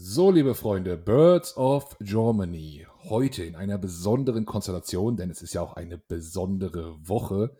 So, 0.00 0.30
liebe 0.30 0.54
Freunde, 0.54 0.96
Birds 0.96 1.56
of 1.56 1.96
Germany. 1.98 2.86
Heute 3.08 3.42
in 3.42 3.56
einer 3.56 3.78
besonderen 3.78 4.44
Konstellation, 4.44 5.16
denn 5.16 5.28
es 5.28 5.42
ist 5.42 5.54
ja 5.54 5.60
auch 5.60 5.72
eine 5.72 5.98
besondere 5.98 6.96
Woche. 7.08 7.56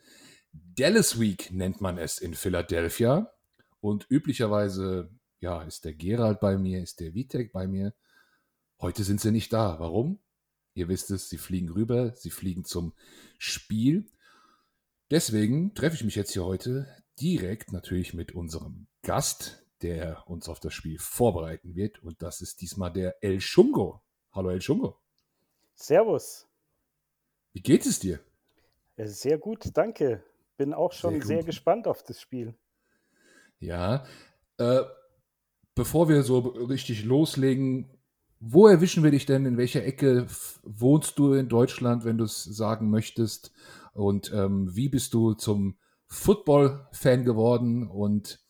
Dallas 0.53 1.19
Week 1.19 1.51
nennt 1.51 1.80
man 1.80 1.98
es 1.98 2.19
in 2.19 2.35
Philadelphia. 2.35 3.32
Und 3.80 4.06
üblicherweise, 4.09 5.11
ja, 5.40 5.62
ist 5.62 5.85
der 5.85 5.95
Gerald 5.95 6.38
bei 6.38 6.56
mir, 6.56 6.80
ist 6.80 7.01
der 7.01 7.12
Vitek 7.12 7.52
bei 7.52 7.66
mir. 7.66 7.93
Heute 8.80 9.02
sind 9.02 9.20
sie 9.20 9.32
nicht 9.32 9.52
da. 9.52 9.80
Warum? 9.80 10.20
Ihr 10.75 10.86
wisst 10.86 11.11
es, 11.11 11.29
sie 11.29 11.39
fliegen 11.39 11.70
rüber, 11.70 12.14
sie 12.14 12.30
fliegen 12.30 12.64
zum 12.64 12.93
Spiel. 13.39 14.12
Deswegen 15.11 15.75
treffe 15.75 15.96
ich 15.96 16.05
mich 16.05 16.14
jetzt 16.14 16.34
hier 16.34 16.45
heute 16.45 16.86
direkt 17.20 17.73
natürlich 17.73 18.14
mit 18.14 18.30
unserem 18.30 18.86
Gast, 19.02 19.68
der 19.82 20.29
uns 20.29 20.48
auf 20.48 20.60
das 20.60 20.74
Spiel 20.74 20.98
vorbereiten 20.98 21.74
wird. 21.74 22.02
Und 22.02 22.22
das 22.22 22.40
ist 22.40 22.60
diesmal 22.60 22.92
der 22.92 23.22
El 23.22 23.41
Shungo. 23.41 24.02
Hallo 24.32 24.50
El 24.50 24.60
Shungo. 24.60 24.98
Servus. 25.74 26.46
Wie 27.52 27.62
geht 27.62 27.86
es 27.86 27.98
dir? 27.98 28.20
Sehr 28.96 29.38
gut, 29.38 29.70
danke. 29.74 30.22
Bin 30.56 30.74
auch 30.74 30.92
schon 30.92 31.14
sehr, 31.14 31.27
sehr 31.27 31.42
gespannt 31.45 31.86
auf 31.86 32.02
das 32.02 32.20
Spiel. 32.20 32.55
Ja, 33.60 34.05
äh, 34.59 34.83
bevor 35.74 36.08
wir 36.08 36.22
so 36.22 36.38
richtig 36.38 37.05
loslegen, 37.05 37.98
wo 38.41 38.69
erwischen 38.69 39.02
wir 39.02 39.10
dich 39.10 39.27
denn? 39.27 39.47
In 39.47 39.56
welcher 39.56 39.84
Ecke 39.84 40.27
wohnst 40.62 41.19
du 41.19 41.33
in 41.33 41.48
Deutschland, 41.48 42.05
wenn 42.05 42.19
du 42.19 42.24
es 42.24 42.45
sagen 42.45 42.91
möchtest? 42.91 43.52
Und 43.92 44.33
ähm, 44.33 44.74
wie 44.74 44.88
bist 44.88 45.14
du 45.14 45.34
zum 45.34 45.77
Football-Fan 46.06 47.24
geworden? 47.24 47.88
Und 47.88 48.41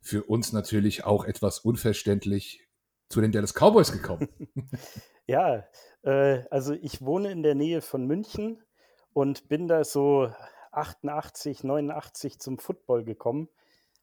für 0.00 0.24
uns 0.24 0.52
natürlich 0.52 1.04
auch 1.04 1.24
etwas 1.24 1.58
unverständlich 1.58 2.66
zu 3.08 3.20
den 3.20 3.32
Dallas 3.32 3.54
Cowboys 3.54 3.92
gekommen. 3.92 4.28
ja, 5.26 5.64
äh, 6.02 6.44
also 6.50 6.74
ich 6.74 7.02
wohne 7.02 7.32
in 7.32 7.42
der 7.42 7.54
Nähe 7.54 7.82
von 7.82 8.06
München 8.06 8.62
und 9.12 9.48
bin 9.48 9.68
da 9.68 9.84
so 9.84 10.32
88, 10.72 11.64
89 11.64 12.38
zum 12.38 12.58
Football 12.58 13.04
gekommen. 13.04 13.48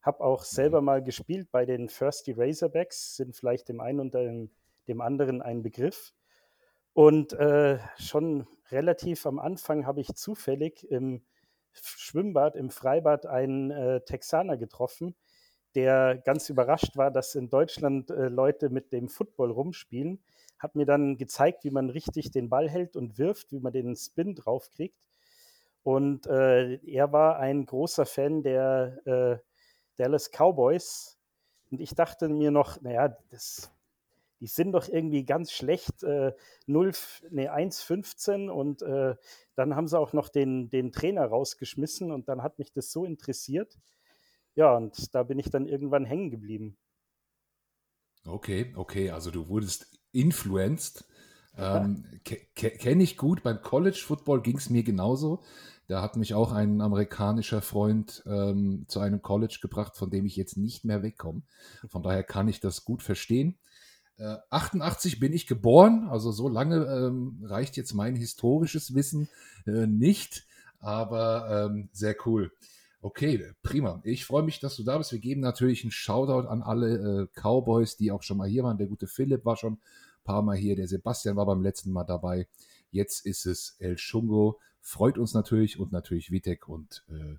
Habe 0.01 0.23
auch 0.23 0.43
selber 0.43 0.81
mal 0.81 1.01
gespielt 1.01 1.49
bei 1.51 1.65
den 1.65 1.87
Thirsty 1.87 2.33
Razorbacks, 2.37 3.15
sind 3.15 3.35
vielleicht 3.35 3.69
dem 3.69 3.81
einen 3.81 3.99
und 3.99 4.13
dem, 4.13 4.51
dem 4.87 5.01
anderen 5.01 5.41
ein 5.41 5.63
Begriff. 5.63 6.13
Und 6.93 7.33
äh, 7.33 7.79
schon 7.97 8.47
relativ 8.71 9.25
am 9.25 9.39
Anfang 9.39 9.85
habe 9.85 10.01
ich 10.01 10.15
zufällig 10.15 10.83
im 10.89 11.21
Schwimmbad, 11.71 12.55
im 12.55 12.69
Freibad 12.69 13.25
einen 13.25 13.71
äh, 13.71 14.01
Texaner 14.01 14.57
getroffen, 14.57 15.15
der 15.77 16.17
ganz 16.17 16.49
überrascht 16.49 16.97
war, 16.97 17.11
dass 17.11 17.35
in 17.35 17.51
Deutschland 17.51 18.09
äh, 18.09 18.29
Leute 18.29 18.71
mit 18.71 18.91
dem 18.91 19.09
Football 19.09 19.51
rumspielen, 19.51 20.19
hat 20.57 20.75
mir 20.75 20.87
dann 20.87 21.17
gezeigt, 21.17 21.63
wie 21.65 21.69
man 21.69 21.91
richtig 21.91 22.31
den 22.31 22.49
Ball 22.49 22.67
hält 22.67 22.95
und 22.95 23.19
wirft, 23.19 23.51
wie 23.51 23.59
man 23.59 23.71
den 23.71 23.95
Spin 23.95 24.33
draufkriegt. 24.33 24.97
Und 25.83 26.25
äh, 26.25 26.77
er 26.77 27.13
war 27.13 27.37
ein 27.37 27.67
großer 27.67 28.07
Fan 28.07 28.41
der 28.41 28.97
äh, 29.05 29.37
Dallas 29.97 30.31
Cowboys. 30.31 31.19
Und 31.69 31.79
ich 31.79 31.93
dachte 31.93 32.27
mir 32.27 32.49
noch, 32.49 32.81
naja, 32.81 33.15
das, 33.29 33.71
die 34.39 34.47
sind 34.47 34.71
doch 34.71 34.87
irgendwie 34.87 35.25
ganz 35.25 35.51
schlecht, 35.51 36.01
äh, 36.01 36.33
0, 36.65 36.91
nee, 37.29 37.49
1,15 37.49 38.49
und 38.49 38.81
äh, 38.81 39.15
dann 39.53 39.75
haben 39.75 39.87
sie 39.87 39.99
auch 39.99 40.13
noch 40.13 40.29
den, 40.29 40.71
den 40.71 40.91
Trainer 40.91 41.27
rausgeschmissen 41.27 42.11
und 42.11 42.29
dann 42.29 42.41
hat 42.41 42.57
mich 42.57 42.71
das 42.71 42.91
so 42.91 43.05
interessiert, 43.05 43.77
ja, 44.57 44.75
und 44.75 45.13
da 45.13 45.23
bin 45.23 45.37
ich 45.39 45.49
dann 45.49 45.67
irgendwann 45.67 46.03
hängen 46.03 46.31
geblieben. 46.31 46.77
Okay, 48.25 48.73
okay, 48.75 49.11
also 49.11 49.31
du 49.31 49.47
wurdest 49.47 49.87
influenced. 50.11 51.05
Ähm, 51.55 52.03
Kenne 52.55 53.03
ich 53.03 53.17
gut. 53.17 53.43
Beim 53.43 53.61
College 53.61 54.03
Football 54.05 54.41
ging 54.41 54.57
es 54.57 54.69
mir 54.69 54.83
genauso. 54.83 55.43
Da 55.87 56.01
hat 56.01 56.17
mich 56.17 56.33
auch 56.33 56.51
ein 56.51 56.81
amerikanischer 56.81 57.61
Freund 57.61 58.23
ähm, 58.25 58.85
zu 58.87 58.99
einem 58.99 59.21
College 59.21 59.59
gebracht, 59.61 59.95
von 59.95 60.09
dem 60.09 60.25
ich 60.25 60.35
jetzt 60.35 60.57
nicht 60.57 60.83
mehr 60.83 61.03
wegkomme. 61.03 61.43
Von 61.87 62.03
daher 62.03 62.23
kann 62.23 62.47
ich 62.47 62.59
das 62.59 62.83
gut 62.83 63.03
verstehen. 63.03 63.57
Äh, 64.17 64.37
88 64.49 65.19
bin 65.19 65.33
ich 65.33 65.45
geboren, 65.45 66.07
also 66.09 66.31
so 66.31 66.49
lange 66.49 66.83
ähm, 66.85 67.39
reicht 67.43 67.77
jetzt 67.77 67.93
mein 67.93 68.15
historisches 68.15 68.95
Wissen 68.95 69.29
äh, 69.67 69.85
nicht, 69.85 70.45
aber 70.79 71.69
ähm, 71.69 71.89
sehr 71.93 72.15
cool. 72.25 72.51
Okay, 73.01 73.53
prima. 73.61 74.01
Ich 74.03 74.25
freue 74.25 74.43
mich, 74.43 74.59
dass 74.59 74.75
du 74.75 74.83
da 74.83 74.97
bist. 74.97 75.11
Wir 75.11 75.19
geben 75.19 75.41
natürlich 75.41 75.83
einen 75.83 75.91
Shoutout 75.91 76.47
an 76.47 76.63
alle 76.63 77.27
äh, 77.33 77.39
Cowboys, 77.39 77.95
die 77.95 78.11
auch 78.11 78.23
schon 78.23 78.37
mal 78.37 78.47
hier 78.47 78.63
waren. 78.63 78.77
Der 78.77 78.87
gute 78.87 79.07
Philipp 79.07 79.45
war 79.45 79.55
schon 79.55 79.73
ein 79.73 79.79
paar 80.23 80.41
Mal 80.41 80.57
hier. 80.57 80.75
Der 80.75 80.87
Sebastian 80.87 81.35
war 81.35 81.45
beim 81.45 81.61
letzten 81.61 81.91
Mal 81.91 82.05
dabei. 82.05 82.47
Jetzt 82.89 83.25
ist 83.25 83.45
es 83.45 83.75
El 83.79 83.97
Shungo. 83.97 84.59
Freut 84.81 85.17
uns 85.17 85.33
natürlich 85.33 85.79
und 85.79 85.91
natürlich 85.91 86.31
Vitek 86.31 86.67
und 86.67 87.03
äh, 87.09 87.35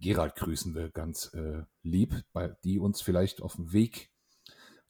Gerald 0.00 0.34
grüßen 0.36 0.74
wir 0.74 0.88
ganz 0.88 1.34
äh, 1.34 1.62
lieb, 1.82 2.14
weil 2.32 2.56
die 2.64 2.78
uns 2.78 3.02
vielleicht 3.02 3.42
auf 3.42 3.56
dem 3.56 3.72
Weg 3.72 4.10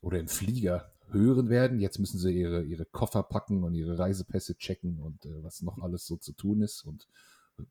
oder 0.01 0.21
im 0.21 0.29
Flieger 0.29 0.93
hören 1.09 1.49
werden. 1.49 1.81
Jetzt 1.81 1.99
müssen 1.99 2.19
sie 2.19 2.33
ihre, 2.33 2.63
ihre 2.63 2.85
Koffer 2.85 3.25
packen 3.25 3.65
und 3.65 3.75
ihre 3.75 3.99
Reisepässe 3.99 4.57
checken 4.57 5.01
und 5.01 5.27
äh, 5.27 5.43
was 5.43 5.63
noch 5.63 5.79
alles 5.79 6.07
so 6.07 6.17
zu 6.17 6.33
tun 6.33 6.63
ist 6.63 6.83
und 6.83 7.09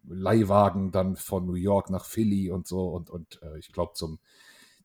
Leihwagen 0.08 0.92
dann 0.92 1.16
von 1.16 1.46
New 1.46 1.56
York 1.56 1.90
nach 1.90 2.06
Philly 2.06 2.52
und 2.52 2.68
so 2.68 2.90
und, 2.90 3.10
und 3.10 3.42
äh, 3.42 3.58
ich 3.60 3.72
glaube 3.72 3.94
zum 3.94 4.20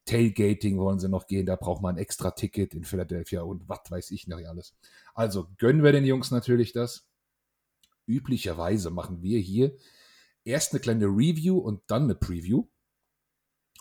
Tailgating 0.04 0.78
wollen 0.78 0.98
sie 0.98 1.08
noch 1.08 1.26
gehen, 1.26 1.46
da 1.46 1.56
braucht 1.56 1.82
man 1.82 1.96
ein 1.96 1.98
extra 1.98 2.30
Ticket 2.32 2.74
in 2.74 2.84
Philadelphia 2.84 3.42
und 3.42 3.68
was 3.68 3.90
weiß 3.90 4.10
ich 4.10 4.28
noch 4.28 4.38
alles. 4.38 4.74
Also 5.14 5.48
gönnen 5.56 5.82
wir 5.82 5.92
den 5.92 6.04
Jungs 6.04 6.30
natürlich 6.30 6.72
das. 6.72 7.06
Üblicherweise 8.06 8.90
machen 8.90 9.22
wir 9.22 9.38
hier 9.38 9.74
erst 10.44 10.72
eine 10.72 10.80
kleine 10.80 11.06
Review 11.06 11.58
und 11.58 11.80
dann 11.86 12.04
eine 12.04 12.14
Preview. 12.14 12.66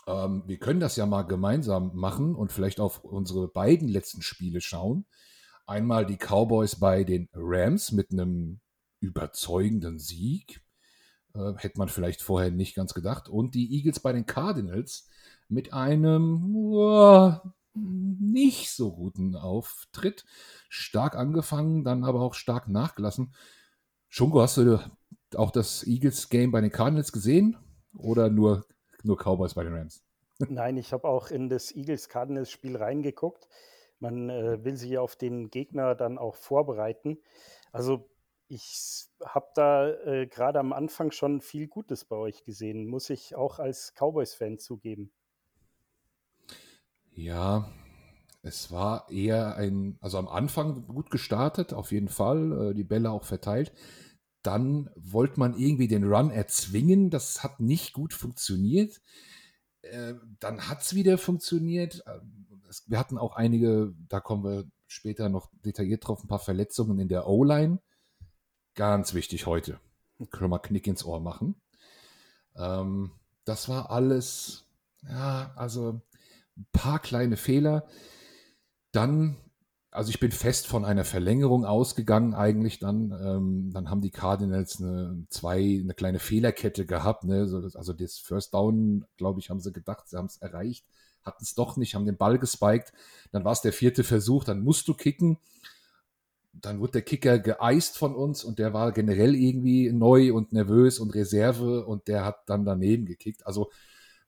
Ähm, 0.06 0.44
wir 0.46 0.58
können 0.58 0.80
das 0.80 0.96
ja 0.96 1.04
mal 1.04 1.22
gemeinsam 1.22 1.94
machen 1.94 2.34
und 2.34 2.52
vielleicht 2.52 2.80
auf 2.80 3.04
unsere 3.04 3.48
beiden 3.48 3.88
letzten 3.88 4.22
Spiele 4.22 4.62
schauen. 4.62 5.04
Einmal 5.66 6.06
die 6.06 6.16
Cowboys 6.16 6.76
bei 6.76 7.04
den 7.04 7.28
Rams 7.34 7.92
mit 7.92 8.12
einem 8.12 8.60
überzeugenden 9.00 9.98
Sieg. 9.98 10.63
Äh, 11.34 11.54
hätte 11.56 11.78
man 11.78 11.88
vielleicht 11.88 12.22
vorher 12.22 12.50
nicht 12.50 12.74
ganz 12.74 12.94
gedacht. 12.94 13.28
Und 13.28 13.54
die 13.54 13.74
Eagles 13.76 14.00
bei 14.00 14.12
den 14.12 14.26
Cardinals 14.26 15.08
mit 15.48 15.72
einem 15.72 16.54
uh, 16.54 17.32
nicht 17.74 18.70
so 18.70 18.92
guten 18.92 19.36
Auftritt. 19.36 20.24
Stark 20.68 21.16
angefangen, 21.16 21.84
dann 21.84 22.04
aber 22.04 22.20
auch 22.20 22.34
stark 22.34 22.68
nachgelassen. 22.68 23.34
Schungo, 24.08 24.40
hast 24.40 24.58
du 24.58 24.78
auch 25.34 25.50
das 25.50 25.84
Eagles-Game 25.84 26.52
bei 26.52 26.60
den 26.60 26.70
Cardinals 26.70 27.10
gesehen? 27.12 27.56
Oder 27.96 28.30
nur, 28.30 28.64
nur 29.02 29.16
Cowboys 29.16 29.54
bei 29.54 29.64
den 29.64 29.74
Rams? 29.74 30.04
Nein, 30.48 30.76
ich 30.76 30.92
habe 30.92 31.08
auch 31.08 31.30
in 31.30 31.48
das 31.48 31.74
Eagles-Cardinals-Spiel 31.74 32.76
reingeguckt. 32.76 33.48
Man 33.98 34.30
äh, 34.30 34.64
will 34.64 34.76
sich 34.76 34.98
auf 34.98 35.16
den 35.16 35.50
Gegner 35.50 35.94
dann 35.94 36.18
auch 36.18 36.36
vorbereiten. 36.36 37.18
Also 37.72 38.08
ich 38.48 39.06
habe 39.24 39.46
da 39.54 39.90
äh, 39.90 40.26
gerade 40.26 40.58
am 40.60 40.72
Anfang 40.72 41.10
schon 41.10 41.40
viel 41.40 41.66
Gutes 41.66 42.04
bei 42.04 42.16
euch 42.16 42.44
gesehen, 42.44 42.86
muss 42.86 43.10
ich 43.10 43.34
auch 43.34 43.58
als 43.58 43.92
Cowboys-Fan 43.94 44.58
zugeben. 44.58 45.10
Ja, 47.12 47.70
es 48.42 48.70
war 48.70 49.10
eher 49.10 49.56
ein, 49.56 49.96
also 50.00 50.18
am 50.18 50.28
Anfang 50.28 50.86
gut 50.86 51.10
gestartet, 51.10 51.72
auf 51.72 51.92
jeden 51.92 52.08
Fall, 52.08 52.70
äh, 52.70 52.74
die 52.74 52.84
Bälle 52.84 53.10
auch 53.10 53.24
verteilt. 53.24 53.72
Dann 54.42 54.90
wollte 54.96 55.40
man 55.40 55.56
irgendwie 55.56 55.88
den 55.88 56.04
Run 56.04 56.30
erzwingen, 56.30 57.08
das 57.08 57.42
hat 57.42 57.60
nicht 57.60 57.94
gut 57.94 58.12
funktioniert. 58.12 59.00
Äh, 59.80 60.14
dann 60.40 60.68
hat 60.68 60.82
es 60.82 60.94
wieder 60.94 61.16
funktioniert. 61.16 62.02
Äh, 62.06 62.20
wir 62.86 62.98
hatten 62.98 63.16
auch 63.16 63.36
einige, 63.36 63.94
da 64.08 64.20
kommen 64.20 64.44
wir 64.44 64.64
später 64.86 65.30
noch 65.30 65.50
detailliert 65.64 66.06
drauf, 66.06 66.22
ein 66.22 66.28
paar 66.28 66.38
Verletzungen 66.38 66.98
in 66.98 67.08
der 67.08 67.26
O-Line 67.26 67.78
Ganz 68.74 69.14
wichtig 69.14 69.46
heute. 69.46 69.78
Können 70.30 70.44
wir 70.44 70.48
mal 70.48 70.58
Knick 70.58 70.86
ins 70.86 71.04
Ohr 71.04 71.20
machen. 71.20 71.54
Ähm, 72.56 73.12
das 73.44 73.68
war 73.68 73.90
alles, 73.90 74.64
ja, 75.08 75.52
also 75.56 76.00
ein 76.56 76.66
paar 76.72 76.98
kleine 76.98 77.36
Fehler. 77.36 77.86
Dann, 78.90 79.36
also 79.90 80.10
ich 80.10 80.18
bin 80.18 80.32
fest 80.32 80.66
von 80.66 80.84
einer 80.84 81.04
Verlängerung 81.04 81.64
ausgegangen 81.64 82.34
eigentlich 82.34 82.80
dann. 82.80 83.12
Ähm, 83.12 83.70
dann 83.72 83.90
haben 83.90 84.00
die 84.00 84.10
Cardinals 84.10 84.80
eine, 84.80 85.24
zwei, 85.30 85.80
eine 85.80 85.94
kleine 85.94 86.18
Fehlerkette 86.18 86.84
gehabt. 86.84 87.24
Ne? 87.24 87.42
Also 87.74 87.92
das 87.92 88.18
First 88.18 88.54
Down, 88.54 89.04
glaube 89.16 89.38
ich, 89.38 89.50
haben 89.50 89.60
sie 89.60 89.72
gedacht, 89.72 90.08
sie 90.08 90.16
haben 90.16 90.26
es 90.26 90.38
erreicht. 90.38 90.84
Hatten 91.22 91.44
es 91.44 91.54
doch 91.54 91.76
nicht, 91.76 91.94
haben 91.94 92.06
den 92.06 92.16
Ball 92.16 92.38
gespiked. 92.38 92.92
Dann 93.30 93.44
war 93.44 93.52
es 93.52 93.62
der 93.62 93.72
vierte 93.72 94.02
Versuch, 94.04 94.44
dann 94.44 94.62
musst 94.62 94.88
du 94.88 94.94
kicken 94.94 95.38
dann 96.60 96.80
wurde 96.80 96.92
der 96.92 97.02
Kicker 97.02 97.38
geeist 97.38 97.98
von 97.98 98.14
uns 98.14 98.44
und 98.44 98.58
der 98.58 98.72
war 98.72 98.92
generell 98.92 99.34
irgendwie 99.34 99.90
neu 99.92 100.32
und 100.32 100.52
nervös 100.52 100.98
und 100.98 101.14
Reserve 101.14 101.84
und 101.84 102.08
der 102.08 102.24
hat 102.24 102.48
dann 102.48 102.64
daneben 102.64 103.06
gekickt. 103.06 103.46
Also 103.46 103.70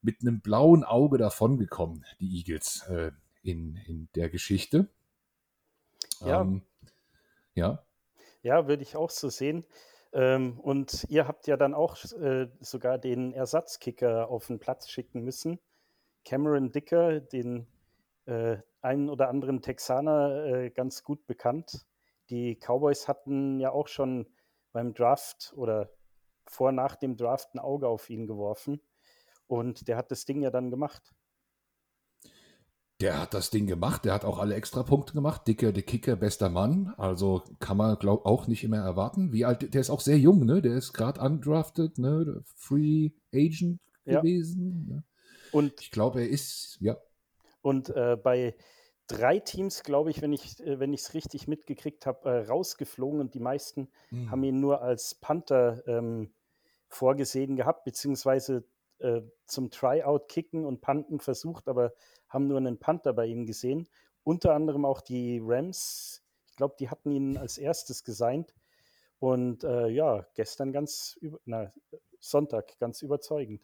mit 0.03 0.21
einem 0.21 0.41
blauen 0.41 0.85
Auge 0.85 1.19
davongekommen, 1.19 2.05
die 2.21 2.37
Eagles 2.37 2.87
äh, 2.89 3.13
in, 3.43 3.77
in 3.87 4.09
der 4.15 4.29
Geschichte. 4.29 4.89
Ja. 6.21 6.41
Ähm, 6.41 6.63
ja. 7.55 7.85
Ja, 8.43 8.69
würde 8.69 8.83
ich 8.83 8.97
auch 8.97 9.11
so 9.11 9.29
sehen. 9.29 9.65
Ähm, 10.13 10.61
und 10.61 11.05
ihr 11.09 11.27
habt 11.27 11.47
ja 11.47 11.57
dann 11.57 11.75
auch 11.75 11.97
äh, 12.15 12.49
sogar 12.61 12.99
den 12.99 13.33
Ersatzkicker 13.33 14.29
auf 14.29 14.47
den 14.47 14.59
Platz 14.59 14.89
schicken 14.89 15.23
müssen. 15.23 15.59
Cameron 16.25 16.71
Dicker, 16.73 17.21
den 17.21 17.67
äh, 18.27 18.59
einen 18.81 19.09
oder 19.09 19.29
anderen 19.29 19.63
Texaner 19.63 20.45
äh, 20.45 20.71
ganz 20.71 21.03
gut 21.03 21.27
bekannt. 21.27 21.87
Die 22.31 22.57
Cowboys 22.57 23.09
hatten 23.09 23.61
ja 23.61 23.71
auch 23.71 23.89
schon 23.89 24.27
beim 24.73 24.95
Draft 24.95 25.53
oder 25.57 25.91
vor 26.45 26.73
nach 26.73 26.97
dem 26.97 27.17
Draft 27.17 27.55
ein 27.55 27.59
Auge 27.59 27.89
auf 27.89 28.11
ihn 28.11 28.27
geworfen. 28.27 28.81
Und 29.47 29.89
der 29.89 29.97
hat 29.97 30.11
das 30.11 30.25
Ding 30.25 30.43
ja 30.43 30.51
dann 30.51 30.71
gemacht. 30.71 31.15
Der 33.01 33.21
hat 33.21 33.35
das 33.35 33.51
Ding 33.51 33.67
gemacht, 33.67 34.07
der 34.07 34.15
hat 34.15 34.25
auch 34.25 34.39
alle 34.39 34.55
Extrapunkte 34.55 35.13
gemacht. 35.13 35.47
Dicker, 35.47 35.71
der 35.71 35.83
Kicker, 35.83 36.17
bester 36.17 36.49
Mann. 36.49 36.95
Also 36.97 37.43
kann 37.61 37.77
man 37.77 37.99
glaub, 37.99 38.25
auch 38.25 38.47
nicht 38.47 38.65
immer 38.65 38.79
erwarten. 38.79 39.33
Wie 39.35 39.45
alt, 39.45 39.75
der 39.75 39.81
ist 39.83 39.91
auch 39.91 40.01
sehr 40.01 40.19
jung, 40.19 40.47
ne? 40.47 40.63
Der 40.63 40.75
ist 40.77 40.95
gerade 40.95 41.21
undrafted, 41.21 41.99
ne? 41.99 42.43
Free 42.57 43.11
Agent 43.35 43.81
Ja. 44.07 44.21
gewesen. 44.21 44.87
Ne? 44.89 45.05
Und 45.53 45.75
Ich 45.83 45.91
glaube, 45.91 46.23
er 46.23 46.29
ist, 46.31 46.79
ja. 46.81 46.97
Und 47.61 47.91
äh, 47.91 48.17
bei 48.17 48.57
drei 49.07 49.39
Teams, 49.39 49.83
glaube 49.83 50.11
ich, 50.11 50.23
wenn 50.23 50.33
ich 50.33 50.61
äh, 50.61 50.95
es 50.95 51.15
richtig 51.15 51.49
mitgekriegt 51.49 52.07
habe, 52.07 52.29
äh, 52.29 52.47
rausgeflogen 52.47 53.21
und 53.21 53.35
die 53.35 53.41
meisten 53.41 53.89
Hm. 54.09 54.31
haben 54.31 54.45
ihn 54.45 54.61
nur 54.61 54.83
als 54.83 55.15
Panther 55.15 55.83
ähm, 55.87 56.33
vorgesehen 56.89 57.57
gehabt, 57.57 57.85
beziehungsweise 57.85 58.65
äh, 58.99 59.23
zum 59.47 59.71
Tryout 59.71 60.29
kicken 60.29 60.65
und 60.65 60.81
Panten 60.81 61.21
versucht, 61.21 61.69
aber 61.69 61.93
haben 62.29 62.47
nur 62.47 62.59
einen 62.59 62.79
Panther 62.79 63.13
bei 63.13 63.27
ihm 63.27 63.47
gesehen. 63.47 63.89
Unter 64.25 64.55
anderem 64.55 64.85
auch 64.85 65.01
die 65.01 65.41
Rams. 65.43 66.25
Ich 66.49 66.57
glaube, 66.57 66.77
die 66.81 66.89
hatten 66.89 67.11
ihn 67.11 67.37
als 67.37 67.59
erstes 67.59 68.03
gesigned. 68.03 68.55
Und 69.19 69.65
äh, 69.65 69.89
ja, 69.89 70.27
gestern 70.35 70.73
ganz, 70.73 71.17
über, 71.21 71.39
na, 71.45 71.73
Sonntag 72.19 72.79
ganz 72.79 73.03
überzeugend. 73.03 73.63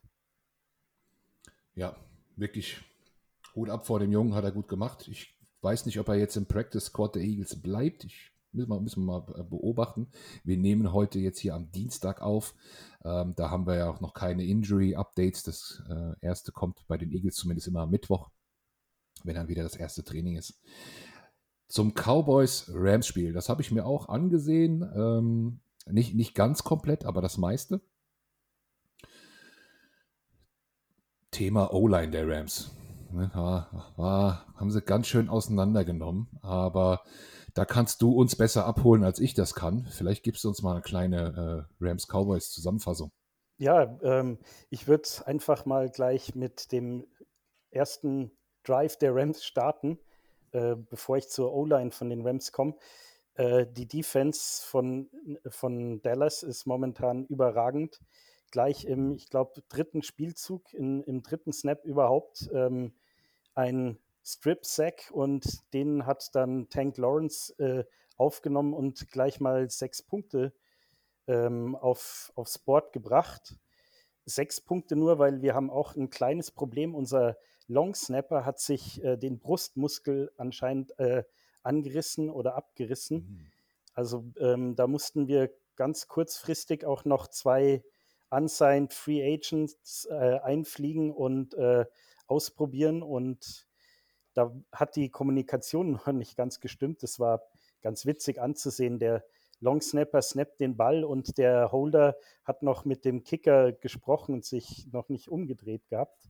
Ja, 1.74 1.96
wirklich 2.36 2.80
Hut 3.54 3.70
ab 3.70 3.86
vor 3.86 4.00
dem 4.00 4.12
Jungen, 4.12 4.34
hat 4.34 4.44
er 4.44 4.52
gut 4.52 4.68
gemacht. 4.68 5.08
Ich 5.08 5.38
weiß 5.60 5.86
nicht, 5.86 5.98
ob 5.98 6.08
er 6.08 6.14
jetzt 6.16 6.36
im 6.36 6.46
Practice 6.46 6.86
Squad 6.86 7.14
der 7.14 7.22
Eagles 7.22 7.60
bleibt. 7.60 8.04
Ich 8.04 8.32
müssen 8.52 8.70
wir, 8.70 8.80
müssen 8.80 9.04
wir 9.04 9.20
mal 9.20 9.44
beobachten. 9.44 10.08
Wir 10.44 10.56
nehmen 10.56 10.92
heute 10.92 11.18
jetzt 11.18 11.38
hier 11.38 11.54
am 11.54 11.70
Dienstag 11.72 12.20
auf. 12.20 12.54
Ähm, 13.04 13.34
da 13.36 13.50
haben 13.50 13.66
wir 13.66 13.76
ja 13.76 13.90
auch 13.90 14.00
noch 14.00 14.14
keine 14.14 14.44
Injury-Updates. 14.44 15.42
Das 15.42 15.82
äh, 15.88 16.14
erste 16.20 16.52
kommt 16.52 16.86
bei 16.86 16.96
den 16.96 17.10
Eagles 17.10 17.36
zumindest 17.36 17.68
immer 17.68 17.80
am 17.80 17.90
Mittwoch, 17.90 18.30
wenn 19.24 19.34
dann 19.34 19.48
wieder 19.48 19.62
das 19.62 19.76
erste 19.76 20.04
Training 20.04 20.36
ist. 20.36 20.60
Zum 21.68 21.94
Cowboys-Rams-Spiel. 21.94 23.32
Das 23.32 23.48
habe 23.48 23.62
ich 23.62 23.72
mir 23.72 23.86
auch 23.86 24.08
angesehen. 24.08 24.82
Ähm, 24.94 25.60
nicht, 25.86 26.14
nicht 26.14 26.34
ganz 26.34 26.62
komplett, 26.64 27.06
aber 27.06 27.22
das 27.22 27.38
meiste. 27.38 27.80
Thema 31.30 31.72
O-Line 31.72 32.10
der 32.10 32.28
Rams. 32.28 32.76
Ne, 33.12 33.30
war, 33.34 33.92
war, 33.96 34.46
haben 34.56 34.70
sie 34.70 34.80
ganz 34.80 35.06
schön 35.06 35.28
auseinandergenommen, 35.28 36.28
aber 36.40 37.02
da 37.52 37.66
kannst 37.66 38.00
du 38.00 38.12
uns 38.12 38.36
besser 38.36 38.64
abholen, 38.64 39.04
als 39.04 39.20
ich 39.20 39.34
das 39.34 39.54
kann. 39.54 39.86
Vielleicht 39.90 40.22
gibst 40.22 40.44
du 40.44 40.48
uns 40.48 40.62
mal 40.62 40.72
eine 40.72 40.80
kleine 40.80 41.66
äh, 41.80 41.84
Rams-Cowboys-Zusammenfassung. 41.84 43.12
Ja, 43.58 43.98
ähm, 44.02 44.38
ich 44.70 44.88
würde 44.88 45.06
einfach 45.26 45.66
mal 45.66 45.90
gleich 45.90 46.34
mit 46.34 46.72
dem 46.72 47.06
ersten 47.70 48.32
Drive 48.64 48.96
der 48.96 49.14
Rams 49.14 49.44
starten, 49.44 49.98
äh, 50.52 50.74
bevor 50.74 51.18
ich 51.18 51.28
zur 51.28 51.52
O-Line 51.52 51.90
von 51.90 52.08
den 52.08 52.26
Rams 52.26 52.50
komme. 52.50 52.76
Äh, 53.34 53.66
die 53.66 53.86
Defense 53.86 54.64
von, 54.64 55.10
von 55.48 56.00
Dallas 56.00 56.42
ist 56.42 56.66
momentan 56.66 57.26
überragend. 57.26 58.00
Gleich 58.50 58.84
im, 58.86 59.12
ich 59.12 59.28
glaube, 59.28 59.62
dritten 59.68 60.02
Spielzug, 60.02 60.72
in, 60.72 61.02
im 61.02 61.22
dritten 61.22 61.52
Snap 61.52 61.84
überhaupt, 61.84 62.50
ähm, 62.52 62.94
ein 63.54 63.98
Strip-Sack 64.24 65.10
und 65.12 65.44
den 65.72 66.06
hat 66.06 66.34
dann 66.34 66.68
Tank 66.68 66.96
Lawrence 66.96 67.52
äh, 67.58 67.84
aufgenommen 68.16 68.74
und 68.74 69.10
gleich 69.10 69.40
mal 69.40 69.68
sechs 69.70 70.02
Punkte 70.02 70.52
ähm, 71.26 71.74
auf, 71.76 72.32
aufs 72.36 72.58
Board 72.58 72.92
gebracht. 72.92 73.56
Sechs 74.24 74.60
Punkte 74.60 74.94
nur, 74.94 75.18
weil 75.18 75.42
wir 75.42 75.54
haben 75.54 75.70
auch 75.70 75.96
ein 75.96 76.10
kleines 76.10 76.50
Problem. 76.50 76.94
Unser 76.94 77.36
Long 77.66 77.94
Snapper 77.94 78.44
hat 78.44 78.60
sich 78.60 79.02
äh, 79.02 79.16
den 79.16 79.40
Brustmuskel 79.40 80.30
anscheinend 80.36 80.98
äh, 80.98 81.24
angerissen 81.62 82.30
oder 82.30 82.54
abgerissen. 82.54 83.50
Also 83.94 84.24
ähm, 84.38 84.76
da 84.76 84.86
mussten 84.86 85.26
wir 85.26 85.50
ganz 85.76 86.06
kurzfristig 86.08 86.84
auch 86.84 87.04
noch 87.04 87.28
zwei 87.28 87.82
unsigned 88.30 88.94
Free 88.94 89.22
Agents 89.22 90.06
äh, 90.06 90.38
einfliegen 90.40 91.12
und 91.12 91.54
äh, 91.54 91.84
ausprobieren 92.26 93.02
und 93.02 93.66
da 94.34 94.54
hat 94.72 94.96
die 94.96 95.10
Kommunikation 95.10 95.92
noch 95.92 96.06
nicht 96.12 96.36
ganz 96.36 96.60
gestimmt. 96.60 97.02
Das 97.02 97.18
war 97.20 97.42
ganz 97.82 98.06
witzig 98.06 98.40
anzusehen. 98.40 98.98
Der 98.98 99.24
Long 99.60 99.80
Snapper 99.80 100.22
snappt 100.22 100.58
den 100.60 100.76
Ball 100.76 101.04
und 101.04 101.38
der 101.38 101.70
Holder 101.70 102.16
hat 102.44 102.62
noch 102.62 102.84
mit 102.84 103.04
dem 103.04 103.22
Kicker 103.22 103.72
gesprochen 103.72 104.34
und 104.34 104.44
sich 104.44 104.88
noch 104.92 105.08
nicht 105.08 105.28
umgedreht 105.28 105.86
gehabt. 105.88 106.28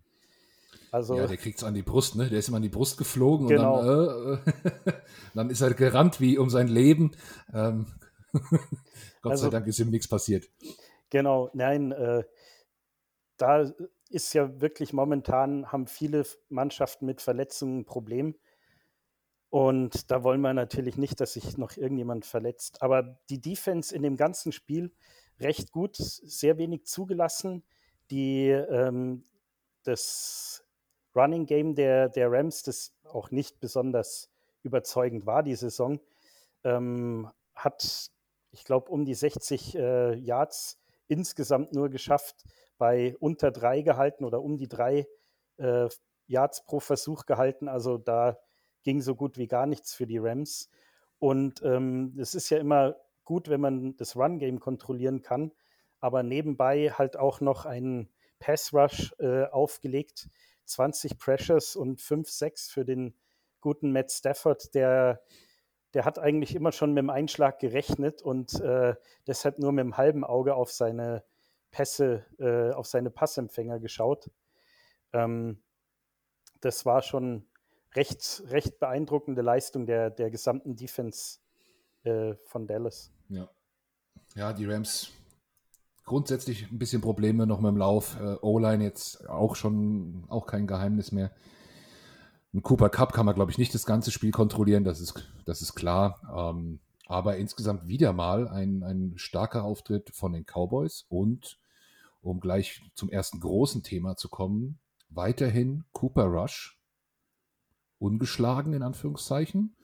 Also 0.91 1.17
Ja, 1.17 1.27
der 1.27 1.37
kriegt 1.39 1.59
es 1.59 1.65
an 1.65 1.73
die 1.75 1.83
Brust, 1.83 2.17
ne? 2.17 2.29
Der 2.29 2.39
ist 2.39 2.49
immer 2.49 2.59
an 2.59 2.63
die 2.63 2.69
Brust 2.69 2.99
geflogen 2.99 3.49
Genau. 3.49 3.79
und 3.81 3.87
dann, 3.87 4.43
äh, 4.85 4.91
äh, 4.91 4.93
dann 5.35 5.51
ist 5.51 5.61
er 5.63 5.73
gerannt 5.73 6.21
wie 6.21 6.37
um 6.37 6.51
sein 6.51 6.69
Leben. 6.69 7.13
Ähm, 7.55 7.87
Gott 9.23 9.33
Also- 9.33 9.45
sei 9.45 9.51
Dank 9.51 9.67
ist 9.67 9.79
ihm 9.79 9.91
nichts 9.91 10.09
passiert. 10.09 10.49
Genau, 11.11 11.51
nein, 11.55 11.93
äh, 11.93 12.25
da 13.37 13.71
ist 14.13 14.33
ja 14.35 14.61
wirklich 14.61 14.93
momentan, 14.93 15.71
haben 15.73 15.87
viele 15.87 16.25
Mannschaften 16.49 17.07
mit 17.07 17.21
Verletzungen 17.21 17.81
ein 17.81 17.85
Problem. 17.85 18.35
Und 19.51 20.11
da 20.11 20.23
wollen 20.23 20.41
wir 20.41 20.55
natürlich 20.55 20.97
nicht, 20.97 21.21
dass 21.21 21.35
sich 21.35 21.59
noch 21.59 21.77
irgendjemand 21.77 22.25
verletzt. 22.25 22.81
Aber 22.83 23.19
die 23.29 23.41
Defense 23.41 23.95
in 23.95 24.03
dem 24.03 24.17
ganzen 24.17 24.53
Spiel 24.53 24.93
recht 25.41 25.73
gut, 25.73 25.97
sehr 25.97 26.57
wenig 26.59 26.87
zugelassen. 26.87 27.63
Die, 28.11 28.49
ähm, 28.49 29.25
das 29.83 30.65
Running 31.15 31.47
Game 31.47 31.75
der, 31.75 32.09
der 32.09 32.31
Rams, 32.31 32.63
das 32.63 32.95
auch 33.05 33.31
nicht 33.31 33.61
besonders 33.61 34.31
überzeugend 34.63 35.27
war 35.27 35.43
die 35.43 35.57
Saison, 35.57 36.01
ähm, 36.65 37.31
hat, 37.55 38.11
ich 38.53 38.65
glaube, 38.65 38.91
um 38.91 39.05
die 39.05 39.15
60 39.15 39.75
äh, 39.75 40.15
Yards 40.15 40.81
insgesamt 41.09 41.73
nur 41.75 41.91
geschafft, 41.91 42.45
bei 42.79 43.17
unter 43.21 43.51
drei 43.51 43.83
gehalten 43.83 44.25
oder 44.25 44.43
um 44.43 44.57
die 44.57 44.69
drei 44.69 45.07
äh, 45.59 45.89
Yards 46.27 46.65
pro 46.65 46.81
Versuch 46.81 47.27
gehalten. 47.27 47.69
Also 47.69 47.99
da 47.99 48.39
ging 48.83 49.01
so 49.01 49.15
gut 49.15 49.39
wie 49.39 49.47
gar 49.47 49.67
nichts 49.67 49.95
für 49.95 50.07
die 50.07 50.19
Rams. 50.19 50.71
Und 51.19 51.63
ähm, 51.63 52.17
es 52.19 52.35
ist 52.35 52.51
ja 52.51 52.59
immer 52.59 52.97
gut, 53.25 53.49
wenn 53.49 53.61
man 53.61 53.97
das 53.97 54.17
Run-Game 54.17 54.59
kontrollieren 54.59 55.23
kann, 55.23 55.53
aber 56.01 56.23
nebenbei 56.23 56.91
halt 56.91 57.17
auch 57.17 57.41
noch 57.41 57.65
einen 57.65 58.09
Pass-Rush 58.41 59.15
äh, 59.21 59.45
aufgelegt. 59.45 60.29
20 60.65 61.19
Pressures 61.19 61.77
und 61.77 62.01
5, 62.01 62.29
6 62.29 62.71
für 62.71 62.85
den 62.85 63.15
guten 63.61 63.93
Matt 63.93 64.11
Stafford, 64.11 64.75
der, 64.75 65.23
der 65.95 66.05
hat 66.05 66.19
eigentlich 66.19 66.55
immer 66.55 66.73
schon 66.73 66.93
mit 66.93 67.03
dem 67.03 67.11
Einschlag 67.11 67.59
gerechnet 67.61 68.23
und 68.23 68.61
äh, 68.61 68.95
deshalb 69.27 69.59
nur 69.59 69.73
mit 69.73 69.85
dem 69.85 69.97
halben 69.97 70.25
Auge 70.25 70.55
auf 70.55 70.73
seine 70.73 71.25
Pässe, 71.73 72.25
äh, 72.39 72.71
auf 72.73 72.87
seine 72.87 73.11
Passempfänger 73.11 73.81
geschaut. 73.81 74.31
Ähm, 75.13 75.61
das 76.61 76.87
war 76.87 77.03
schon 77.03 77.45
recht, 77.97 78.45
recht 78.47 78.79
beeindruckende 78.79 79.43
Leistung 79.43 79.87
der, 79.87 80.11
der 80.11 80.31
gesamten 80.31 80.77
Defense 80.77 81.41
äh, 82.05 82.35
von 82.45 82.67
Dallas. 82.67 83.11
Ja. 83.29 83.51
ja, 84.37 84.53
die 84.53 84.67
Rams 84.67 85.11
grundsätzlich 86.05 86.71
ein 86.71 86.79
bisschen 86.79 87.01
Probleme 87.01 87.47
noch 87.47 87.61
mit 87.61 87.71
dem 87.71 87.77
Lauf. 87.79 88.17
Äh, 88.21 88.37
O-Line 88.43 88.85
jetzt 88.85 89.29
auch 89.29 89.57
schon, 89.57 90.25
auch 90.29 90.47
kein 90.47 90.67
Geheimnis 90.67 91.11
mehr. 91.11 91.33
Ein 92.55 92.63
Cooper 92.63 92.91
Cup 92.91 93.13
kann 93.13 93.25
man, 93.25 93.35
glaube 93.35 93.51
ich, 93.51 93.59
nicht 93.59 93.75
das 93.75 93.87
ganze 93.87 94.11
Spiel 94.11 94.31
kontrollieren, 94.31 94.85
das 94.85 95.01
ist, 95.01 95.15
das 95.47 95.63
ist 95.63 95.75
klar. 95.75 96.21
Ähm, 96.35 96.81
aber 97.07 97.37
insgesamt 97.37 97.89
wieder 97.89 98.13
mal 98.13 98.49
ein, 98.49 98.83
ein 98.83 99.15
starker 99.17 99.65
Auftritt 99.65 100.11
von 100.15 100.33
den 100.33 100.45
Cowboys 100.45 101.07
und 101.09 101.59
um 102.23 102.41
gleich 102.41 102.83
zum 102.95 103.11
ersten 103.11 103.41
großen 103.41 103.83
Thema 103.83 104.17
zu 104.17 104.29
kommen, 104.29 104.79
weiterhin 105.09 105.85
Cooper 105.93 106.25
Rush, 106.25 106.81
ungeschlagen 107.99 108.73
in 108.73 108.83
Anführungszeichen. 108.83 109.77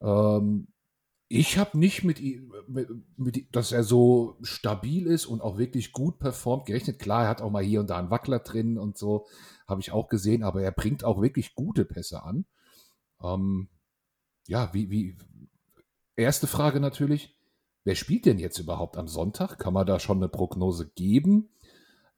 Ähm, 0.00 0.68
ich 1.30 1.58
habe 1.58 1.78
nicht 1.78 2.04
mit, 2.04 2.20
ihm- 2.20 2.52
dass 3.52 3.72
er 3.72 3.84
so 3.84 4.38
stabil 4.42 5.06
ist 5.06 5.26
und 5.26 5.42
auch 5.42 5.58
wirklich 5.58 5.92
gut 5.92 6.18
performt 6.18 6.66
gerechnet. 6.66 6.98
Klar, 6.98 7.24
er 7.24 7.28
hat 7.28 7.42
auch 7.42 7.50
mal 7.50 7.62
hier 7.62 7.80
und 7.80 7.90
da 7.90 7.98
einen 7.98 8.10
Wackler 8.10 8.38
drin 8.38 8.78
und 8.78 8.96
so, 8.96 9.26
habe 9.66 9.80
ich 9.80 9.92
auch 9.92 10.08
gesehen, 10.08 10.42
aber 10.42 10.62
er 10.62 10.72
bringt 10.72 11.04
auch 11.04 11.20
wirklich 11.20 11.54
gute 11.54 11.84
Pässe 11.84 12.22
an. 12.22 12.46
Ähm, 13.22 13.68
ja, 14.46 14.72
wie, 14.72 14.90
wie, 14.90 15.18
erste 16.16 16.46
Frage 16.46 16.80
natürlich, 16.80 17.37
wer 17.88 17.94
spielt 17.94 18.26
denn 18.26 18.38
jetzt 18.38 18.58
überhaupt 18.58 18.98
am 18.98 19.08
Sonntag? 19.08 19.58
Kann 19.58 19.72
man 19.72 19.86
da 19.86 19.98
schon 19.98 20.18
eine 20.18 20.28
Prognose 20.28 20.90
geben? 20.90 21.48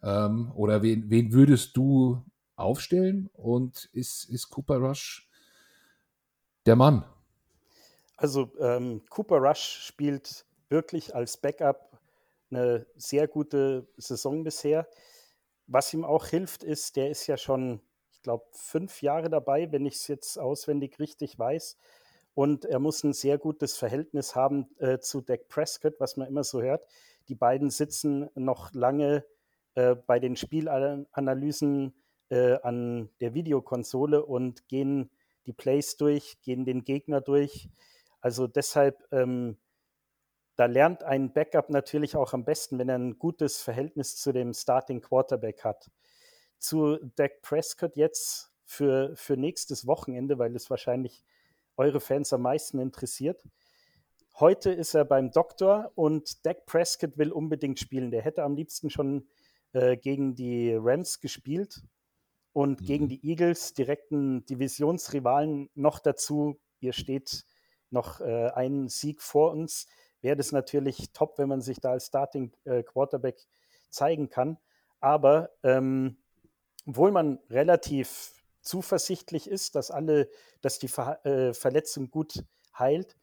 Ähm, 0.03 0.50
oder 0.57 0.83
wen, 0.83 1.09
wen 1.11 1.33
würdest 1.33 1.77
du 1.77 2.25
aufstellen? 2.57 3.31
Und 3.35 3.89
ist, 3.93 4.25
ist 4.25 4.50
Cooper 4.50 4.79
Rush 4.79 5.31
der 6.67 6.75
Mann? 6.75 7.05
Also 8.17 8.50
ähm, 8.59 9.03
Cooper 9.11 9.37
Rush 9.37 9.87
spielt 9.87 10.45
wirklich 10.71 11.15
als 11.15 11.37
Backup 11.37 12.00
eine 12.50 12.85
sehr 12.97 13.29
gute 13.29 13.87
Saison 13.97 14.43
bisher. 14.43 14.89
Was 15.69 15.95
ihm 15.95 16.05
auch 16.05 16.27
hilft, 16.27 16.65
ist, 16.65 16.97
der 16.97 17.11
ist 17.11 17.29
ja 17.29 17.37
schon, 17.37 17.81
ich 18.11 18.23
glaube, 18.23 18.45
fünf 18.50 19.03
Jahre 19.03 19.31
dabei, 19.31 19.71
wenn 19.71 19.87
ich 19.87 19.95
es 19.95 20.09
jetzt 20.09 20.37
auswendig 20.37 20.99
richtig 20.99 21.39
weiß. 21.39 21.77
Und 22.41 22.65
er 22.65 22.79
muss 22.79 23.05
ein 23.05 23.13
sehr 23.13 23.37
gutes 23.37 23.77
Verhältnis 23.77 24.35
haben 24.35 24.75
äh, 24.79 24.99
zu 24.99 25.21
Dak 25.21 25.49
Prescott, 25.49 25.97
was 25.99 26.17
man 26.17 26.27
immer 26.27 26.43
so 26.43 26.63
hört. 26.63 26.89
Die 27.29 27.35
beiden 27.35 27.69
sitzen 27.69 28.31
noch 28.35 28.73
lange 28.73 29.27
äh, 29.75 29.95
bei 29.95 30.19
den 30.19 30.37
Spielanalysen 30.37 31.93
äh, 32.31 32.55
an 32.63 33.11
der 33.21 33.35
Videokonsole 33.35 34.25
und 34.25 34.69
gehen 34.69 35.11
die 35.45 35.53
Plays 35.53 35.99
durch, 35.99 36.41
gehen 36.41 36.65
den 36.65 36.83
Gegner 36.83 37.21
durch. 37.21 37.69
Also 38.23 38.47
deshalb, 38.47 39.07
ähm, 39.13 39.59
da 40.57 40.65
lernt 40.65 41.03
ein 41.03 41.35
Backup 41.35 41.69
natürlich 41.69 42.17
auch 42.17 42.33
am 42.33 42.47
besten, 42.47 42.79
wenn 42.79 42.89
er 42.89 42.97
ein 42.97 43.19
gutes 43.19 43.61
Verhältnis 43.61 44.17
zu 44.17 44.33
dem 44.33 44.55
Starting 44.55 45.03
Quarterback 45.03 45.63
hat. 45.63 45.91
Zu 46.57 46.97
Dak 47.17 47.43
Prescott 47.43 47.97
jetzt 47.97 48.51
für, 48.65 49.15
für 49.15 49.37
nächstes 49.37 49.87
Wochenende, 49.87 50.39
weil 50.39 50.57
es 50.57 50.71
wahrscheinlich 50.71 51.23
eure 51.81 52.01
Fans 52.01 52.31
am 52.35 52.43
meisten 52.43 52.79
interessiert. 52.79 53.43
Heute 54.39 54.71
ist 54.71 54.93
er 54.93 55.07
beim 55.07 55.31
Doktor 55.33 55.91
und 55.95 56.45
Dak 56.45 56.67
Prescott 56.67 57.17
will 57.17 57.33
unbedingt 57.33 57.81
spielen. 57.81 58.11
Der 58.11 58.21
hätte 58.21 58.43
am 58.43 58.55
liebsten 58.55 58.91
schon 58.91 59.27
äh, 59.73 59.97
gegen 59.97 60.35
die 60.35 60.75
Rams 60.75 61.21
gespielt 61.21 61.83
und 62.53 62.83
mhm. 62.83 62.85
gegen 62.85 63.09
die 63.09 63.27
Eagles, 63.27 63.73
direkten 63.73 64.45
Divisionsrivalen, 64.45 65.71
noch 65.75 66.01
dazu. 66.01 66.61
Ihr 66.81 66.93
steht 66.93 67.47
noch 67.89 68.21
äh, 68.21 68.51
einen 68.51 68.91
Sieg 68.91 69.23
vor 69.23 69.53
uns. 69.53 69.87
Wäre 70.21 70.37
das 70.37 70.53
natürlich 70.53 71.13
top, 71.13 71.39
wenn 71.39 71.49
man 71.49 71.63
sich 71.63 71.81
da 71.81 71.93
als 71.93 72.09
Starting 72.09 72.53
äh, 72.65 72.83
Quarterback 72.83 73.39
zeigen 73.89 74.29
kann. 74.29 74.59
Aber 75.01 75.49
ähm, 75.63 76.19
obwohl 76.87 77.11
man 77.11 77.39
relativ 77.49 78.40
zuversichtlich 78.61 79.49
ist, 79.49 79.75
dass 79.75 79.90
alle, 79.90 80.29
dass 80.61 80.79
die 80.79 80.88
Ver 80.88 81.25
äh, 81.25 81.55
Verletzung 81.55 82.11
gut 82.11 82.45
heilt, 82.79 83.17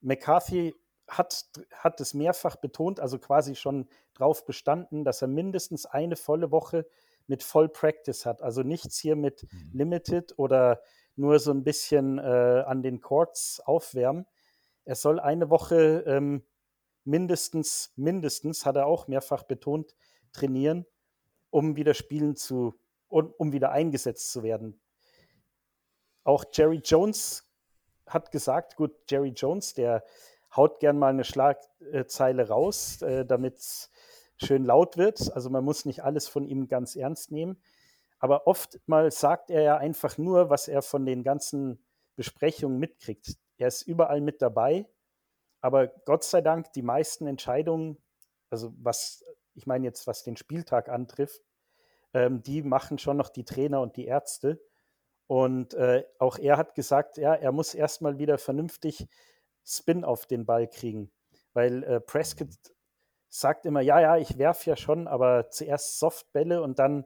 McCarthy 0.00 0.74
hat, 1.08 1.46
hat 1.72 2.00
es 2.00 2.14
mehrfach 2.14 2.56
betont, 2.56 3.00
also 3.00 3.18
quasi 3.18 3.56
schon 3.56 3.88
drauf 4.14 4.44
bestanden, 4.44 5.04
dass 5.04 5.22
er 5.22 5.28
mindestens 5.28 5.86
eine 5.86 6.16
volle 6.16 6.50
Woche 6.50 6.86
mit 7.26 7.42
Voll 7.42 7.68
Practice 7.68 8.26
hat. 8.26 8.42
Also 8.42 8.62
nichts 8.62 8.98
hier 8.98 9.16
mit 9.16 9.44
mhm. 9.50 9.70
Limited 9.72 10.38
oder 10.38 10.80
nur 11.16 11.38
so 11.38 11.50
ein 11.52 11.64
bisschen 11.64 12.18
äh, 12.18 12.64
an 12.66 12.82
den 12.82 13.00
Courts 13.00 13.60
aufwärmen. 13.60 14.26
Er 14.84 14.94
soll 14.94 15.20
eine 15.20 15.48
Woche 15.50 16.04
ähm, 16.06 16.44
mindestens, 17.04 17.92
mindestens, 17.96 18.66
hat 18.66 18.76
er 18.76 18.86
auch 18.86 19.08
mehrfach 19.08 19.44
betont, 19.44 19.94
trainieren, 20.32 20.86
um 21.50 21.76
wieder 21.76 21.94
spielen 21.94 22.36
zu, 22.36 22.74
um, 23.14 23.32
um 23.38 23.52
wieder 23.52 23.70
eingesetzt 23.70 24.32
zu 24.32 24.42
werden. 24.42 24.80
Auch 26.24 26.44
Jerry 26.52 26.80
Jones 26.84 27.48
hat 28.06 28.32
gesagt, 28.32 28.74
gut, 28.74 28.92
Jerry 29.08 29.28
Jones, 29.28 29.74
der 29.74 30.04
haut 30.54 30.80
gern 30.80 30.98
mal 30.98 31.10
eine 31.10 31.22
Schlagzeile 31.22 32.48
raus, 32.48 33.02
äh, 33.02 33.24
damit 33.24 33.58
es 33.58 33.90
schön 34.36 34.64
laut 34.64 34.96
wird. 34.96 35.32
Also 35.32 35.48
man 35.48 35.64
muss 35.64 35.84
nicht 35.84 36.02
alles 36.02 36.26
von 36.26 36.44
ihm 36.44 36.66
ganz 36.66 36.96
ernst 36.96 37.30
nehmen. 37.30 37.62
Aber 38.18 38.48
oftmals 38.48 39.20
sagt 39.20 39.50
er 39.50 39.62
ja 39.62 39.76
einfach 39.76 40.18
nur, 40.18 40.50
was 40.50 40.66
er 40.66 40.82
von 40.82 41.06
den 41.06 41.22
ganzen 41.22 41.84
Besprechungen 42.16 42.78
mitkriegt. 42.78 43.36
Er 43.58 43.68
ist 43.68 43.82
überall 43.82 44.20
mit 44.20 44.42
dabei, 44.42 44.88
aber 45.60 45.86
Gott 45.86 46.24
sei 46.24 46.40
Dank 46.40 46.72
die 46.72 46.82
meisten 46.82 47.28
Entscheidungen, 47.28 47.96
also 48.50 48.72
was, 48.76 49.24
ich 49.54 49.66
meine 49.66 49.86
jetzt, 49.86 50.06
was 50.08 50.24
den 50.24 50.36
Spieltag 50.36 50.88
antrifft, 50.88 51.42
ähm, 52.14 52.42
die 52.42 52.62
machen 52.62 52.98
schon 52.98 53.16
noch 53.16 53.28
die 53.28 53.44
Trainer 53.44 53.80
und 53.80 53.96
die 53.96 54.06
Ärzte. 54.06 54.60
Und 55.26 55.74
äh, 55.74 56.04
auch 56.18 56.38
er 56.38 56.56
hat 56.56 56.74
gesagt, 56.74 57.18
ja, 57.18 57.34
er 57.34 57.52
muss 57.52 57.74
erstmal 57.74 58.18
wieder 58.18 58.38
vernünftig 58.38 59.08
Spin 59.64 60.04
auf 60.04 60.26
den 60.26 60.46
Ball 60.46 60.68
kriegen. 60.68 61.10
Weil 61.52 61.82
äh, 61.84 62.00
Prescott 62.00 62.48
sagt 63.28 63.66
immer, 63.66 63.80
ja, 63.80 64.00
ja, 64.00 64.16
ich 64.16 64.38
werfe 64.38 64.70
ja 64.70 64.76
schon, 64.76 65.08
aber 65.08 65.50
zuerst 65.50 65.98
Softbälle 65.98 66.62
und 66.62 66.78
dann 66.78 67.04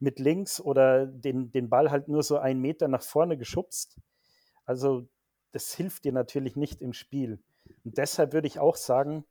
mit 0.00 0.18
links 0.18 0.60
oder 0.60 1.06
den, 1.06 1.52
den 1.52 1.70
Ball 1.70 1.90
halt 1.90 2.08
nur 2.08 2.22
so 2.22 2.38
einen 2.38 2.60
Meter 2.60 2.88
nach 2.88 3.02
vorne 3.02 3.38
geschubst. 3.38 3.96
Also 4.64 5.08
das 5.52 5.72
hilft 5.74 6.04
dir 6.04 6.12
natürlich 6.12 6.56
nicht 6.56 6.82
im 6.82 6.92
Spiel. 6.92 7.40
Und 7.84 7.98
deshalb 7.98 8.32
würde 8.32 8.48
ich 8.48 8.58
auch 8.58 8.76
sagen, 8.76 9.24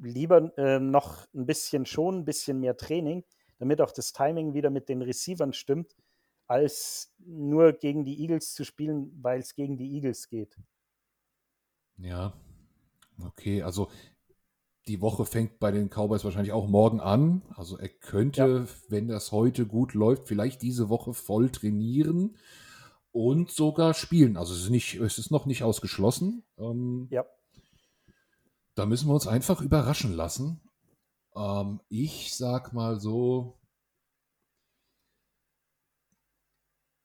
lieber 0.00 0.56
äh, 0.56 0.78
noch 0.78 1.26
ein 1.34 1.46
bisschen 1.46 1.86
schon, 1.86 2.18
ein 2.18 2.24
bisschen 2.24 2.60
mehr 2.60 2.76
Training, 2.76 3.24
damit 3.58 3.80
auch 3.80 3.92
das 3.92 4.12
Timing 4.12 4.54
wieder 4.54 4.70
mit 4.70 4.88
den 4.88 5.02
Receivern 5.02 5.52
stimmt, 5.52 5.94
als 6.46 7.14
nur 7.18 7.72
gegen 7.72 8.04
die 8.04 8.20
Eagles 8.20 8.54
zu 8.54 8.64
spielen, 8.64 9.12
weil 9.22 9.40
es 9.40 9.54
gegen 9.54 9.76
die 9.76 9.94
Eagles 9.94 10.28
geht. 10.28 10.56
Ja, 11.98 12.32
okay, 13.22 13.62
also 13.62 13.90
die 14.86 15.02
Woche 15.02 15.26
fängt 15.26 15.58
bei 15.58 15.70
den 15.70 15.90
Cowboys 15.90 16.24
wahrscheinlich 16.24 16.52
auch 16.52 16.66
morgen 16.66 17.00
an. 17.00 17.42
Also 17.54 17.76
er 17.76 17.88
könnte, 17.88 18.66
ja. 18.66 18.66
wenn 18.88 19.08
das 19.08 19.32
heute 19.32 19.66
gut 19.66 19.92
läuft, 19.92 20.26
vielleicht 20.26 20.62
diese 20.62 20.88
Woche 20.88 21.12
voll 21.12 21.50
trainieren 21.50 22.36
und 23.12 23.50
sogar 23.50 23.92
spielen. 23.92 24.36
Also 24.36 24.54
es 24.54 24.62
ist, 24.62 24.70
nicht, 24.70 24.94
es 24.94 25.18
ist 25.18 25.30
noch 25.30 25.44
nicht 25.44 25.62
ausgeschlossen. 25.62 26.44
Ähm, 26.56 27.08
ja. 27.10 27.26
Da 28.74 28.86
müssen 28.86 29.08
wir 29.08 29.14
uns 29.14 29.26
einfach 29.26 29.60
überraschen 29.60 30.14
lassen. 30.14 30.60
Ähm, 31.38 31.80
ich 31.88 32.34
sag 32.34 32.72
mal 32.72 32.98
so, 32.98 33.58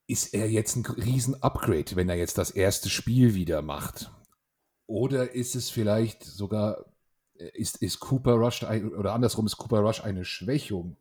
ist 0.06 0.34
er 0.34 0.50
jetzt 0.50 0.76
ein 0.76 0.84
Riesen-Upgrade, 0.84 1.96
wenn 1.96 2.08
er 2.08 2.16
jetzt 2.16 2.36
das 2.36 2.50
erste 2.50 2.90
Spiel 2.90 3.34
wieder 3.34 3.62
macht? 3.62 4.10
Oder 4.86 5.34
ist 5.34 5.54
es 5.54 5.70
vielleicht 5.70 6.24
sogar, 6.24 6.84
äh, 7.36 7.48
ist, 7.54 7.76
ist 7.80 8.00
Cooper 8.00 8.34
Rush 8.34 8.64
ein, 8.64 8.92
oder 8.92 9.12
andersrum 9.12 9.46
ist 9.46 9.56
Cooper 9.56 9.80
Rush 9.80 10.02
eine 10.02 10.24
Schwächung? 10.24 10.96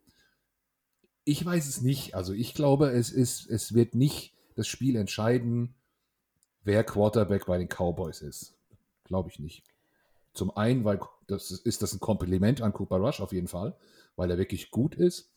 Ich 1.25 1.43
weiß 1.43 1.67
es 1.67 1.81
nicht. 1.81 2.15
Also 2.15 2.33
ich 2.33 2.53
glaube, 2.53 2.89
es, 2.89 3.11
ist, 3.11 3.49
es 3.49 3.73
wird 3.73 3.95
nicht 3.95 4.35
das 4.55 4.67
Spiel 4.67 4.95
entscheiden, 4.95 5.73
wer 6.63 6.83
Quarterback 6.83 7.45
bei 7.47 7.57
den 7.57 7.67
Cowboys 7.67 8.21
ist. 8.21 8.55
Glaube 9.05 9.29
ich 9.29 9.39
nicht. 9.39 9.63
Zum 10.33 10.55
einen, 10.55 10.85
weil 10.85 10.99
das 11.27 11.51
ist, 11.51 11.65
ist 11.65 11.81
das 11.81 11.93
ein 11.93 11.99
Kompliment 11.99 12.61
an 12.61 12.73
Cooper 12.73 12.97
Rush 12.97 13.21
auf 13.21 13.33
jeden 13.33 13.47
Fall, 13.47 13.75
weil 14.15 14.31
er 14.31 14.37
wirklich 14.37 14.71
gut 14.71 14.95
ist. 14.95 15.31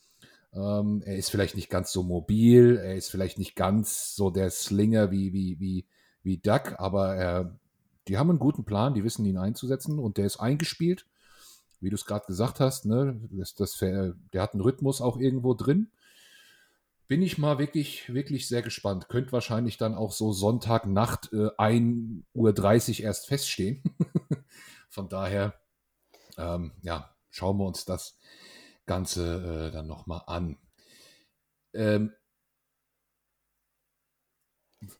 Ähm, 0.52 1.02
er 1.04 1.16
ist 1.16 1.30
vielleicht 1.30 1.56
nicht 1.56 1.68
ganz 1.68 1.92
so 1.92 2.02
mobil, 2.02 2.76
er 2.76 2.96
ist 2.96 3.10
vielleicht 3.10 3.38
nicht 3.38 3.56
ganz 3.56 4.14
so 4.14 4.30
der 4.30 4.50
Slinger 4.50 5.10
wie, 5.10 5.32
wie, 5.32 5.60
wie, 5.60 5.86
wie 6.22 6.38
Duck, 6.38 6.74
aber 6.78 7.14
er, 7.14 7.58
die 8.08 8.16
haben 8.16 8.30
einen 8.30 8.38
guten 8.38 8.64
Plan, 8.64 8.94
die 8.94 9.04
wissen 9.04 9.24
ihn 9.26 9.36
einzusetzen 9.36 9.98
und 9.98 10.16
der 10.16 10.26
ist 10.26 10.38
eingespielt. 10.38 11.06
Wie 11.80 11.90
du 11.90 11.94
es 11.94 12.06
gerade 12.06 12.26
gesagt 12.26 12.58
hast, 12.58 12.86
ne, 12.86 13.20
das, 13.32 13.54
das, 13.54 13.76
der 13.78 14.14
hat 14.42 14.54
einen 14.54 14.62
Rhythmus 14.62 15.02
auch 15.02 15.18
irgendwo 15.18 15.52
drin. 15.52 15.90
Bin 17.06 17.22
ich 17.22 17.38
mal 17.38 17.58
wirklich, 17.58 18.12
wirklich 18.12 18.48
sehr 18.48 18.62
gespannt. 18.62 19.08
Könnte 19.08 19.32
wahrscheinlich 19.32 19.76
dann 19.76 19.94
auch 19.94 20.12
so 20.12 20.32
Sonntagnacht 20.32 21.32
äh, 21.32 21.50
1.30 21.58 22.22
Uhr 22.34 23.04
erst 23.04 23.26
feststehen. 23.26 23.82
Von 24.88 25.08
daher, 25.08 25.54
ähm, 26.36 26.72
ja, 26.82 27.14
schauen 27.30 27.58
wir 27.58 27.66
uns 27.66 27.84
das 27.84 28.18
Ganze 28.86 29.68
äh, 29.68 29.72
dann 29.72 29.86
nochmal 29.86 30.22
an. 30.26 30.58
Ähm, 31.74 32.12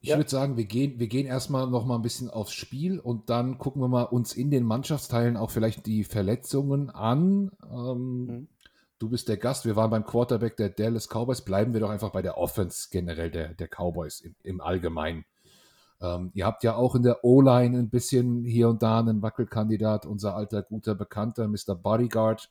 ich 0.01 0.09
ja. 0.09 0.17
würde 0.17 0.31
sagen, 0.31 0.57
wir 0.57 0.65
gehen, 0.65 0.99
wir 0.99 1.07
gehen 1.07 1.27
erstmal 1.27 1.69
noch 1.69 1.85
mal 1.85 1.97
ein 1.97 2.03
bisschen 2.03 2.31
aufs 2.31 2.53
Spiel 2.53 2.99
und 2.99 3.31
dann 3.31 3.59
gucken 3.59 3.83
wir 3.83 3.89
mal 3.89 4.05
uns 4.05 4.35
in 4.35 4.51
den 4.51 4.65
Mannschaftsteilen 4.65 5.37
auch 5.37 5.51
vielleicht 5.51 5.87
die 5.87 6.05
Verletzungen 6.05 6.91
an. 6.91 7.51
Ähm, 7.63 8.27
mhm. 8.27 8.49
Du 8.99 9.11
bist 9.11 9.29
der 9.29 9.37
Gast, 9.37 9.67
wir 9.67 9.77
waren 9.77 9.91
beim 9.91 10.07
Quarterback 10.07 10.57
der 10.57 10.71
Dallas 10.71 11.09
Cowboys. 11.09 11.43
Bleiben 11.43 11.75
wir 11.75 11.81
doch 11.81 11.91
einfach 11.91 12.13
bei 12.13 12.23
der 12.23 12.39
Offense 12.39 12.89
generell 12.91 13.31
der, 13.31 13.55
der 13.55 13.69
Cowboys 13.69 14.21
im, 14.21 14.35
im 14.43 14.61
Allgemeinen. 14.61 15.25
Ähm, 16.01 16.31
ihr 16.35 16.45
habt 16.45 16.63
ja 16.63 16.77
auch 16.77 16.95
in 16.95 17.03
der 17.03 17.25
O-Line 17.25 17.79
ein 17.79 17.91
bisschen 17.91 18.45
hier 18.45 18.69
und 18.69 18.83
da 18.83 19.01
einen 19.01 19.23
Wackelkandidat, 19.23 20.07
unser 20.07 20.35
alter 20.37 20.63
guter 20.63 20.95
Bekannter, 20.95 21.49
Mr. 21.49 21.75
Bodyguard, 21.75 22.51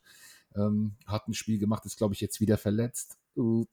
ähm, 0.56 0.96
hat 1.06 1.28
ein 1.28 1.34
Spiel 1.34 1.58
gemacht, 1.58 1.84
ist, 1.86 1.96
glaube 1.96 2.14
ich, 2.14 2.20
jetzt 2.20 2.40
wieder 2.40 2.58
verletzt. 2.58 3.18
Uh, 3.36 3.64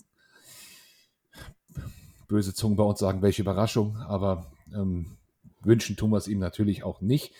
böse 2.27 2.53
Zungen 2.53 2.77
bei 2.77 2.83
uns 2.83 2.99
sagen, 2.99 3.21
welche 3.21 3.41
Überraschung, 3.41 3.97
aber 3.97 4.51
ähm, 4.73 5.17
wünschen 5.61 5.95
tun 5.95 6.11
wir 6.11 6.17
es 6.17 6.27
ihm 6.27 6.39
natürlich 6.39 6.83
auch 6.83 7.01
nicht. 7.01 7.33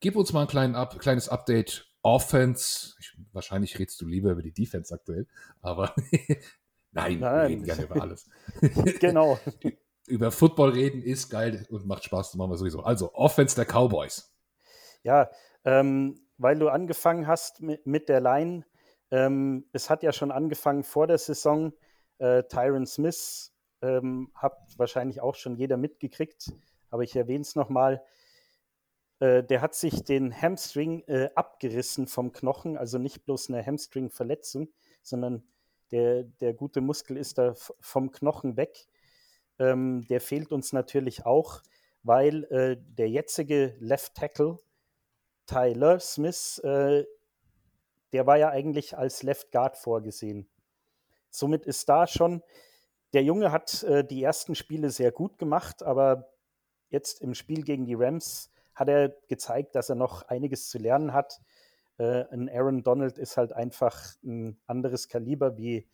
Gib 0.00 0.16
uns 0.16 0.32
mal 0.32 0.46
ein 0.46 0.74
Up, 0.74 0.98
kleines 0.98 1.28
Update. 1.28 1.90
Offense, 2.02 2.94
ich, 3.00 3.16
wahrscheinlich 3.32 3.78
redest 3.78 3.98
du 4.02 4.06
lieber 4.06 4.30
über 4.30 4.42
die 4.42 4.52
Defense 4.52 4.92
aktuell, 4.94 5.26
aber 5.62 5.94
nein, 6.92 7.18
Nein, 7.18 7.20
wir 7.20 7.42
reden 7.44 7.64
gerne 7.64 7.84
über 7.84 8.02
alles. 8.02 8.28
genau. 9.00 9.38
Über 10.06 10.30
Football 10.30 10.70
reden 10.70 11.02
ist 11.02 11.30
geil 11.30 11.66
und 11.70 11.86
macht 11.86 12.04
Spaß, 12.04 12.30
das 12.30 12.36
machen 12.36 12.50
wir 12.50 12.56
sowieso. 12.56 12.82
Also, 12.82 13.14
Offense 13.14 13.56
der 13.56 13.64
Cowboys. 13.64 14.34
Ja, 15.02 15.30
ähm, 15.64 16.20
weil 16.38 16.58
du 16.58 16.68
angefangen 16.68 17.26
hast 17.26 17.60
mit, 17.60 17.86
mit 17.86 18.08
der 18.08 18.20
Line, 18.20 18.64
ähm, 19.10 19.66
es 19.72 19.90
hat 19.90 20.02
ja 20.02 20.12
schon 20.12 20.30
angefangen 20.30 20.82
vor 20.82 21.06
der 21.06 21.18
Saison. 21.18 21.72
Äh, 22.18 22.44
Tyron 22.44 22.86
Smith 22.86 23.52
ähm, 23.82 24.30
hat 24.34 24.56
wahrscheinlich 24.76 25.20
auch 25.20 25.34
schon 25.34 25.56
jeder 25.56 25.76
mitgekriegt, 25.76 26.52
aber 26.90 27.02
ich 27.02 27.14
erwähne 27.14 27.42
es 27.42 27.54
nochmal. 27.54 28.02
Äh, 29.20 29.44
der 29.44 29.60
hat 29.60 29.74
sich 29.74 30.04
den 30.04 30.34
Hamstring 30.34 31.02
äh, 31.06 31.30
abgerissen 31.34 32.06
vom 32.06 32.32
Knochen, 32.32 32.76
also 32.76 32.98
nicht 32.98 33.24
bloß 33.24 33.50
eine 33.50 33.64
Hamstring-Verletzung, 33.64 34.68
sondern 35.02 35.44
der, 35.92 36.24
der 36.24 36.54
gute 36.54 36.80
Muskel 36.80 37.16
ist 37.16 37.38
da 37.38 37.54
vom 37.80 38.10
Knochen 38.10 38.56
weg. 38.56 38.86
Ähm, 39.58 40.06
der 40.08 40.20
fehlt 40.20 40.52
uns 40.52 40.72
natürlich 40.72 41.26
auch, 41.26 41.62
weil 42.02 42.44
äh, 42.44 42.76
der 42.80 43.08
jetzige 43.08 43.76
Left 43.78 44.14
Tackle, 44.14 44.58
Tyler 45.46 46.00
Smith, 46.00 46.58
äh, 46.64 47.04
der 48.12 48.26
war 48.26 48.36
ja 48.36 48.50
eigentlich 48.50 48.96
als 48.96 49.22
Left 49.22 49.50
Guard 49.52 49.76
vorgesehen. 49.76 50.48
Somit 51.30 51.66
ist 51.66 51.88
da 51.88 52.06
schon, 52.06 52.42
der 53.12 53.22
Junge 53.22 53.52
hat 53.52 53.82
äh, 53.84 54.04
die 54.04 54.22
ersten 54.22 54.54
Spiele 54.54 54.90
sehr 54.90 55.12
gut 55.12 55.38
gemacht, 55.38 55.82
aber 55.82 56.30
jetzt 56.90 57.20
im 57.20 57.34
Spiel 57.34 57.62
gegen 57.62 57.86
die 57.86 57.94
Rams 57.94 58.50
hat 58.74 58.88
er 58.88 59.10
gezeigt, 59.28 59.74
dass 59.74 59.88
er 59.88 59.94
noch 59.94 60.22
einiges 60.22 60.68
zu 60.68 60.78
lernen 60.78 61.12
hat. 61.12 61.40
Äh, 61.98 62.24
ein 62.32 62.48
Aaron 62.48 62.82
Donald 62.82 63.18
ist 63.18 63.36
halt 63.36 63.52
einfach 63.52 64.00
ein 64.24 64.58
anderes 64.66 65.08
Kaliber 65.08 65.56
wie 65.56 65.86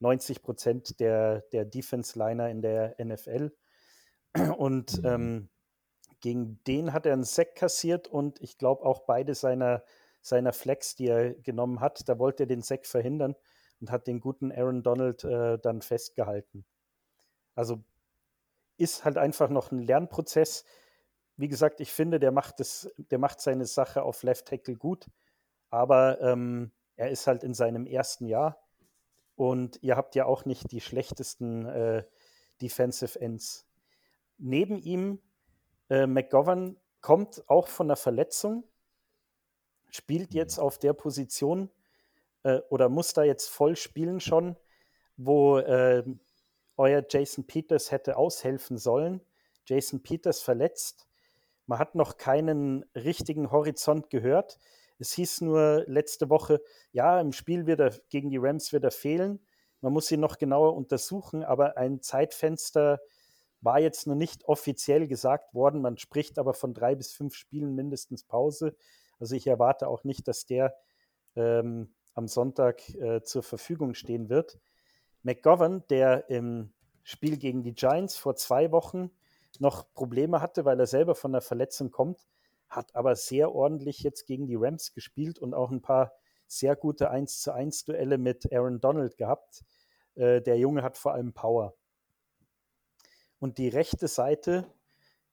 90 0.00 0.42
Prozent 0.42 1.00
der, 1.00 1.42
der 1.52 1.64
Defense-Liner 1.64 2.50
in 2.50 2.62
der 2.62 2.96
NFL. 3.02 3.52
Und 4.56 5.02
mhm. 5.02 5.06
ähm, 5.06 5.48
gegen 6.20 6.62
den 6.64 6.92
hat 6.92 7.06
er 7.06 7.12
einen 7.12 7.24
Sack 7.24 7.54
kassiert 7.54 8.08
und 8.08 8.40
ich 8.40 8.58
glaube 8.58 8.84
auch 8.84 9.00
beide 9.00 9.34
seiner, 9.34 9.84
seiner 10.20 10.52
Flex, 10.52 10.96
die 10.96 11.08
er 11.08 11.34
genommen 11.34 11.80
hat, 11.80 12.08
da 12.08 12.18
wollte 12.18 12.44
er 12.44 12.46
den 12.46 12.62
Sack 12.62 12.86
verhindern 12.86 13.34
und 13.80 13.90
hat 13.90 14.06
den 14.06 14.20
guten 14.20 14.50
Aaron 14.50 14.82
Donald 14.82 15.24
äh, 15.24 15.58
dann 15.58 15.82
festgehalten. 15.82 16.64
Also 17.54 17.82
ist 18.76 19.04
halt 19.04 19.18
einfach 19.18 19.48
noch 19.48 19.72
ein 19.72 19.80
Lernprozess. 19.80 20.64
Wie 21.36 21.48
gesagt, 21.48 21.80
ich 21.80 21.92
finde, 21.92 22.18
der 22.18 22.32
macht, 22.32 22.60
das, 22.60 22.90
der 22.96 23.18
macht 23.18 23.40
seine 23.40 23.66
Sache 23.66 24.02
auf 24.02 24.22
Left 24.22 24.46
Tackle 24.46 24.76
gut, 24.76 25.06
aber 25.70 26.20
ähm, 26.20 26.72
er 26.96 27.10
ist 27.10 27.26
halt 27.26 27.44
in 27.44 27.54
seinem 27.54 27.86
ersten 27.86 28.26
Jahr 28.26 28.60
und 29.38 29.78
ihr 29.82 29.96
habt 29.96 30.16
ja 30.16 30.26
auch 30.26 30.46
nicht 30.46 30.72
die 30.72 30.80
schlechtesten 30.80 31.64
äh, 31.64 32.02
Defensive 32.60 33.20
Ends. 33.20 33.68
Neben 34.36 34.78
ihm, 34.78 35.22
äh, 35.88 36.08
McGovern 36.08 36.76
kommt 37.00 37.48
auch 37.48 37.68
von 37.68 37.86
einer 37.86 37.96
Verletzung, 37.96 38.64
spielt 39.90 40.34
jetzt 40.34 40.58
auf 40.58 40.78
der 40.78 40.92
Position 40.92 41.70
äh, 42.42 42.58
oder 42.68 42.88
muss 42.88 43.12
da 43.12 43.22
jetzt 43.22 43.48
voll 43.48 43.76
spielen 43.76 44.18
schon, 44.18 44.56
wo 45.16 45.58
äh, 45.58 46.02
euer 46.76 47.04
Jason 47.08 47.46
Peters 47.46 47.92
hätte 47.92 48.16
aushelfen 48.16 48.76
sollen. 48.76 49.20
Jason 49.66 50.02
Peters 50.02 50.42
verletzt. 50.42 51.06
Man 51.66 51.78
hat 51.78 51.94
noch 51.94 52.16
keinen 52.16 52.84
richtigen 52.96 53.52
Horizont 53.52 54.10
gehört. 54.10 54.58
Es 54.98 55.12
hieß 55.12 55.42
nur 55.42 55.84
letzte 55.86 56.28
Woche, 56.28 56.60
ja, 56.92 57.20
im 57.20 57.32
Spiel 57.32 57.66
wird 57.66 57.80
er 57.80 57.92
gegen 58.08 58.30
die 58.30 58.38
Rams 58.38 58.72
wird 58.72 58.84
er 58.84 58.90
fehlen. 58.90 59.40
Man 59.80 59.92
muss 59.92 60.10
ihn 60.10 60.20
noch 60.20 60.38
genauer 60.38 60.74
untersuchen, 60.74 61.44
aber 61.44 61.76
ein 61.76 62.00
Zeitfenster 62.02 63.00
war 63.60 63.80
jetzt 63.80 64.06
noch 64.06 64.14
nicht 64.14 64.44
offiziell 64.44 65.06
gesagt 65.06 65.54
worden. 65.54 65.80
Man 65.82 65.98
spricht 65.98 66.38
aber 66.38 66.54
von 66.54 66.74
drei 66.74 66.94
bis 66.94 67.12
fünf 67.12 67.34
Spielen 67.34 67.74
mindestens 67.74 68.24
Pause. 68.24 68.76
Also 69.20 69.34
ich 69.34 69.46
erwarte 69.46 69.88
auch 69.88 70.04
nicht, 70.04 70.28
dass 70.28 70.46
der 70.46 70.74
ähm, 71.36 71.94
am 72.14 72.28
Sonntag 72.28 72.88
äh, 72.94 73.22
zur 73.22 73.42
Verfügung 73.42 73.94
stehen 73.94 74.28
wird. 74.28 74.58
McGovern, 75.22 75.84
der 75.90 76.28
im 76.30 76.72
Spiel 77.02 77.36
gegen 77.36 77.62
die 77.62 77.74
Giants 77.74 78.16
vor 78.16 78.36
zwei 78.36 78.70
Wochen 78.72 79.10
noch 79.60 79.92
Probleme 79.94 80.40
hatte, 80.40 80.64
weil 80.64 80.78
er 80.78 80.86
selber 80.86 81.14
von 81.14 81.32
der 81.32 81.40
Verletzung 81.40 81.90
kommt, 81.90 82.26
hat 82.68 82.94
aber 82.94 83.16
sehr 83.16 83.54
ordentlich 83.54 84.00
jetzt 84.00 84.26
gegen 84.26 84.46
die 84.46 84.56
Rams 84.56 84.92
gespielt 84.92 85.38
und 85.38 85.54
auch 85.54 85.70
ein 85.70 85.82
paar 85.82 86.12
sehr 86.46 86.76
gute 86.76 87.10
1 87.10 87.40
zu 87.40 87.52
1 87.52 87.84
Duelle 87.84 88.18
mit 88.18 88.52
Aaron 88.52 88.80
Donald 88.80 89.16
gehabt. 89.16 89.64
Äh, 90.14 90.40
der 90.40 90.58
Junge 90.58 90.82
hat 90.82 90.96
vor 90.96 91.12
allem 91.12 91.32
Power. 91.32 91.74
Und 93.38 93.58
die 93.58 93.68
rechte 93.68 94.08
Seite, 94.08 94.66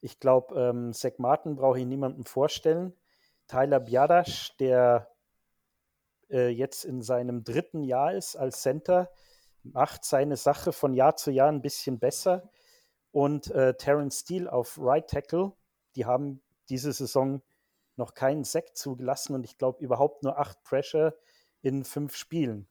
ich 0.01 0.19
glaube, 0.19 0.59
ähm, 0.59 0.93
Zach 0.93 1.13
Martin 1.17 1.55
brauche 1.55 1.79
ich 1.79 1.85
niemandem 1.85 2.25
vorstellen. 2.25 2.93
Tyler 3.47 3.79
Biadasch, 3.79 4.55
der 4.57 5.11
äh, 6.29 6.49
jetzt 6.49 6.85
in 6.85 7.01
seinem 7.01 7.43
dritten 7.43 7.83
Jahr 7.83 8.13
ist 8.13 8.35
als 8.35 8.61
Center, 8.61 9.09
macht 9.63 10.05
seine 10.05 10.37
Sache 10.37 10.71
von 10.71 10.93
Jahr 10.93 11.15
zu 11.15 11.31
Jahr 11.31 11.49
ein 11.49 11.61
bisschen 11.61 11.99
besser. 11.99 12.49
Und 13.11 13.49
äh, 13.51 13.75
Terrence 13.75 14.19
Steele 14.19 14.51
auf 14.51 14.77
Right 14.79 15.09
Tackle, 15.09 15.53
die 15.95 16.05
haben 16.05 16.41
diese 16.69 16.91
Saison 16.93 17.41
noch 17.97 18.13
keinen 18.13 18.43
Sack 18.43 18.75
zugelassen 18.75 19.35
und 19.35 19.43
ich 19.45 19.57
glaube 19.57 19.83
überhaupt 19.83 20.23
nur 20.23 20.37
acht 20.37 20.61
Pressure 20.63 21.15
in 21.61 21.83
fünf 21.83 22.15
Spielen. 22.15 22.67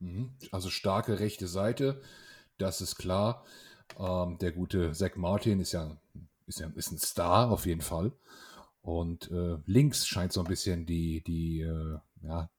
Mhm. 0.00 0.34
Also 0.50 0.70
starke 0.70 1.20
rechte 1.20 1.48
Seite, 1.48 2.02
das 2.58 2.80
ist 2.80 2.96
klar. 2.96 3.44
Ähm, 3.98 4.38
der 4.38 4.52
gute 4.52 4.92
Zach 4.92 5.16
Martin 5.16 5.60
ist 5.60 5.72
ja, 5.72 5.96
ist 6.46 6.60
ja 6.60 6.70
ist 6.74 6.92
ein 6.92 6.98
Star 6.98 7.50
auf 7.50 7.66
jeden 7.66 7.80
Fall. 7.80 8.12
Und 8.82 9.30
äh, 9.30 9.58
links 9.66 10.06
scheint 10.06 10.32
so 10.32 10.40
ein 10.40 10.48
bisschen 10.48 10.86
die, 10.86 11.22
die, 11.22 11.60
äh, 11.60 11.98
ja, 12.22 12.50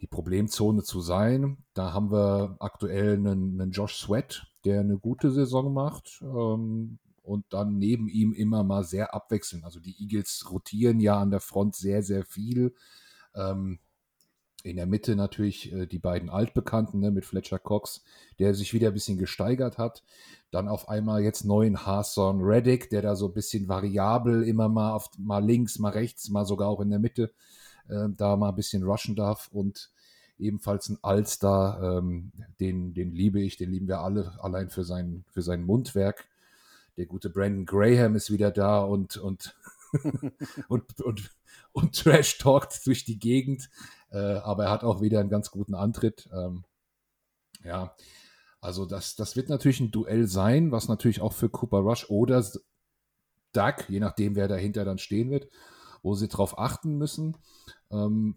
die 0.00 0.06
Problemzone 0.06 0.82
zu 0.82 1.00
sein. 1.00 1.64
Da 1.74 1.92
haben 1.92 2.12
wir 2.12 2.56
aktuell 2.60 3.14
einen, 3.14 3.60
einen 3.60 3.72
Josh 3.72 3.96
Sweat, 3.96 4.46
der 4.64 4.80
eine 4.80 4.98
gute 4.98 5.32
Saison 5.32 5.72
macht. 5.72 6.20
Ähm, 6.22 6.98
und 7.26 7.44
dann 7.50 7.78
neben 7.78 8.08
ihm 8.08 8.32
immer 8.32 8.62
mal 8.62 8.84
sehr 8.84 9.14
abwechselnd. 9.14 9.64
Also 9.64 9.80
die 9.80 9.96
Eagles 10.00 10.46
rotieren 10.50 11.00
ja 11.00 11.18
an 11.18 11.30
der 11.30 11.40
Front 11.40 11.76
sehr, 11.76 12.02
sehr 12.02 12.24
viel. 12.24 12.74
Ähm, 13.34 13.80
in 14.62 14.76
der 14.76 14.86
Mitte 14.86 15.14
natürlich 15.16 15.72
äh, 15.72 15.86
die 15.86 15.98
beiden 15.98 16.30
Altbekannten 16.30 17.00
ne, 17.00 17.10
mit 17.10 17.24
Fletcher 17.24 17.58
Cox, 17.58 18.02
der 18.38 18.54
sich 18.54 18.72
wieder 18.74 18.88
ein 18.88 18.94
bisschen 18.94 19.18
gesteigert 19.18 19.78
hat. 19.78 20.02
Dann 20.50 20.68
auf 20.68 20.88
einmal 20.88 21.22
jetzt 21.22 21.44
neuen 21.44 21.86
Hason 21.86 22.40
Reddick, 22.40 22.90
der 22.90 23.02
da 23.02 23.16
so 23.16 23.28
ein 23.28 23.34
bisschen 23.34 23.68
variabel 23.68 24.42
immer 24.42 24.68
mal 24.68 24.92
auf 24.92 25.10
mal 25.18 25.44
links, 25.44 25.78
mal 25.78 25.92
rechts, 25.92 26.28
mal 26.30 26.46
sogar 26.46 26.68
auch 26.68 26.80
in 26.80 26.90
der 26.90 26.98
Mitte 26.98 27.32
äh, 27.88 28.08
da 28.16 28.36
mal 28.36 28.50
ein 28.50 28.56
bisschen 28.56 28.82
rushen 28.82 29.16
darf. 29.16 29.48
Und 29.52 29.90
ebenfalls 30.38 30.88
ein 30.88 30.98
Allstar, 31.02 31.98
ähm, 31.98 32.32
den, 32.60 32.94
den 32.94 33.12
liebe 33.12 33.40
ich, 33.40 33.56
den 33.56 33.70
lieben 33.70 33.88
wir 33.88 34.00
alle, 34.00 34.32
allein 34.42 34.70
für 34.70 34.84
sein, 34.84 35.24
für 35.30 35.42
sein 35.42 35.64
Mundwerk 35.64 36.28
der 36.96 37.06
gute 37.06 37.30
Brandon 37.30 37.66
Graham 37.66 38.16
ist 38.16 38.30
wieder 38.30 38.50
da 38.50 38.80
und, 38.80 39.16
und, 39.16 39.56
und, 40.68 41.00
und, 41.00 41.30
und 41.72 41.94
Trash 41.94 42.38
talkt 42.38 42.86
durch 42.86 43.04
die 43.04 43.18
Gegend. 43.18 43.68
Äh, 44.10 44.18
aber 44.18 44.64
er 44.64 44.70
hat 44.70 44.84
auch 44.84 45.00
wieder 45.00 45.20
einen 45.20 45.28
ganz 45.28 45.50
guten 45.50 45.74
Antritt. 45.74 46.28
Ähm, 46.32 46.64
ja, 47.64 47.94
also 48.60 48.86
das, 48.86 49.16
das 49.16 49.36
wird 49.36 49.48
natürlich 49.48 49.80
ein 49.80 49.90
Duell 49.90 50.26
sein, 50.26 50.72
was 50.72 50.88
natürlich 50.88 51.20
auch 51.20 51.32
für 51.32 51.48
Cooper 51.48 51.78
Rush 51.78 52.08
oder 52.08 52.44
Doug, 53.52 53.84
je 53.88 54.00
nachdem 54.00 54.36
wer 54.36 54.48
dahinter 54.48 54.84
dann 54.84 54.98
stehen 54.98 55.30
wird, 55.30 55.48
wo 56.02 56.14
sie 56.14 56.28
drauf 56.28 56.58
achten 56.58 56.96
müssen. 56.98 57.36
Ähm, 57.90 58.36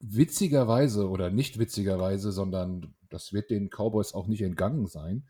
witzigerweise 0.00 1.08
oder 1.08 1.30
nicht 1.30 1.58
witzigerweise, 1.58 2.32
sondern 2.32 2.94
das 3.08 3.32
wird 3.32 3.50
den 3.50 3.70
Cowboys 3.70 4.14
auch 4.14 4.26
nicht 4.26 4.42
entgangen 4.42 4.86
sein, 4.86 5.26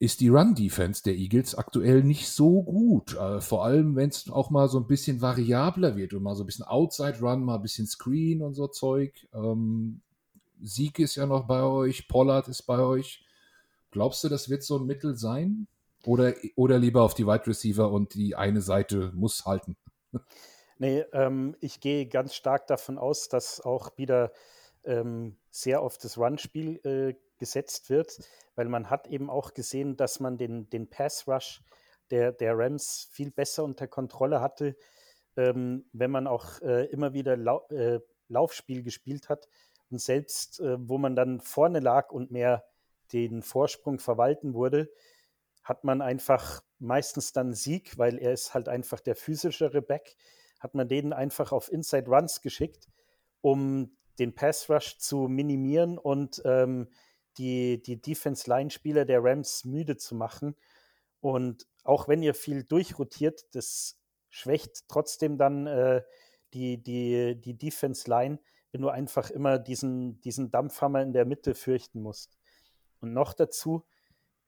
ist 0.00 0.22
die 0.22 0.28
Run-Defense 0.28 1.02
der 1.02 1.14
Eagles 1.14 1.54
aktuell 1.54 2.02
nicht 2.02 2.30
so 2.30 2.62
gut. 2.62 3.14
Äh, 3.16 3.42
vor 3.42 3.66
allem, 3.66 3.96
wenn 3.96 4.08
es 4.08 4.30
auch 4.30 4.48
mal 4.48 4.66
so 4.66 4.78
ein 4.78 4.86
bisschen 4.86 5.20
variabler 5.20 5.94
wird 5.94 6.14
und 6.14 6.22
mal 6.22 6.34
so 6.34 6.42
ein 6.42 6.46
bisschen 6.46 6.64
Outside-Run, 6.64 7.44
mal 7.44 7.56
ein 7.56 7.62
bisschen 7.62 7.86
Screen 7.86 8.40
und 8.40 8.54
so 8.54 8.66
Zeug. 8.66 9.28
Ähm, 9.34 10.00
Sieg 10.62 10.98
ist 10.98 11.16
ja 11.16 11.26
noch 11.26 11.46
bei 11.46 11.62
euch, 11.62 12.08
Pollard 12.08 12.48
ist 12.48 12.62
bei 12.62 12.78
euch. 12.78 13.26
Glaubst 13.90 14.24
du, 14.24 14.30
das 14.30 14.48
wird 14.48 14.62
so 14.62 14.78
ein 14.78 14.86
Mittel 14.86 15.16
sein? 15.16 15.68
Oder, 16.06 16.32
oder 16.56 16.78
lieber 16.78 17.02
auf 17.02 17.12
die 17.12 17.26
Wide 17.26 17.46
Receiver 17.46 17.92
und 17.92 18.14
die 18.14 18.34
eine 18.34 18.62
Seite 18.62 19.12
muss 19.14 19.44
halten? 19.44 19.76
Nee, 20.82 21.04
ähm, 21.12 21.54
ich 21.60 21.80
gehe 21.80 22.06
ganz 22.06 22.34
stark 22.34 22.66
davon 22.66 22.96
aus, 22.96 23.28
dass 23.28 23.60
auch 23.60 23.98
wieder 23.98 24.32
ähm, 24.82 25.36
sehr 25.50 25.82
auf 25.82 25.98
das 25.98 26.16
Run-Spiel 26.16 26.80
äh, 26.84 27.14
gesetzt 27.40 27.90
wird, 27.90 28.20
weil 28.54 28.68
man 28.68 28.88
hat 28.88 29.08
eben 29.08 29.28
auch 29.28 29.54
gesehen, 29.54 29.96
dass 29.96 30.20
man 30.20 30.38
den, 30.38 30.70
den 30.70 30.88
Pass 30.88 31.26
Rush 31.26 31.62
der, 32.10 32.30
der 32.30 32.56
Rams 32.56 33.08
viel 33.10 33.32
besser 33.32 33.64
unter 33.64 33.88
Kontrolle 33.88 34.40
hatte, 34.40 34.76
ähm, 35.36 35.86
wenn 35.92 36.12
man 36.12 36.28
auch 36.28 36.60
äh, 36.60 36.84
immer 36.86 37.12
wieder 37.12 37.36
Lau 37.36 37.66
äh, 37.70 38.00
Laufspiel 38.28 38.84
gespielt 38.84 39.28
hat 39.28 39.48
und 39.90 40.00
selbst 40.00 40.60
äh, 40.60 40.76
wo 40.78 40.98
man 40.98 41.16
dann 41.16 41.40
vorne 41.40 41.80
lag 41.80 42.12
und 42.12 42.30
mehr 42.30 42.64
den 43.12 43.42
Vorsprung 43.42 43.98
verwalten 43.98 44.54
wurde, 44.54 44.88
hat 45.64 45.82
man 45.82 46.00
einfach 46.00 46.62
meistens 46.78 47.32
dann 47.32 47.54
Sieg, 47.54 47.98
weil 47.98 48.18
er 48.18 48.32
ist 48.32 48.54
halt 48.54 48.68
einfach 48.68 49.00
der 49.00 49.16
physischere 49.16 49.82
Back, 49.82 50.16
hat 50.60 50.74
man 50.74 50.88
den 50.88 51.12
einfach 51.12 51.50
auf 51.50 51.72
Inside 51.72 52.08
Runs 52.08 52.40
geschickt, 52.40 52.86
um 53.40 53.96
den 54.18 54.34
Pass 54.34 54.70
Rush 54.70 54.98
zu 54.98 55.28
minimieren 55.28 55.98
und 55.98 56.40
ähm, 56.44 56.88
die, 57.38 57.82
die 57.82 58.00
Defense-Line-Spieler 58.00 59.04
der 59.04 59.22
Rams 59.22 59.64
müde 59.64 59.96
zu 59.96 60.14
machen. 60.14 60.56
Und 61.20 61.66
auch 61.84 62.08
wenn 62.08 62.22
ihr 62.22 62.34
viel 62.34 62.64
durchrotiert, 62.64 63.54
das 63.54 63.98
schwächt 64.28 64.88
trotzdem 64.88 65.38
dann 65.38 65.66
äh, 65.66 66.02
die, 66.54 66.82
die, 66.82 67.40
die 67.40 67.56
Defense-Line, 67.56 68.38
wenn 68.72 68.82
du 68.82 68.88
einfach 68.88 69.30
immer 69.30 69.58
diesen, 69.58 70.20
diesen 70.20 70.50
Dampfhammer 70.50 71.02
in 71.02 71.12
der 71.12 71.24
Mitte 71.24 71.54
fürchten 71.54 72.00
musst. 72.00 72.38
Und 73.00 73.12
noch 73.12 73.32
dazu 73.32 73.84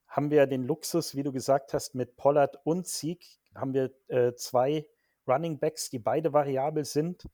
haben 0.07 0.31
wir 0.31 0.47
den 0.47 0.64
Luxus, 0.64 1.16
wie 1.16 1.23
du 1.23 1.33
gesagt 1.33 1.73
hast, 1.73 1.95
mit 1.95 2.16
Pollard 2.16 2.59
und 2.64 2.87
Sieg 2.87 3.40
haben 3.55 3.75
wir 3.75 3.90
äh, 4.09 4.35
zwei 4.35 4.87
Running 5.27 5.59
Backs, 5.59 5.90
die 5.90 5.99
beide 5.99 6.33
variabel 6.33 6.85
sind. 6.85 7.29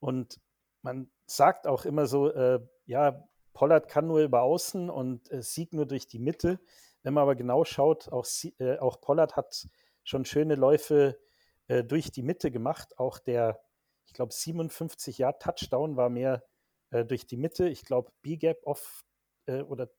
Und 0.00 0.40
man 0.82 1.10
sagt 1.26 1.66
auch 1.66 1.84
immer 1.84 2.06
so, 2.06 2.30
äh, 2.30 2.60
ja, 2.86 3.26
Pollard 3.58 3.88
kann 3.88 4.06
nur 4.06 4.20
über 4.20 4.42
außen 4.42 4.88
und 4.88 5.32
äh, 5.32 5.42
Sieg 5.42 5.72
nur 5.72 5.84
durch 5.84 6.06
die 6.06 6.20
Mitte. 6.20 6.60
Wenn 7.02 7.12
man 7.12 7.22
aber 7.22 7.34
genau 7.34 7.64
schaut, 7.64 8.06
auch, 8.06 8.24
äh, 8.60 8.78
auch 8.78 9.00
Pollard 9.00 9.34
hat 9.34 9.66
schon 10.04 10.24
schöne 10.24 10.54
Läufe 10.54 11.18
äh, 11.66 11.82
durch 11.82 12.12
die 12.12 12.22
Mitte 12.22 12.52
gemacht. 12.52 12.96
Auch 13.00 13.18
der, 13.18 13.60
ich 14.06 14.12
glaube, 14.12 14.32
57 14.32 15.18
Jahre 15.18 15.40
Touchdown 15.40 15.96
war 15.96 16.08
mehr 16.08 16.44
äh, 16.90 17.04
durch 17.04 17.26
die 17.26 17.36
Mitte. 17.36 17.68
Ich 17.68 17.84
glaube, 17.84 18.12
B-Gap 18.22 18.60
off 18.64 19.04
äh, 19.46 19.62
oder 19.62 19.90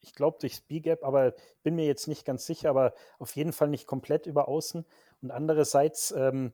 ich 0.00 0.12
glaube 0.12 0.38
durchs 0.40 0.60
B-Gap, 0.60 1.04
aber 1.04 1.36
bin 1.62 1.76
mir 1.76 1.86
jetzt 1.86 2.08
nicht 2.08 2.24
ganz 2.24 2.46
sicher, 2.46 2.70
aber 2.70 2.94
auf 3.20 3.36
jeden 3.36 3.52
Fall 3.52 3.68
nicht 3.68 3.86
komplett 3.86 4.26
über 4.26 4.48
außen. 4.48 4.84
Und 5.22 5.30
andererseits 5.30 6.10
ähm, 6.10 6.52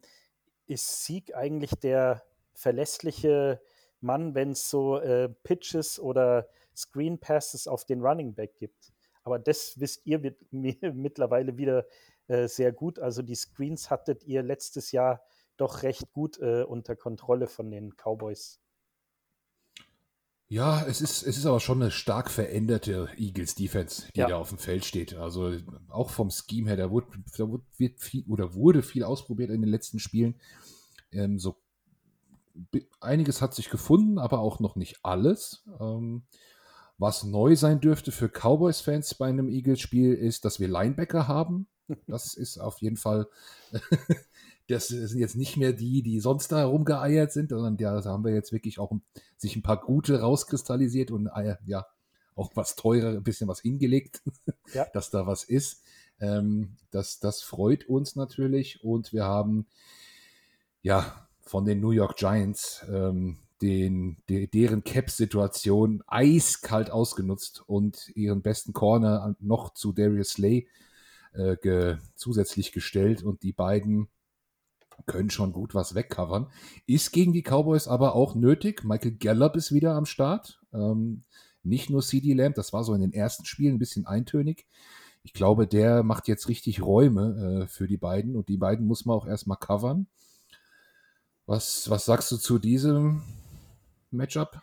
ist 0.66 1.06
Sieg 1.06 1.34
eigentlich 1.34 1.70
der 1.70 2.22
verlässliche 2.52 3.62
Mann, 4.00 4.34
wenn 4.34 4.52
es 4.52 4.70
so 4.70 4.98
äh, 4.98 5.28
Pitches 5.28 5.98
oder 5.98 6.48
Screen 6.74 7.18
Passes 7.18 7.66
auf 7.66 7.84
den 7.84 8.02
Running 8.02 8.34
Back 8.34 8.58
gibt. 8.58 8.92
Aber 9.24 9.38
das 9.38 9.78
wisst 9.80 10.06
ihr 10.06 10.18
mit, 10.18 10.38
mittlerweile 10.52 11.56
wieder 11.56 11.86
äh, 12.28 12.48
sehr 12.48 12.72
gut. 12.72 12.98
Also 12.98 13.22
die 13.22 13.34
Screens 13.34 13.90
hattet 13.90 14.24
ihr 14.24 14.42
letztes 14.42 14.92
Jahr 14.92 15.22
doch 15.56 15.82
recht 15.82 16.12
gut 16.12 16.38
äh, 16.38 16.62
unter 16.62 16.96
Kontrolle 16.96 17.46
von 17.46 17.70
den 17.70 17.94
Cowboys. 17.96 18.60
Ja, 20.48 20.86
es 20.86 21.00
ist, 21.00 21.24
es 21.24 21.38
ist 21.38 21.46
aber 21.46 21.58
schon 21.58 21.82
eine 21.82 21.90
stark 21.90 22.30
veränderte 22.30 23.08
Eagles 23.16 23.56
Defense, 23.56 24.04
die 24.14 24.20
ja. 24.20 24.28
da 24.28 24.36
auf 24.36 24.50
dem 24.50 24.58
Feld 24.58 24.84
steht. 24.84 25.14
Also 25.14 25.56
auch 25.88 26.10
vom 26.10 26.30
Scheme 26.30 26.68
her, 26.68 26.76
da 26.76 26.90
wurde, 26.90 27.08
da 27.36 27.48
wurde, 27.48 27.64
wird 27.78 27.98
viel, 28.00 28.24
oder 28.28 28.54
wurde 28.54 28.84
viel 28.84 29.02
ausprobiert 29.02 29.50
in 29.50 29.60
den 29.60 29.70
letzten 29.70 29.98
Spielen. 29.98 30.36
Ähm, 31.10 31.40
so 31.40 31.56
einiges 33.00 33.42
hat 33.42 33.54
sich 33.54 33.70
gefunden, 33.70 34.18
aber 34.18 34.40
auch 34.40 34.60
noch 34.60 34.76
nicht 34.76 35.00
alles. 35.02 35.64
Ähm, 35.80 36.22
was 36.98 37.24
neu 37.24 37.56
sein 37.56 37.80
dürfte 37.80 38.10
für 38.10 38.28
Cowboys-Fans 38.28 39.14
bei 39.14 39.28
einem 39.28 39.48
Eagles-Spiel 39.48 40.14
ist, 40.14 40.44
dass 40.44 40.60
wir 40.60 40.68
Linebacker 40.68 41.28
haben. 41.28 41.68
Das 42.08 42.34
ist 42.34 42.58
auf 42.58 42.78
jeden 42.80 42.96
Fall 42.96 43.28
das 44.68 44.88
sind 44.88 45.18
jetzt 45.18 45.36
nicht 45.36 45.56
mehr 45.56 45.72
die, 45.72 46.02
die 46.02 46.20
sonst 46.20 46.50
da 46.50 46.58
herumgeeiert 46.58 47.32
sind, 47.32 47.50
sondern 47.50 47.76
da 47.76 48.04
haben 48.04 48.24
wir 48.24 48.34
jetzt 48.34 48.52
wirklich 48.52 48.78
auch 48.78 48.92
sich 49.36 49.54
ein 49.56 49.62
paar 49.62 49.80
gute 49.80 50.20
rauskristallisiert 50.20 51.10
und 51.10 51.28
äh, 51.28 51.56
ja, 51.66 51.86
auch 52.34 52.50
was 52.54 52.74
teurer, 52.74 53.10
ein 53.10 53.22
bisschen 53.22 53.48
was 53.48 53.60
hingelegt, 53.60 54.22
ja. 54.74 54.86
dass 54.92 55.10
da 55.10 55.26
was 55.26 55.44
ist. 55.44 55.82
Ähm, 56.18 56.76
das, 56.90 57.20
das 57.20 57.42
freut 57.42 57.88
uns 57.88 58.16
natürlich 58.16 58.82
und 58.82 59.12
wir 59.12 59.24
haben 59.24 59.66
ja 60.82 61.25
von 61.46 61.64
den 61.64 61.80
New 61.80 61.92
York 61.92 62.16
Giants 62.16 62.84
ähm, 62.92 63.38
den, 63.62 64.18
de, 64.28 64.46
deren 64.48 64.84
Cap-Situation 64.84 66.02
eiskalt 66.06 66.90
ausgenutzt 66.90 67.62
und 67.66 68.10
ihren 68.14 68.42
besten 68.42 68.72
Corner 68.72 69.34
noch 69.40 69.72
zu 69.72 69.92
Darius 69.92 70.30
Slay 70.30 70.68
äh, 71.32 71.56
ge, 71.56 71.96
zusätzlich 72.14 72.72
gestellt 72.72 73.22
und 73.22 73.42
die 73.42 73.52
beiden 73.52 74.08
können 75.06 75.30
schon 75.30 75.52
gut 75.52 75.74
was 75.74 75.94
wegcovern. 75.94 76.48
Ist 76.86 77.12
gegen 77.12 77.32
die 77.32 77.42
Cowboys 77.42 77.86
aber 77.86 78.14
auch 78.14 78.34
nötig. 78.34 78.84
Michael 78.84 79.12
Gallup 79.12 79.56
ist 79.56 79.72
wieder 79.72 79.94
am 79.94 80.06
Start. 80.06 80.60
Ähm, 80.72 81.22
nicht 81.62 81.90
nur 81.90 82.02
CD 82.02 82.32
Lamb, 82.32 82.54
das 82.54 82.72
war 82.72 82.84
so 82.84 82.94
in 82.94 83.00
den 83.00 83.12
ersten 83.12 83.44
Spielen 83.44 83.76
ein 83.76 83.78
bisschen 83.78 84.06
eintönig. 84.06 84.66
Ich 85.22 85.32
glaube, 85.32 85.66
der 85.66 86.02
macht 86.02 86.28
jetzt 86.28 86.48
richtig 86.48 86.82
Räume 86.82 87.64
äh, 87.64 87.66
für 87.66 87.88
die 87.88 87.96
beiden 87.96 88.36
und 88.36 88.48
die 88.48 88.56
beiden 88.56 88.86
muss 88.86 89.04
man 89.04 89.16
auch 89.16 89.26
erstmal 89.26 89.58
covern. 89.58 90.06
Was, 91.46 91.88
was 91.88 92.04
sagst 92.04 92.32
du 92.32 92.38
zu 92.38 92.58
diesem 92.58 93.22
Matchup? 94.10 94.60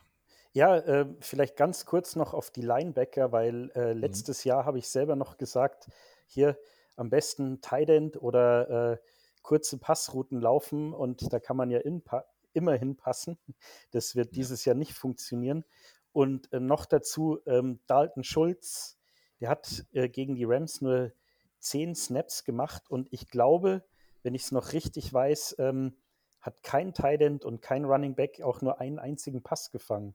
Ja, 0.51 0.75
äh, 0.77 1.05
vielleicht 1.21 1.55
ganz 1.55 1.85
kurz 1.85 2.17
noch 2.17 2.33
auf 2.33 2.51
die 2.51 2.61
Linebacker, 2.61 3.31
weil 3.31 3.71
äh, 3.73 3.93
mhm. 3.93 4.01
letztes 4.01 4.43
mhm. 4.43 4.49
Jahr 4.49 4.65
habe 4.65 4.79
ich 4.79 4.89
selber 4.89 5.15
noch 5.15 5.37
gesagt, 5.37 5.89
hier 6.27 6.57
am 6.97 7.09
besten 7.09 7.61
Tight 7.61 7.89
End 7.89 8.21
oder 8.21 8.91
äh, 8.91 8.97
kurze 9.41 9.77
Passrouten 9.77 10.41
laufen 10.41 10.93
und 10.93 11.31
da 11.31 11.39
kann 11.39 11.55
man 11.55 11.71
ja 11.71 11.79
in, 11.79 12.03
immer 12.51 12.73
hinpassen. 12.73 13.37
Das 13.91 14.15
wird 14.15 14.35
dieses 14.35 14.65
Jahr 14.65 14.75
nicht 14.75 14.93
funktionieren. 14.93 15.63
Und 16.11 16.51
äh, 16.51 16.59
noch 16.59 16.85
dazu 16.85 17.39
ähm, 17.45 17.79
Dalton 17.87 18.25
Schulz, 18.25 18.99
der 19.39 19.49
hat 19.49 19.85
äh, 19.93 20.09
gegen 20.09 20.35
die 20.35 20.45
Rams 20.45 20.81
nur 20.81 21.13
zehn 21.59 21.95
Snaps 21.95 22.43
gemacht 22.43 22.89
und 22.89 23.07
ich 23.11 23.29
glaube, 23.29 23.85
wenn 24.21 24.35
ich 24.35 24.43
es 24.43 24.51
noch 24.51 24.73
richtig 24.73 25.11
weiß, 25.13 25.55
ähm, 25.59 25.95
hat 26.43 26.61
kein 26.61 26.93
Tight 26.93 27.21
End 27.21 27.45
und 27.45 27.61
kein 27.61 27.85
Running 27.85 28.15
Back 28.15 28.41
auch 28.41 28.61
nur 28.61 28.79
einen 28.79 28.99
einzigen 28.99 29.41
Pass 29.41 29.71
gefangen. 29.71 30.13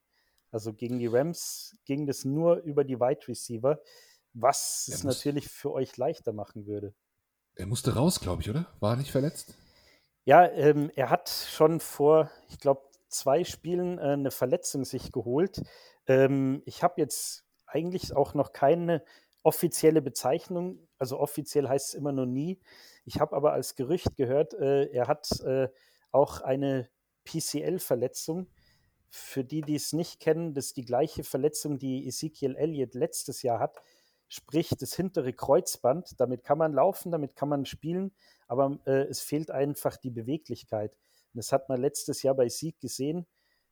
Also 0.50 0.72
gegen 0.72 0.98
die 0.98 1.06
Rams 1.06 1.76
ging 1.84 2.06
das 2.06 2.24
nur 2.24 2.58
über 2.58 2.84
die 2.84 3.00
Wide 3.00 3.26
Receiver, 3.26 3.80
was 4.34 4.88
es 4.92 5.04
natürlich 5.04 5.48
für 5.48 5.72
euch 5.72 5.96
leichter 5.96 6.32
machen 6.32 6.66
würde. 6.66 6.94
Er 7.54 7.66
musste 7.66 7.94
raus, 7.94 8.20
glaube 8.20 8.42
ich, 8.42 8.50
oder? 8.50 8.66
War 8.78 8.92
er 8.92 8.96
nicht 8.98 9.10
verletzt? 9.10 9.54
Ja, 10.24 10.46
ähm, 10.46 10.90
er 10.94 11.10
hat 11.10 11.28
schon 11.28 11.80
vor, 11.80 12.30
ich 12.48 12.60
glaube, 12.60 12.82
zwei 13.08 13.44
Spielen 13.44 13.98
äh, 13.98 14.02
eine 14.12 14.30
Verletzung 14.30 14.84
sich 14.84 15.10
geholt. 15.10 15.62
Ähm, 16.06 16.62
ich 16.66 16.82
habe 16.82 17.00
jetzt 17.00 17.44
eigentlich 17.66 18.14
auch 18.14 18.34
noch 18.34 18.52
keine 18.52 19.02
offizielle 19.42 20.02
Bezeichnung. 20.02 20.86
Also 20.98 21.18
offiziell 21.18 21.68
heißt 21.68 21.88
es 21.88 21.94
immer 21.94 22.12
nur 22.12 22.26
nie. 22.26 22.60
Ich 23.06 23.20
habe 23.20 23.34
aber 23.34 23.52
als 23.52 23.74
Gerücht 23.74 24.16
gehört, 24.16 24.52
äh, 24.54 24.84
er 24.90 25.08
hat 25.08 25.40
äh, 25.40 25.68
auch 26.12 26.40
eine 26.40 26.88
PCL-Verletzung. 27.24 28.48
Für 29.10 29.44
die, 29.44 29.62
die 29.62 29.76
es 29.76 29.92
nicht 29.92 30.20
kennen, 30.20 30.54
das 30.54 30.66
ist 30.66 30.76
die 30.76 30.84
gleiche 30.84 31.24
Verletzung, 31.24 31.78
die 31.78 32.06
Ezekiel 32.06 32.56
Elliott 32.56 32.94
letztes 32.94 33.42
Jahr 33.42 33.58
hat 33.58 33.80
sprich 34.28 34.70
das 34.78 34.94
hintere 34.94 35.32
Kreuzband. 35.32 36.20
Damit 36.20 36.44
kann 36.44 36.58
man 36.58 36.72
laufen, 36.72 37.10
damit 37.10 37.34
kann 37.34 37.48
man 37.48 37.64
spielen, 37.64 38.12
aber 38.46 38.78
äh, 38.86 39.06
es 39.08 39.20
fehlt 39.20 39.50
einfach 39.50 39.96
die 39.96 40.10
Beweglichkeit. 40.10 40.92
Und 41.32 41.38
das 41.38 41.52
hat 41.52 41.68
man 41.68 41.80
letztes 41.80 42.22
Jahr 42.22 42.34
bei 42.34 42.48
Sieg 42.48 42.78
gesehen. 42.78 43.26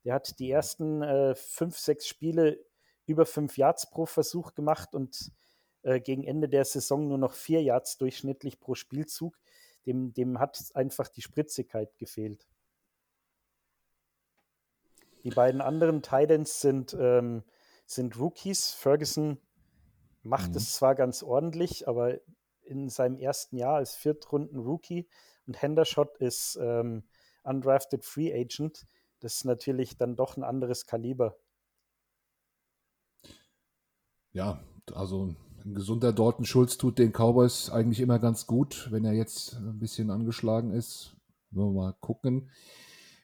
Der 0.05 0.15
hat 0.15 0.39
die 0.39 0.51
ersten 0.51 1.03
äh, 1.03 1.35
fünf, 1.35 1.79
sechs 1.79 2.09
Spiele 2.09 2.65
über 3.07 3.27
fünf 3.27 3.57
Yards 3.57 3.91
pro 3.91 4.07
Versuch 4.07 4.55
gemacht 4.55 4.95
und 4.95 5.31
äh, 5.83 6.01
gegen 6.01 6.25
Ende 6.25 6.49
der 6.49 6.65
Saison 6.65 7.07
nur 7.07 7.19
noch 7.19 7.33
vier 7.33 7.63
Yards 7.63 7.99
durchschnittlich 7.99 8.59
pro 8.59 8.75
Spielzug. 8.75 9.39
Dem, 9.87 10.13
dem 10.13 10.39
hat 10.39 10.63
einfach 10.75 11.09
die 11.09 11.23
Spritzigkeit 11.23 11.97
gefehlt. 11.97 12.47
Die 15.23 15.31
beiden 15.31 15.61
anderen 15.61 16.03
Titans 16.03 16.61
sind, 16.61 16.97
ähm, 16.99 17.43
sind 17.87 18.19
Rookies. 18.19 18.73
Ferguson 18.73 19.41
macht 20.23 20.51
mhm. 20.51 20.57
es 20.57 20.75
zwar 20.75 20.95
ganz 20.95 21.23
ordentlich, 21.23 21.89
aber 21.89 22.21
in 22.63 22.89
seinem 22.89 23.19
ersten 23.19 23.57
Jahr 23.57 23.77
als 23.77 23.95
Viertrunden-Rookie 23.95 25.09
und 25.47 25.61
Hendershot 25.61 26.17
ist 26.19 26.59
ähm, 26.61 27.05
undrafted 27.45 28.05
Free 28.05 28.33
Agent. 28.33 28.87
Das 29.21 29.35
ist 29.35 29.45
natürlich 29.45 29.97
dann 29.97 30.17
doch 30.17 30.37
ein 30.37 30.45
anderes 30.45 30.87
Kaliber. 30.87 31.37
Ja, 34.33 34.63
also 34.93 35.35
ein 35.67 35.75
gesunder 35.75 36.13
Dalton 36.13 36.45
Schulz 36.45 36.79
tut 36.79 36.99
den 36.99 37.13
Cowboys 37.13 37.71
eigentlich 37.71 38.01
immer 38.01 38.19
ganz 38.19 38.47
gut, 38.47 38.89
wenn 38.93 39.05
er 39.05 39.13
jetzt 39.13 39.57
ein 39.57 39.79
bisschen 39.79 40.11
angeschlagen 40.11 40.71
ist. 40.71 41.17
Wollen 41.51 41.75
wir 41.75 41.83
mal 41.83 41.95
gucken. 42.01 42.51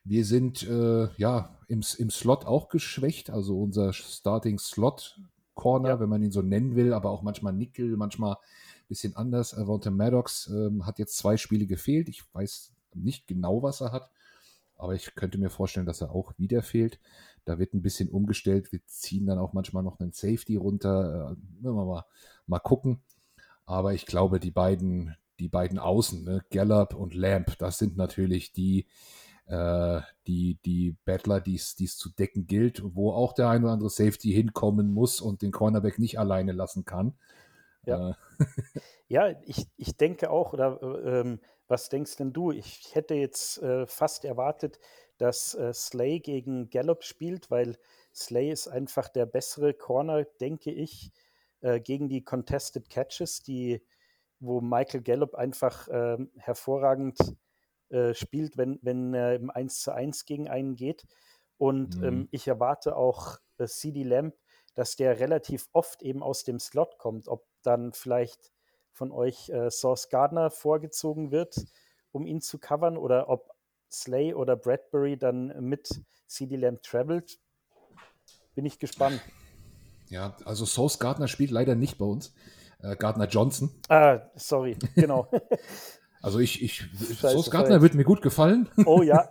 Wir 0.05 0.25
sind 0.25 0.65
äh, 0.65 1.09
ja 1.17 1.57
im, 1.69 1.83
im 1.99 2.11
Slot 2.11 2.45
auch 2.45 2.69
geschwächt, 2.69 3.31
also 3.31 3.61
unser 3.61 3.93
Starting 3.93 4.59
Slot 4.59 5.21
Corner, 5.55 5.91
Ja. 5.91 6.01
wenn 6.01 6.09
man 6.09 6.23
ihn 6.23 6.33
so 6.33 6.43
nennen 6.43 6.75
will, 6.75 6.93
aber 6.93 7.11
auch 7.11 7.23
manchmal 7.23 7.53
Nickel, 7.53 7.97
manchmal 7.97 8.33
ein 8.33 8.89
bisschen 8.89 9.15
anders. 9.15 9.57
Avonte 9.57 9.93
Maddox 9.93 10.49
ähm, 10.49 10.85
hat 10.85 10.99
jetzt 10.99 11.17
zwei 11.19 11.37
Spiele 11.37 11.67
gefehlt. 11.67 12.09
Ich 12.09 12.25
weiß 12.33 12.73
nicht 12.95 13.29
genau, 13.29 13.63
was 13.63 13.81
er 13.81 13.93
hat, 13.93 14.11
aber 14.83 14.95
ich 14.95 15.15
könnte 15.15 15.39
mir 15.39 15.49
vorstellen, 15.49 15.87
dass 15.87 16.01
er 16.01 16.11
auch 16.11 16.33
wieder 16.39 16.63
fehlt. 16.63 16.99
Da 17.45 17.61
wird 17.61 17.73
ein 17.73 17.83
bisschen 17.83 18.09
umgestellt. 18.09 18.73
Wir 18.73 18.85
ziehen 18.87 19.27
dann 19.27 19.39
auch 19.39 19.53
manchmal 19.53 19.85
noch 19.85 20.01
einen 20.01 20.13
Safety 20.13 20.57
runter. 20.57 21.37
Äh, 21.63 21.69
mal, 21.69 22.05
mal 22.47 22.59
gucken. 22.59 23.01
Aber 23.65 23.95
ich 23.95 24.07
glaube, 24.07 24.41
die 24.41 24.51
beiden, 24.51 25.17
die 25.39 25.49
beiden 25.49 25.79
Außen, 25.79 26.25
ne, 26.25 26.45
Gallup 26.51 26.95
und 26.95 27.15
Lamp, 27.15 27.57
das 27.59 27.79
sind 27.79 27.97
natürlich 27.97 28.53
die, 28.53 28.87
äh, 29.47 30.01
die, 30.27 30.59
die 30.65 30.97
Battler, 31.05 31.41
die 31.41 31.55
es 31.55 31.77
zu 31.77 32.11
decken 32.11 32.49
gilt, 32.49 32.83
wo 32.85 33.13
auch 33.13 33.35
der 33.35 33.51
ein 33.51 33.63
oder 33.63 33.75
andere 33.75 33.91
Safety 33.91 34.33
hinkommen 34.33 34.93
muss 34.93 35.21
und 35.21 35.43
den 35.43 35.53
Cornerback 35.53 36.01
nicht 36.01 36.19
alleine 36.19 36.51
lassen 36.51 36.85
kann. 36.85 37.15
Ja. 37.87 38.11
Äh, 38.11 38.15
Ja, 39.13 39.29
ich, 39.45 39.67
ich 39.77 39.95
denke 39.99 40.31
auch, 40.31 40.55
oder 40.55 40.81
äh, 40.81 41.21
ähm, 41.21 41.41
was 41.73 41.89
denkst 41.89 42.17
denn 42.17 42.33
du? 42.33 42.53
Ich 42.53 42.95
hätte 42.95 43.15
jetzt 43.15 43.59
äh, 43.63 43.87
fast 43.87 44.25
erwartet, 44.27 44.79
dass 45.19 45.55
äh, 45.55 45.73
Slay 45.75 46.21
gegen 46.21 46.71
Gallup 46.71 47.03
spielt, 47.03 47.51
weil 47.51 47.79
Slay 48.15 48.53
ist 48.53 48.69
einfach 48.69 49.09
der 49.09 49.27
bessere 49.27 49.75
Corner, 49.75 50.25
denke 50.41 50.71
ich, 50.71 51.13
äh, 51.63 51.81
gegen 51.81 52.09
die 52.11 52.25
Contested 52.25 52.91
Catches, 52.91 53.43
die, 53.43 53.83
wo 54.41 54.61
Michael 54.61 55.03
Gallup 55.03 55.35
einfach 55.35 55.89
ähm, 55.91 56.31
hervorragend 56.37 57.19
äh, 57.91 58.15
spielt, 58.15 58.57
wenn, 58.59 58.79
wenn 58.83 59.15
er 59.15 59.35
im 59.37 59.51
1 59.51 59.81
zu 59.81 59.93
1 59.93 60.25
gegen 60.27 60.49
einen 60.49 60.77
geht. 60.77 61.05
Und 61.59 61.97
Mhm. 61.97 62.03
ähm, 62.03 62.29
ich 62.33 62.49
erwarte 62.49 62.97
auch 62.97 63.39
äh, 63.59 63.67
CD 63.67 64.03
Lamp, 64.03 64.35
dass 64.75 64.97
der 64.97 65.21
relativ 65.21 65.69
oft 65.73 66.03
eben 66.03 66.23
aus 66.23 66.45
dem 66.45 66.59
Slot 66.59 66.99
kommt, 66.99 67.29
ob 67.29 67.47
dann 67.63 67.93
vielleicht 67.93 68.53
von 68.93 69.11
euch 69.11 69.49
äh, 69.49 69.71
Source 69.71 70.09
Gardner 70.09 70.51
vorgezogen 70.51 71.31
wird, 71.31 71.57
um 72.13 72.27
ihn 72.27 72.41
zu 72.41 72.59
covern, 72.59 72.97
oder 72.97 73.29
ob 73.29 73.51
Slay 73.91 74.35
oder 74.35 74.57
Bradbury 74.57 75.17
dann 75.17 75.55
mit 75.61 75.89
CD 76.27 76.57
Lamb 76.57 76.83
travelt. 76.83 77.39
Bin 78.55 78.65
ich 78.65 78.79
gespannt. 78.79 79.21
ja, 80.09 80.37
also 80.45 80.65
Sauce 80.67 80.99
Gardner 80.99 81.29
spielt 81.29 81.51
leider 81.51 81.75
nicht 81.75 81.99
bei 81.99 82.05
uns. 82.05 82.35
Äh, 82.81 82.97
Gardner 82.97 83.27
Johnson. 83.27 83.71
Ah, 83.89 84.21
sorry, 84.37 84.77
genau. 84.95 85.29
Also 86.25 86.39
ich, 86.39 86.63
ich 86.63 86.77
Scheiße, 86.77 87.17
Sauce 87.17 87.51
Gardner 87.51 87.83
wird 87.83 87.95
mir 87.95 88.05
gut 88.05 88.23
gefallen. 88.23 88.69
Oh 88.87 89.03
ja, 89.03 89.29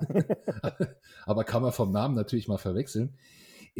aber 1.26 1.46
kann 1.46 1.62
man 1.62 1.72
vom 1.72 1.94
Namen 1.94 2.16
natürlich 2.16 2.50
mal 2.50 2.58
verwechseln. 2.58 3.18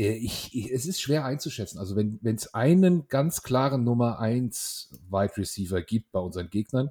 Äh, 0.02 0.14
Ich, 0.18 0.50
ich, 0.54 0.72
es 0.72 0.86
ist 0.86 1.02
schwer 1.02 1.26
einzuschätzen. 1.26 1.80
Also 1.80 1.96
wenn 1.96 2.20
es 2.24 2.54
einen 2.54 3.08
ganz 3.08 3.44
klaren 3.44 3.84
Nummer 3.84 4.20
1 4.20 4.92
Wide 5.10 5.38
Receiver 5.38 5.82
gibt 5.82 6.12
bei 6.12 6.20
unseren 6.20 6.50
Gegnern, 6.50 6.90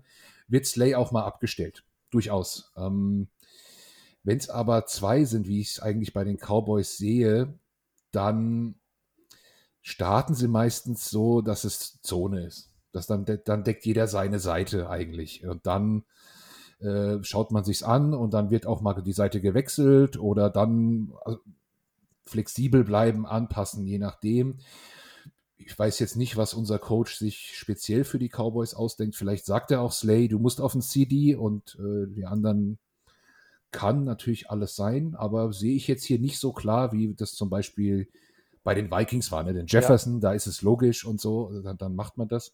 wird 0.48 0.66
Slay 0.66 0.94
auch 0.94 1.12
mal 1.12 1.24
abgestellt. 1.24 1.84
Durchaus. 2.10 2.72
Ähm, 2.76 3.28
wenn 4.24 4.38
es 4.38 4.50
aber 4.50 4.86
zwei 4.86 5.24
sind, 5.24 5.46
wie 5.48 5.60
ich 5.60 5.70
es 5.72 5.80
eigentlich 5.80 6.12
bei 6.12 6.24
den 6.24 6.36
Cowboys 6.38 6.98
sehe, 6.98 7.54
dann 8.12 8.74
starten 9.82 10.34
sie 10.34 10.48
meistens 10.48 11.10
so, 11.10 11.40
dass 11.40 11.64
es 11.64 12.00
Zone 12.02 12.46
ist. 12.46 12.70
Dass 12.92 13.06
dann, 13.06 13.24
de- 13.24 13.40
dann 13.44 13.64
deckt 13.64 13.86
jeder 13.86 14.08
seine 14.08 14.38
Seite 14.40 14.90
eigentlich. 14.90 15.46
Und 15.46 15.66
dann 15.66 16.04
äh, 16.80 17.22
schaut 17.22 17.52
man 17.52 17.64
sich's 17.64 17.82
an 17.82 18.14
und 18.14 18.34
dann 18.34 18.50
wird 18.50 18.66
auch 18.66 18.80
mal 18.80 19.00
die 19.02 19.12
Seite 19.12 19.40
gewechselt 19.40 20.18
oder 20.18 20.50
dann 20.50 21.12
also, 21.24 21.40
flexibel 22.30 22.84
bleiben, 22.84 23.26
anpassen, 23.26 23.86
je 23.86 23.98
nachdem. 23.98 24.58
Ich 25.56 25.78
weiß 25.78 25.98
jetzt 25.98 26.16
nicht, 26.16 26.36
was 26.36 26.54
unser 26.54 26.78
Coach 26.78 27.16
sich 27.16 27.56
speziell 27.56 28.04
für 28.04 28.18
die 28.18 28.30
Cowboys 28.30 28.74
ausdenkt. 28.74 29.16
Vielleicht 29.16 29.44
sagt 29.44 29.70
er 29.70 29.82
auch 29.82 29.92
Slay, 29.92 30.28
du 30.28 30.38
musst 30.38 30.60
auf 30.60 30.72
den 30.72 30.80
CD 30.80 31.34
und 31.34 31.76
äh, 31.78 32.06
die 32.08 32.24
anderen 32.24 32.78
kann 33.70 34.04
natürlich 34.04 34.50
alles 34.50 34.74
sein, 34.74 35.14
aber 35.14 35.52
sehe 35.52 35.76
ich 35.76 35.86
jetzt 35.86 36.04
hier 36.04 36.18
nicht 36.18 36.38
so 36.38 36.52
klar, 36.52 36.92
wie 36.92 37.14
das 37.14 37.34
zum 37.34 37.50
Beispiel 37.50 38.08
bei 38.64 38.74
den 38.74 38.90
Vikings 38.90 39.30
war. 39.30 39.42
Ne? 39.42 39.54
Den 39.54 39.66
Jefferson, 39.66 40.20
da 40.20 40.32
ist 40.32 40.46
es 40.46 40.62
logisch 40.62 41.04
und 41.04 41.20
so, 41.20 41.60
dann, 41.62 41.78
dann 41.78 41.94
macht 41.94 42.16
man 42.16 42.28
das. 42.28 42.52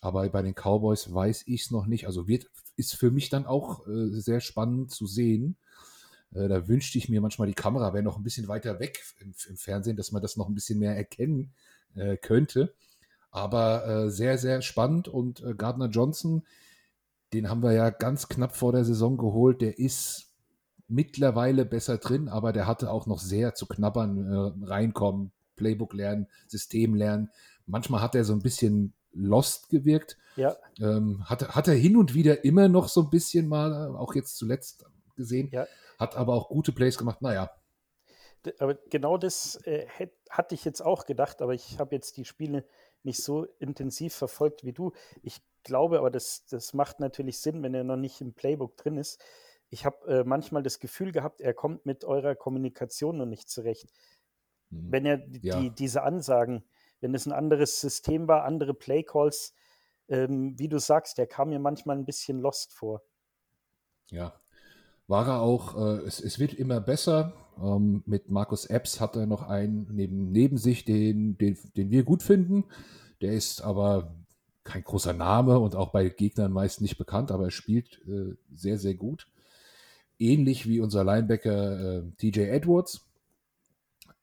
Aber 0.00 0.28
bei 0.28 0.42
den 0.42 0.54
Cowboys 0.54 1.12
weiß 1.12 1.44
ich 1.46 1.62
es 1.62 1.70
noch 1.70 1.86
nicht. 1.86 2.06
Also 2.06 2.28
wird, 2.28 2.46
ist 2.76 2.94
für 2.94 3.10
mich 3.10 3.28
dann 3.28 3.46
auch 3.46 3.86
äh, 3.86 4.08
sehr 4.10 4.40
spannend 4.40 4.90
zu 4.90 5.06
sehen. 5.06 5.56
Äh, 6.36 6.48
da 6.48 6.68
wünschte 6.68 6.98
ich 6.98 7.08
mir 7.08 7.20
manchmal, 7.20 7.48
die 7.48 7.54
Kamera 7.54 7.92
wäre 7.94 8.04
noch 8.04 8.16
ein 8.16 8.22
bisschen 8.22 8.48
weiter 8.48 8.78
weg 8.78 9.02
im, 9.20 9.34
im 9.48 9.56
Fernsehen, 9.56 9.96
dass 9.96 10.12
man 10.12 10.22
das 10.22 10.36
noch 10.36 10.48
ein 10.48 10.54
bisschen 10.54 10.78
mehr 10.78 10.96
erkennen 10.96 11.52
äh, 11.94 12.16
könnte. 12.16 12.74
Aber 13.30 13.86
äh, 13.86 14.10
sehr, 14.10 14.38
sehr 14.38 14.62
spannend. 14.62 15.08
Und 15.08 15.42
äh, 15.42 15.54
Gardner 15.54 15.88
Johnson, 15.88 16.44
den 17.32 17.48
haben 17.48 17.62
wir 17.62 17.72
ja 17.72 17.90
ganz 17.90 18.28
knapp 18.28 18.54
vor 18.54 18.72
der 18.72 18.84
Saison 18.84 19.16
geholt. 19.16 19.60
Der 19.60 19.78
ist 19.78 20.32
mittlerweile 20.88 21.64
besser 21.64 21.98
drin, 21.98 22.28
aber 22.28 22.52
der 22.52 22.66
hatte 22.66 22.90
auch 22.90 23.06
noch 23.06 23.18
sehr 23.18 23.54
zu 23.54 23.66
knabbern, 23.66 24.26
äh, 24.26 24.66
reinkommen, 24.66 25.32
Playbook 25.56 25.94
lernen, 25.94 26.28
System 26.46 26.94
lernen. 26.94 27.30
Manchmal 27.66 28.00
hat 28.00 28.14
er 28.14 28.24
so 28.24 28.32
ein 28.32 28.42
bisschen 28.42 28.94
lost 29.12 29.68
gewirkt. 29.70 30.16
ja, 30.36 30.56
Ähm, 30.78 31.24
hat, 31.24 31.54
hat 31.54 31.68
er 31.68 31.74
hin 31.74 31.96
und 31.96 32.14
wieder 32.14 32.44
immer 32.44 32.68
noch 32.68 32.88
so 32.88 33.02
ein 33.02 33.10
bisschen 33.10 33.48
mal, 33.48 33.72
äh, 33.72 33.96
auch 33.96 34.14
jetzt 34.14 34.36
zuletzt 34.36 34.84
gesehen, 35.16 35.48
ja. 35.50 35.66
Hat 35.98 36.16
aber 36.16 36.34
auch 36.34 36.48
gute 36.48 36.72
Plays 36.72 36.98
gemacht. 36.98 37.22
Naja, 37.22 37.50
Aber 38.58 38.74
genau 38.90 39.18
das 39.18 39.56
äh, 39.66 39.86
hätt, 39.88 40.12
hatte 40.30 40.54
ich 40.54 40.64
jetzt 40.64 40.80
auch 40.80 41.04
gedacht, 41.06 41.42
aber 41.42 41.54
ich 41.54 41.78
habe 41.78 41.94
jetzt 41.94 42.16
die 42.16 42.24
Spiele 42.24 42.64
nicht 43.02 43.22
so 43.22 43.44
intensiv 43.58 44.14
verfolgt 44.14 44.64
wie 44.64 44.72
du. 44.72 44.92
Ich 45.22 45.40
glaube, 45.64 45.98
aber 45.98 46.10
das, 46.10 46.44
das 46.46 46.72
macht 46.74 47.00
natürlich 47.00 47.38
Sinn, 47.40 47.62
wenn 47.62 47.74
er 47.74 47.84
noch 47.84 47.96
nicht 47.96 48.20
im 48.20 48.34
Playbook 48.34 48.76
drin 48.76 48.98
ist. 48.98 49.20
Ich 49.68 49.84
habe 49.84 50.06
äh, 50.20 50.24
manchmal 50.24 50.62
das 50.62 50.78
Gefühl 50.78 51.10
gehabt, 51.12 51.40
er 51.40 51.54
kommt 51.54 51.86
mit 51.86 52.04
eurer 52.04 52.36
Kommunikation 52.36 53.16
noch 53.18 53.26
nicht 53.26 53.48
zurecht. 53.48 53.92
hm, 54.70 54.92
Wenn 54.92 55.06
er 55.06 55.18
die, 55.18 55.40
Ja. 55.42 55.60
die, 55.60 55.70
diese 55.70 56.02
Ansagen, 56.02 56.64
wenn 57.00 57.14
es 57.14 57.26
ein 57.26 57.32
anderes 57.32 57.80
System 57.80 58.28
war, 58.28 58.44
andere 58.44 58.74
Playcalls, 58.74 59.54
ähm, 60.08 60.58
wie 60.58 60.68
du 60.68 60.78
sagst, 60.78 61.18
der 61.18 61.26
kam 61.26 61.50
mir 61.50 61.58
manchmal 61.58 61.96
ein 61.96 62.04
bisschen 62.06 62.40
lost 62.40 62.72
vor. 62.72 63.02
ja. 64.10 64.40
War 65.08 65.28
er 65.28 65.40
auch, 65.40 65.76
äh, 65.76 66.02
es, 66.06 66.20
es 66.20 66.38
wird 66.38 66.54
immer 66.54 66.80
besser. 66.80 67.32
Ähm, 67.62 68.02
mit 68.06 68.30
Markus 68.30 68.66
Epps 68.66 69.00
hat 69.00 69.16
er 69.16 69.26
noch 69.26 69.42
einen 69.42 69.86
neben, 69.92 70.32
neben 70.32 70.58
sich, 70.58 70.84
den, 70.84 71.38
den, 71.38 71.56
den 71.76 71.90
wir 71.90 72.02
gut 72.04 72.22
finden. 72.22 72.64
Der 73.20 73.32
ist 73.32 73.62
aber 73.62 74.14
kein 74.66 74.84
großer 74.84 75.12
Name 75.12 75.58
und 75.58 75.74
auch 75.74 75.92
bei 75.92 76.08
Gegnern 76.08 76.52
meist 76.52 76.80
nicht 76.80 76.98
bekannt, 76.98 77.30
aber 77.30 77.44
er 77.44 77.50
spielt 77.50 78.02
äh, 78.06 78.34
sehr, 78.52 78.78
sehr 78.78 78.94
gut. 78.94 79.28
Ähnlich 80.18 80.66
wie 80.66 80.80
unser 80.80 81.04
Linebacker 81.04 81.98
äh, 81.98 82.02
TJ 82.18 82.40
Edwards, 82.40 83.06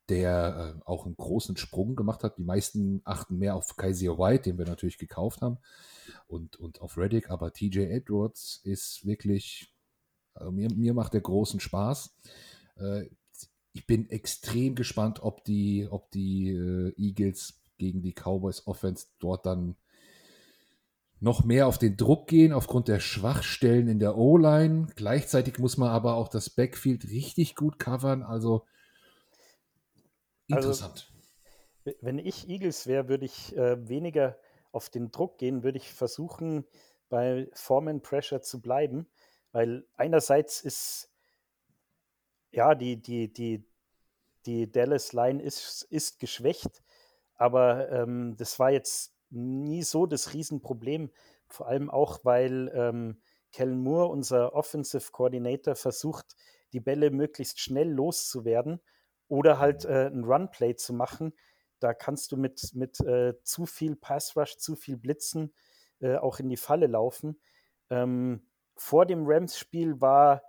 der 0.10 0.76
äh, 0.76 0.82
auch 0.86 1.06
einen 1.06 1.15
großen 1.15 1.56
Sprung 1.58 1.96
gemacht 1.96 2.24
hat. 2.24 2.38
Die 2.38 2.43
meisten 2.43 3.02
achten 3.06 3.38
mehr 3.38 3.56
auf 3.56 3.78
Kaiser 3.78 4.17
White, 4.17 4.43
den 4.43 4.58
wir 4.58 4.65
natürlich 4.65 4.98
gekauft 4.98 5.41
haben, 5.41 5.58
und, 6.28 6.58
und 6.58 6.82
auf 6.82 6.98
Reddick, 6.98 7.30
aber 7.30 7.54
TJ 7.54 7.80
Edwards 7.80 8.60
ist 8.63 9.06
wirklich, 9.06 9.72
also 10.34 10.52
mir, 10.52 10.69
mir 10.74 10.93
macht 10.93 11.13
der 11.13 11.22
großen 11.22 11.60
Spaß. 11.60 12.15
Äh, 12.78 13.06
ich 13.74 13.88
bin 13.88 14.10
extrem 14.10 14.76
gespannt, 14.76 15.22
ob 15.24 15.43
die, 15.46 15.88
ob 15.89 16.12
die 16.12 16.50
äh, 16.50 16.93
Eagles 16.98 17.62
gegen 17.78 18.02
die 18.02 18.13
Cowboys 18.13 18.67
Offense 18.67 19.08
dort 19.19 19.46
dann 19.46 19.76
noch 21.19 21.43
mehr 21.43 21.67
auf 21.67 21.78
den 21.78 21.96
Druck 21.98 22.28
gehen 22.28 22.52
aufgrund 22.54 22.88
der 22.88 23.00
Schwachstellen 23.00 23.88
in 23.88 24.00
der 24.00 24.17
O-Line. 24.17 24.88
Gleichzeitig 24.96 25.58
muss 25.58 25.78
man 25.78 25.89
aber 25.89 26.15
auch 26.15 26.28
das 26.28 26.50
Backfield 26.50 27.06
richtig 27.10 27.56
gut 27.56 27.80
covern. 27.80 28.24
Also 28.24 28.65
Also- 30.52 30.69
interessant. 30.69 31.12
W- 31.86 31.96
Wenn 32.02 32.19
ich 32.19 32.50
Eagles 32.50 32.88
wäre, 32.88 33.08
würde 33.08 33.26
ich 33.26 33.56
äh, 33.56 33.88
weniger 33.88 34.38
auf 34.72 34.89
den 34.89 35.12
Druck 35.12 35.38
gehen, 35.38 35.63
würde 35.63 35.78
ich 35.78 35.91
versuchen, 35.91 36.65
bei 37.10 37.50
Foreman 37.54 38.02
Pressure 38.02 38.41
zu 38.41 38.62
bleiben, 38.62 39.08
weil 39.53 39.85
einerseits 39.95 40.59
ist 40.61 41.09
ja 42.51 42.75
die, 42.75 43.01
die, 43.01 43.31
die, 43.31 43.65
die 44.45 44.69
Dallas 44.69 45.13
Line 45.13 45.41
ist, 45.41 45.83
ist 45.89 46.19
geschwächt, 46.19 46.83
aber 47.35 47.89
ähm, 47.91 48.35
das 48.37 48.59
war 48.59 48.71
jetzt 48.71 49.15
nie 49.29 49.83
so 49.83 50.05
das 50.05 50.33
Riesenproblem, 50.33 51.11
vor 51.47 51.67
allem 51.67 51.89
auch, 51.89 52.19
weil 52.23 52.71
ähm, 52.75 53.21
Kellen 53.51 53.79
Moore, 53.79 54.07
unser 54.07 54.53
Offensive 54.53 55.11
Coordinator, 55.11 55.75
versucht, 55.75 56.35
die 56.73 56.79
Bälle 56.79 57.11
möglichst 57.11 57.59
schnell 57.59 57.89
loszuwerden 57.89 58.81
oder 59.27 59.59
halt 59.59 59.85
äh, 59.85 60.07
ein 60.07 60.23
Run-Play 60.23 60.75
zu 60.75 60.93
machen. 60.93 61.33
Da 61.79 61.93
kannst 61.93 62.31
du 62.31 62.37
mit, 62.37 62.73
mit 62.73 62.99
äh, 63.01 63.35
zu 63.43 63.65
viel 63.65 63.95
Pass-Rush, 63.95 64.57
zu 64.57 64.75
viel 64.75 64.97
Blitzen 64.97 65.53
äh, 65.99 66.15
auch 66.15 66.39
in 66.39 66.49
die 66.49 66.57
Falle 66.57 66.87
laufen. 66.87 67.39
Ähm, 67.89 68.47
vor 68.75 69.05
dem 69.05 69.23
Rams-Spiel 69.25 70.01
war, 70.01 70.43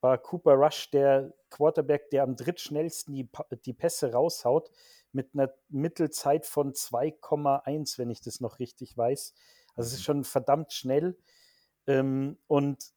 war 0.00 0.18
Cooper 0.18 0.54
Rush 0.54 0.90
der 0.90 1.32
Quarterback, 1.50 2.10
der 2.10 2.22
am 2.22 2.36
drittschnellsten 2.36 3.14
die, 3.14 3.28
die 3.64 3.72
Pässe 3.72 4.12
raushaut. 4.12 4.70
mit 5.12 5.30
einer 5.34 5.50
Mittelzeit 5.68 6.44
von 6.44 6.74
2,1, 6.74 7.98
wenn 7.98 8.10
ich 8.10 8.20
das 8.20 8.40
noch 8.40 8.58
richtig 8.58 8.96
weiß. 8.98 9.32
Also 9.74 9.88
es 9.88 9.94
ist 9.94 10.00
mhm. 10.00 10.04
schon 10.04 10.24
verdammt 10.24 10.72
schnell. 10.72 11.16
Ähm, 11.86 12.38
und 12.46 12.92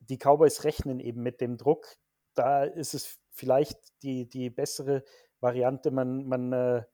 die 0.00 0.18
Cowboys 0.18 0.64
rechnen 0.64 1.00
eben 1.00 1.22
mit 1.22 1.40
dem 1.40 1.56
Druck. 1.56 1.86
Da 2.34 2.64
ist 2.64 2.94
es 2.94 3.18
vielleicht 3.30 3.78
die, 4.02 4.28
die 4.28 4.50
bessere 4.50 5.02
Variante. 5.40 5.90
Man, 5.90 6.26
man 6.26 6.52
äh, 6.52 6.84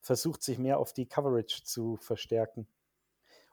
versucht 0.00 0.42
sich 0.42 0.58
mehr 0.58 0.78
auf 0.78 0.92
die 0.92 1.06
Coverage 1.06 1.62
zu 1.64 1.96
verstärken. 1.96 2.66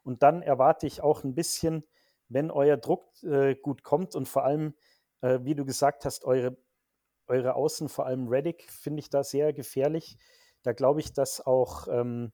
Und 0.03 0.23
dann 0.23 0.41
erwarte 0.41 0.87
ich 0.87 1.01
auch 1.01 1.23
ein 1.23 1.35
bisschen, 1.35 1.85
wenn 2.29 2.51
euer 2.51 2.77
Druck 2.77 3.21
äh, 3.23 3.55
gut 3.55 3.83
kommt 3.83 4.15
und 4.15 4.27
vor 4.27 4.45
allem, 4.45 4.75
äh, 5.21 5.39
wie 5.43 5.55
du 5.55 5.65
gesagt 5.65 6.05
hast, 6.05 6.23
eure, 6.23 6.57
eure 7.27 7.55
Außen, 7.55 7.89
vor 7.89 8.05
allem 8.05 8.27
Reddick, 8.27 8.71
finde 8.71 8.99
ich 8.99 9.09
da 9.09 9.23
sehr 9.23 9.53
gefährlich. 9.53 10.17
Da 10.63 10.73
glaube 10.73 10.99
ich, 10.99 11.13
dass 11.13 11.45
auch 11.45 11.87
ähm, 11.89 12.31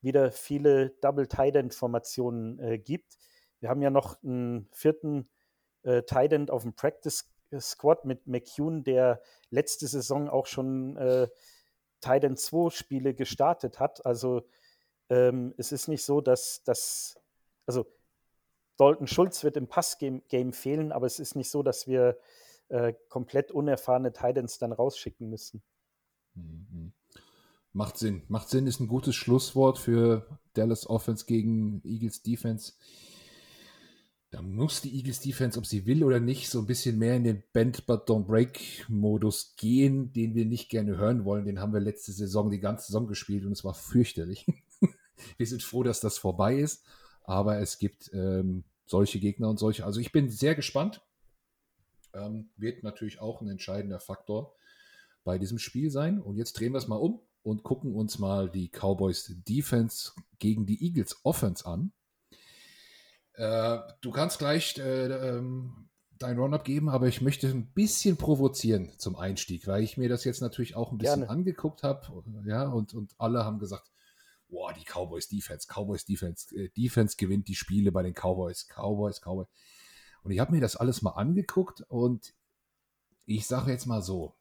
wieder 0.00 0.30
viele 0.30 0.90
Double 1.00 1.26
Tight 1.26 1.56
End 1.56 1.74
Formationen 1.74 2.58
äh, 2.58 2.78
gibt. 2.78 3.18
Wir 3.60 3.68
haben 3.68 3.82
ja 3.82 3.90
noch 3.90 4.22
einen 4.22 4.68
vierten 4.72 5.28
äh, 5.82 6.02
Tight 6.02 6.32
End 6.32 6.50
auf 6.50 6.62
dem 6.62 6.74
Practice 6.74 7.30
Squad 7.58 8.04
mit 8.04 8.26
McCune, 8.26 8.82
der 8.82 9.20
letzte 9.50 9.86
Saison 9.88 10.28
auch 10.28 10.46
schon 10.46 10.96
äh, 10.96 11.28
Tight 12.00 12.24
End 12.24 12.38
2 12.38 12.70
Spiele 12.70 13.14
gestartet 13.14 13.80
hat. 13.80 14.04
Also 14.06 14.42
ähm, 15.08 15.54
es 15.56 15.72
ist 15.72 15.88
nicht 15.88 16.04
so, 16.04 16.20
dass 16.20 16.62
das, 16.64 17.20
also 17.66 17.86
Dalton 18.80 19.06
Schulz 19.06 19.44
wird 19.44 19.58
im 19.58 19.66
Passgame 19.66 20.22
Game 20.28 20.54
fehlen, 20.54 20.90
aber 20.90 21.06
es 21.06 21.18
ist 21.18 21.36
nicht 21.36 21.50
so, 21.50 21.62
dass 21.62 21.86
wir 21.86 22.16
äh, 22.68 22.94
komplett 23.10 23.50
unerfahrene 23.50 24.12
Titans 24.12 24.58
dann 24.58 24.72
rausschicken 24.72 25.28
müssen. 25.28 25.62
Mhm. 26.34 26.92
Macht 27.72 27.98
Sinn. 27.98 28.22
Macht 28.28 28.48
Sinn 28.48 28.66
ist 28.66 28.80
ein 28.80 28.88
gutes 28.88 29.14
Schlusswort 29.14 29.78
für 29.78 30.40
Dallas 30.54 30.88
Offense 30.88 31.26
gegen 31.26 31.82
Eagles 31.84 32.22
Defense. 32.22 32.72
Da 34.30 34.40
muss 34.40 34.80
die 34.80 34.96
Eagles 34.96 35.20
Defense, 35.20 35.58
ob 35.58 35.66
sie 35.66 35.84
will 35.84 36.02
oder 36.02 36.20
nicht, 36.20 36.48
so 36.48 36.60
ein 36.60 36.66
bisschen 36.66 36.98
mehr 36.98 37.16
in 37.16 37.24
den 37.24 37.42
Bend 37.52 37.84
but 37.86 38.08
don't 38.08 38.24
break 38.24 38.86
Modus 38.88 39.56
gehen, 39.56 40.12
den 40.12 40.34
wir 40.34 40.46
nicht 40.46 40.70
gerne 40.70 40.96
hören 40.96 41.24
wollen. 41.24 41.44
Den 41.44 41.60
haben 41.60 41.72
wir 41.72 41.80
letzte 41.80 42.12
Saison 42.12 42.50
die 42.50 42.60
ganze 42.60 42.86
Saison 42.86 43.06
gespielt 43.08 43.44
und 43.44 43.52
es 43.52 43.64
war 43.64 43.74
fürchterlich. 43.74 44.46
wir 45.36 45.46
sind 45.46 45.62
froh, 45.62 45.82
dass 45.82 46.00
das 46.00 46.16
vorbei 46.16 46.56
ist, 46.56 46.84
aber 47.24 47.58
es 47.58 47.78
gibt 47.78 48.10
ähm, 48.14 48.64
solche 48.90 49.20
Gegner 49.20 49.48
und 49.48 49.58
solche. 49.58 49.84
Also 49.84 50.00
ich 50.00 50.12
bin 50.12 50.28
sehr 50.28 50.54
gespannt. 50.54 51.00
Ähm, 52.12 52.50
wird 52.56 52.82
natürlich 52.82 53.20
auch 53.20 53.40
ein 53.40 53.48
entscheidender 53.48 54.00
Faktor 54.00 54.56
bei 55.22 55.38
diesem 55.38 55.58
Spiel 55.58 55.90
sein. 55.90 56.20
Und 56.20 56.36
jetzt 56.36 56.54
drehen 56.54 56.72
wir 56.72 56.78
es 56.78 56.88
mal 56.88 56.96
um 56.96 57.20
und 57.42 57.62
gucken 57.62 57.94
uns 57.94 58.18
mal 58.18 58.50
die 58.50 58.68
Cowboys 58.68 59.32
Defense 59.48 60.12
gegen 60.40 60.66
die 60.66 60.84
Eagles 60.84 61.20
Offense 61.22 61.64
an. 61.64 61.92
Äh, 63.34 63.78
du 64.00 64.10
kannst 64.10 64.40
gleich 64.40 64.76
äh, 64.78 65.06
ähm, 65.06 65.88
dein 66.18 66.36
Run-Up 66.36 66.64
geben, 66.64 66.88
aber 66.88 67.06
ich 67.06 67.20
möchte 67.20 67.46
ein 67.46 67.72
bisschen 67.72 68.16
provozieren 68.16 68.92
zum 68.98 69.14
Einstieg, 69.14 69.68
weil 69.68 69.84
ich 69.84 69.96
mir 69.96 70.08
das 70.08 70.24
jetzt 70.24 70.42
natürlich 70.42 70.74
auch 70.74 70.90
ein 70.90 70.98
bisschen 70.98 71.20
Gerne. 71.20 71.30
angeguckt 71.30 71.84
habe. 71.84 72.24
Ja, 72.44 72.68
und, 72.68 72.92
und 72.92 73.14
alle 73.18 73.44
haben 73.44 73.60
gesagt, 73.60 73.89
boah, 74.50 74.72
die 74.72 74.84
Cowboys 74.84 75.28
Defense, 75.28 75.66
Cowboys 75.68 76.04
Defense, 76.04 76.54
äh, 76.54 76.68
Defense 76.70 77.16
gewinnt 77.16 77.48
die 77.48 77.54
Spiele 77.54 77.92
bei 77.92 78.02
den 78.02 78.14
Cowboys, 78.14 78.66
Cowboys, 78.68 79.20
Cowboys. 79.20 79.48
Und 80.22 80.32
ich 80.32 80.40
habe 80.40 80.52
mir 80.52 80.60
das 80.60 80.76
alles 80.76 81.02
mal 81.02 81.12
angeguckt 81.12 81.82
und 81.88 82.34
ich 83.26 83.46
sage 83.46 83.70
jetzt 83.70 83.86
mal 83.86 84.02
so, 84.02 84.34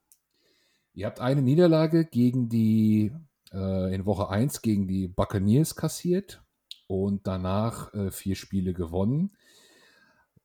ihr 0.93 1.05
habt 1.05 1.19
eine 1.19 1.41
Niederlage 1.41 2.05
gegen 2.05 2.49
die, 2.49 3.13
äh, 3.53 3.93
in 3.93 4.05
Woche 4.05 4.29
1 4.29 4.61
gegen 4.61 4.87
die 4.87 5.07
Buccaneers 5.07 5.75
kassiert 5.75 6.43
und 6.87 7.27
danach 7.27 7.93
äh, 7.93 8.11
vier 8.11 8.35
Spiele 8.35 8.73
gewonnen. 8.73 9.31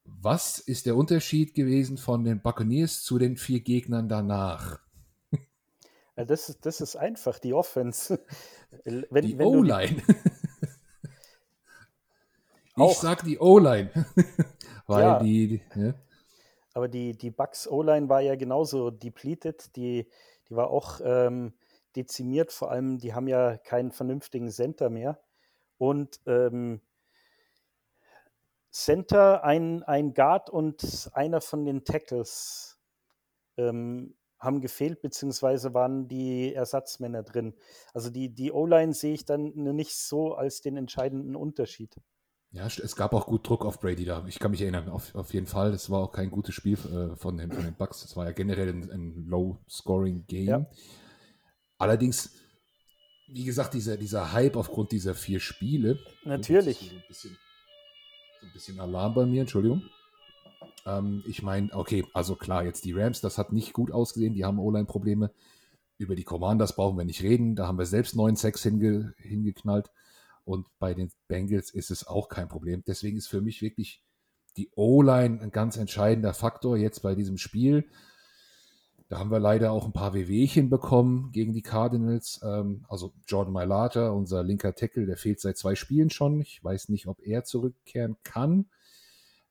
Was 0.05 0.59
ist 0.59 0.85
der 0.87 0.96
Unterschied 0.96 1.55
gewesen 1.55 1.96
von 1.96 2.24
den 2.24 2.42
Buccaneers 2.42 3.03
zu 3.03 3.18
den 3.18 3.37
vier 3.37 3.61
Gegnern 3.61 4.09
danach? 4.09 4.83
Ja, 6.16 6.24
das, 6.24 6.48
ist, 6.48 6.64
das 6.64 6.81
ist 6.81 6.96
einfach, 6.96 7.38
die 7.38 7.55
Offense. 7.55 8.20
Wenn, 8.85 9.27
die 9.27 9.37
O-Line. 9.37 10.03
ich 12.77 12.98
sag 12.98 13.24
die 13.24 13.38
O-Line. 13.38 13.90
Weil 14.87 15.03
ja, 15.03 15.18
die. 15.18 15.62
Ja. 15.74 15.94
Aber 16.74 16.88
die, 16.88 17.16
die 17.16 17.31
Bucks 17.31 17.66
O-Line 17.68 18.09
war 18.09 18.20
ja 18.20 18.37
genauso 18.37 18.90
depleted. 18.90 19.74
Die, 19.77 20.09
die 20.48 20.57
war 20.57 20.70
auch 20.70 21.00
ähm, 21.03 21.55
dezimiert. 21.96 22.53
Vor 22.53 22.70
allem, 22.70 22.98
die 22.98 23.14
haben 23.14 23.29
ja 23.29 23.57
keinen 23.57 23.90
vernünftigen 23.90 24.50
Center 24.50 24.90
mehr. 24.90 25.18
Und 25.79 26.20
ähm, 26.27 26.81
Center, 28.70 29.44
ein, 29.44 29.83
ein 29.85 30.14
Guard 30.14 30.50
und 30.50 31.11
einer 31.12 31.40
von 31.40 31.64
den 31.64 31.85
Tackles 31.85 32.79
ähm, 33.57 34.16
haben 34.44 34.61
gefehlt, 34.61 35.02
beziehungsweise 35.02 35.74
waren 35.74 36.09
die 36.09 36.54
Ersatzmänner 36.54 37.22
drin. 37.22 37.54
Also 37.92 38.11
die, 38.11 38.35
die 38.35 38.52
O-Line 38.52 38.92
sehe 38.92 39.14
ich 39.14 39.24
dann 39.24 39.52
nicht 39.54 39.96
so 39.96 40.35
als 40.35 40.61
den 40.61 40.76
entscheidenden 40.76 41.37
Unterschied. 41.37 41.94
Ja, 42.50 42.66
es 42.66 42.94
gab 42.94 43.14
auch 43.14 43.26
gut 43.26 43.48
Druck 43.48 43.64
auf 43.64 43.80
Brady 43.80 44.04
da. 44.04 44.24
Ich 44.28 44.38
kann 44.38 44.52
mich 44.52 44.62
erinnern, 44.62 44.88
auf, 44.88 45.12
auf 45.16 45.35
jeden 45.35 45.46
Fall. 45.46 45.72
Es 45.72 45.90
war 45.90 46.00
auch 46.00 46.12
kein 46.12 46.30
gutes 46.30 46.54
Spiel 46.54 46.74
äh, 46.74 47.16
von, 47.16 47.37
den, 47.37 47.50
von 47.50 47.64
den 47.64 47.74
Bucks. 47.74 48.04
Es 48.04 48.16
war 48.16 48.26
ja 48.26 48.33
generell 48.33 48.68
ein, 48.68 48.90
ein 48.90 49.26
Low-Scoring-Game. 49.26 50.46
Ja. 50.46 50.66
Allerdings 51.78 52.30
wie 53.28 53.44
gesagt, 53.44 53.74
dieser, 53.74 53.96
dieser 53.96 54.33
Hype 54.33 54.57
aufgrund 54.57 54.92
dieser 54.92 55.14
vier 55.14 55.40
Spiele. 55.40 55.98
Natürlich. 56.24 56.78
So 56.78 56.94
ein, 56.94 57.04
bisschen, 57.09 57.38
so 58.40 58.46
ein 58.46 58.52
bisschen 58.52 58.80
Alarm 58.80 59.14
bei 59.14 59.26
mir, 59.26 59.42
Entschuldigung. 59.42 59.83
Ähm, 60.87 61.22
ich 61.27 61.42
meine, 61.42 61.72
okay, 61.72 62.05
also 62.14 62.37
klar, 62.37 62.64
jetzt 62.64 62.85
die 62.85 62.92
Rams, 62.92 63.20
das 63.20 63.38
hat 63.38 63.53
nicht 63.53 63.72
gut 63.72 63.90
ausgesehen, 63.90 64.35
die 64.35 64.44
haben 64.44 64.59
O-Line-Probleme. 64.59 65.31
Über 65.96 66.16
die 66.16 66.24
Commanders 66.24 66.74
brauchen 66.74 66.98
wir 66.98 67.05
nicht 67.05 67.22
reden, 67.22 67.55
da 67.55 67.68
haben 67.68 67.79
wir 67.79 67.87
selbst 67.87 68.16
9-6 68.16 68.62
hinge, 68.62 69.14
hingeknallt. 69.18 69.90
Und 70.44 70.66
bei 70.79 70.92
den 70.92 71.11
Bengals 71.29 71.70
ist 71.70 71.90
es 71.90 72.07
auch 72.07 72.29
kein 72.29 72.48
Problem. 72.48 72.83
Deswegen 72.87 73.16
ist 73.16 73.29
für 73.29 73.40
mich 73.40 73.62
wirklich 73.62 74.03
die 74.57 74.70
O-Line 74.74 75.40
ein 75.40 75.50
ganz 75.50 75.77
entscheidender 75.77 76.35
Faktor 76.35 76.77
jetzt 76.77 77.03
bei 77.03 77.14
diesem 77.14 77.38
Spiel. 77.38 77.88
Da 79.09 79.18
haben 79.18 79.31
wir 79.31 79.38
leider 79.38 79.72
auch 79.72 79.85
ein 79.85 79.92
paar 79.92 80.14
Wehwehchen 80.14 80.70
bekommen 80.70 81.31
gegen 81.33 81.53
die 81.53 81.62
Cardinals. 81.62 82.40
Ähm, 82.42 82.85
also 82.88 83.12
Jordan 83.27 83.53
Mailata, 83.53 84.11
unser 84.11 84.42
linker 84.42 84.74
Tackle, 84.74 85.07
der 85.07 85.16
fehlt 85.16 85.40
seit 85.40 85.57
zwei 85.57 85.74
Spielen 85.74 86.11
schon. 86.11 86.40
Ich 86.40 86.62
weiß 86.64 86.88
nicht, 86.88 87.07
ob 87.07 87.20
er 87.20 87.44
zurückkehren 87.44 88.16
kann. 88.24 88.66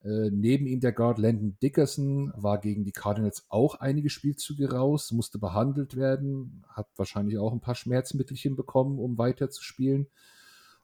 Äh, 0.04 0.30
neben 0.32 0.66
ihm 0.68 0.80
der 0.80 0.92
Guard 0.92 1.18
Landon 1.18 1.58
Dickerson 1.62 2.34
war 2.36 2.60
gegen 2.60 2.84
die 2.84 2.92
Cardinals 2.92 3.46
auch 3.50 3.76
einige 3.76 4.10
Spielzüge 4.10 4.72
raus, 4.72 5.12
musste 5.12 5.40
behandelt 5.40 5.96
werden, 5.96 6.64
hat 6.68 6.88
wahrscheinlich 6.98 7.38
auch 7.38 7.54
ein 7.54 7.62
paar 7.62 7.76
Schmerzmittelchen 7.76 8.56
bekommen, 8.56 9.00
um 9.00 9.18
weiterzuspielen. 9.18 10.08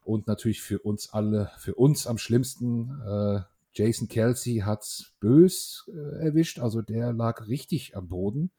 Und 0.02 0.26
natürlich 0.26 0.62
für 0.62 0.78
uns 0.78 1.12
alle, 1.12 1.50
für 1.58 1.74
uns 1.74 2.06
am 2.06 2.18
schlimmsten, 2.18 3.00
äh, 3.06 3.40
Jason 3.72 4.08
Kelsey 4.08 4.58
hat 4.58 4.82
es 4.82 5.12
bös 5.20 5.88
äh, 5.94 6.24
erwischt, 6.24 6.58
also 6.58 6.82
der 6.82 7.12
lag 7.12 7.46
richtig 7.46 7.96
am 7.96 8.08
Boden 8.08 8.50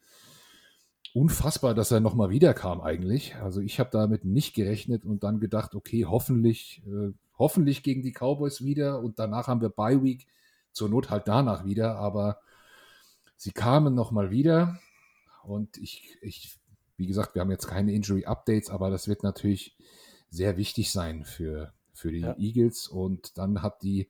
unfassbar, 1.13 1.73
dass 1.73 1.91
er 1.91 1.99
nochmal 1.99 2.29
wiederkam 2.29 2.81
eigentlich. 2.81 3.35
Also 3.35 3.61
ich 3.61 3.79
habe 3.79 3.89
damit 3.91 4.25
nicht 4.25 4.53
gerechnet 4.53 5.05
und 5.05 5.23
dann 5.23 5.39
gedacht, 5.39 5.75
okay, 5.75 6.05
hoffentlich, 6.05 6.81
äh, 6.87 7.11
hoffentlich 7.37 7.83
gegen 7.83 8.01
die 8.01 8.13
Cowboys 8.13 8.63
wieder 8.63 9.01
und 9.01 9.19
danach 9.19 9.47
haben 9.47 9.61
wir 9.61 9.69
Bye 9.69 10.03
Week, 10.03 10.27
zur 10.71 10.89
Not 10.89 11.09
halt 11.09 11.27
danach 11.27 11.65
wieder, 11.65 11.95
aber 11.97 12.39
sie 13.35 13.51
kamen 13.51 13.93
nochmal 13.93 14.31
wieder 14.31 14.79
und 15.43 15.77
ich, 15.77 16.17
ich, 16.21 16.59
wie 16.97 17.07
gesagt, 17.07 17.35
wir 17.35 17.41
haben 17.41 17.51
jetzt 17.51 17.67
keine 17.67 17.93
Injury 17.93 18.25
Updates, 18.25 18.69
aber 18.69 18.89
das 18.89 19.07
wird 19.07 19.23
natürlich 19.23 19.75
sehr 20.29 20.57
wichtig 20.57 20.91
sein 20.91 21.25
für, 21.25 21.73
für 21.93 22.11
die 22.11 22.21
ja. 22.21 22.35
Eagles 22.37 22.87
und 22.87 23.37
dann 23.37 23.61
hat 23.61 23.81
die 23.81 24.09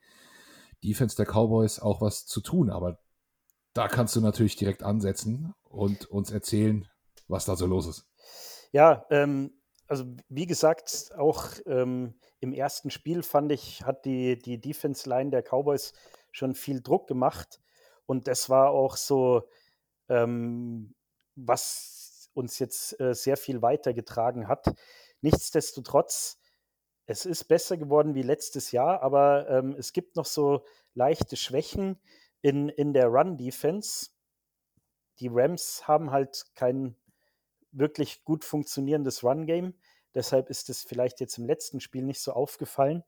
Defense 0.83 1.15
der 1.15 1.25
Cowboys 1.25 1.79
auch 1.79 2.01
was 2.01 2.25
zu 2.25 2.41
tun, 2.41 2.69
aber 2.69 2.99
da 3.73 3.87
kannst 3.87 4.15
du 4.15 4.21
natürlich 4.21 4.55
direkt 4.55 4.83
ansetzen 4.83 5.53
und 5.63 6.05
uns 6.05 6.31
erzählen, 6.31 6.87
was 7.27 7.45
da 7.45 7.55
so 7.55 7.65
los 7.65 7.87
ist. 7.87 8.07
Ja, 8.71 9.05
ähm, 9.09 9.53
also 9.87 10.05
wie 10.29 10.45
gesagt, 10.45 11.11
auch 11.17 11.45
ähm, 11.65 12.13
im 12.39 12.53
ersten 12.53 12.89
Spiel 12.89 13.23
fand 13.23 13.51
ich, 13.51 13.83
hat 13.83 14.05
die, 14.05 14.39
die 14.39 14.59
Defense 14.59 15.07
Line 15.07 15.31
der 15.31 15.43
Cowboys 15.43 15.93
schon 16.31 16.55
viel 16.55 16.81
Druck 16.81 17.07
gemacht. 17.07 17.61
Und 18.05 18.27
das 18.27 18.49
war 18.49 18.71
auch 18.71 18.97
so, 18.97 19.47
ähm, 20.09 20.95
was 21.35 22.29
uns 22.33 22.59
jetzt 22.59 22.99
äh, 22.99 23.13
sehr 23.13 23.37
viel 23.37 23.61
weitergetragen 23.61 24.47
hat. 24.47 24.73
Nichtsdestotrotz, 25.21 26.39
es 27.05 27.25
ist 27.25 27.45
besser 27.45 27.77
geworden 27.77 28.15
wie 28.15 28.21
letztes 28.21 28.71
Jahr, 28.71 29.01
aber 29.01 29.49
ähm, 29.49 29.75
es 29.77 29.93
gibt 29.93 30.15
noch 30.15 30.25
so 30.25 30.65
leichte 30.93 31.35
Schwächen 31.35 31.99
in, 32.41 32.69
in 32.69 32.93
der 32.93 33.07
Run-Defense. 33.07 34.09
Die 35.19 35.29
Rams 35.31 35.87
haben 35.87 36.11
halt 36.11 36.45
keinen 36.55 36.95
wirklich 37.71 38.23
gut 38.23 38.43
funktionierendes 38.43 39.23
Run-Game. 39.23 39.73
Deshalb 40.13 40.49
ist 40.49 40.69
es 40.69 40.83
vielleicht 40.83 41.19
jetzt 41.19 41.37
im 41.37 41.45
letzten 41.45 41.79
Spiel 41.79 42.03
nicht 42.03 42.19
so 42.19 42.33
aufgefallen. 42.33 43.03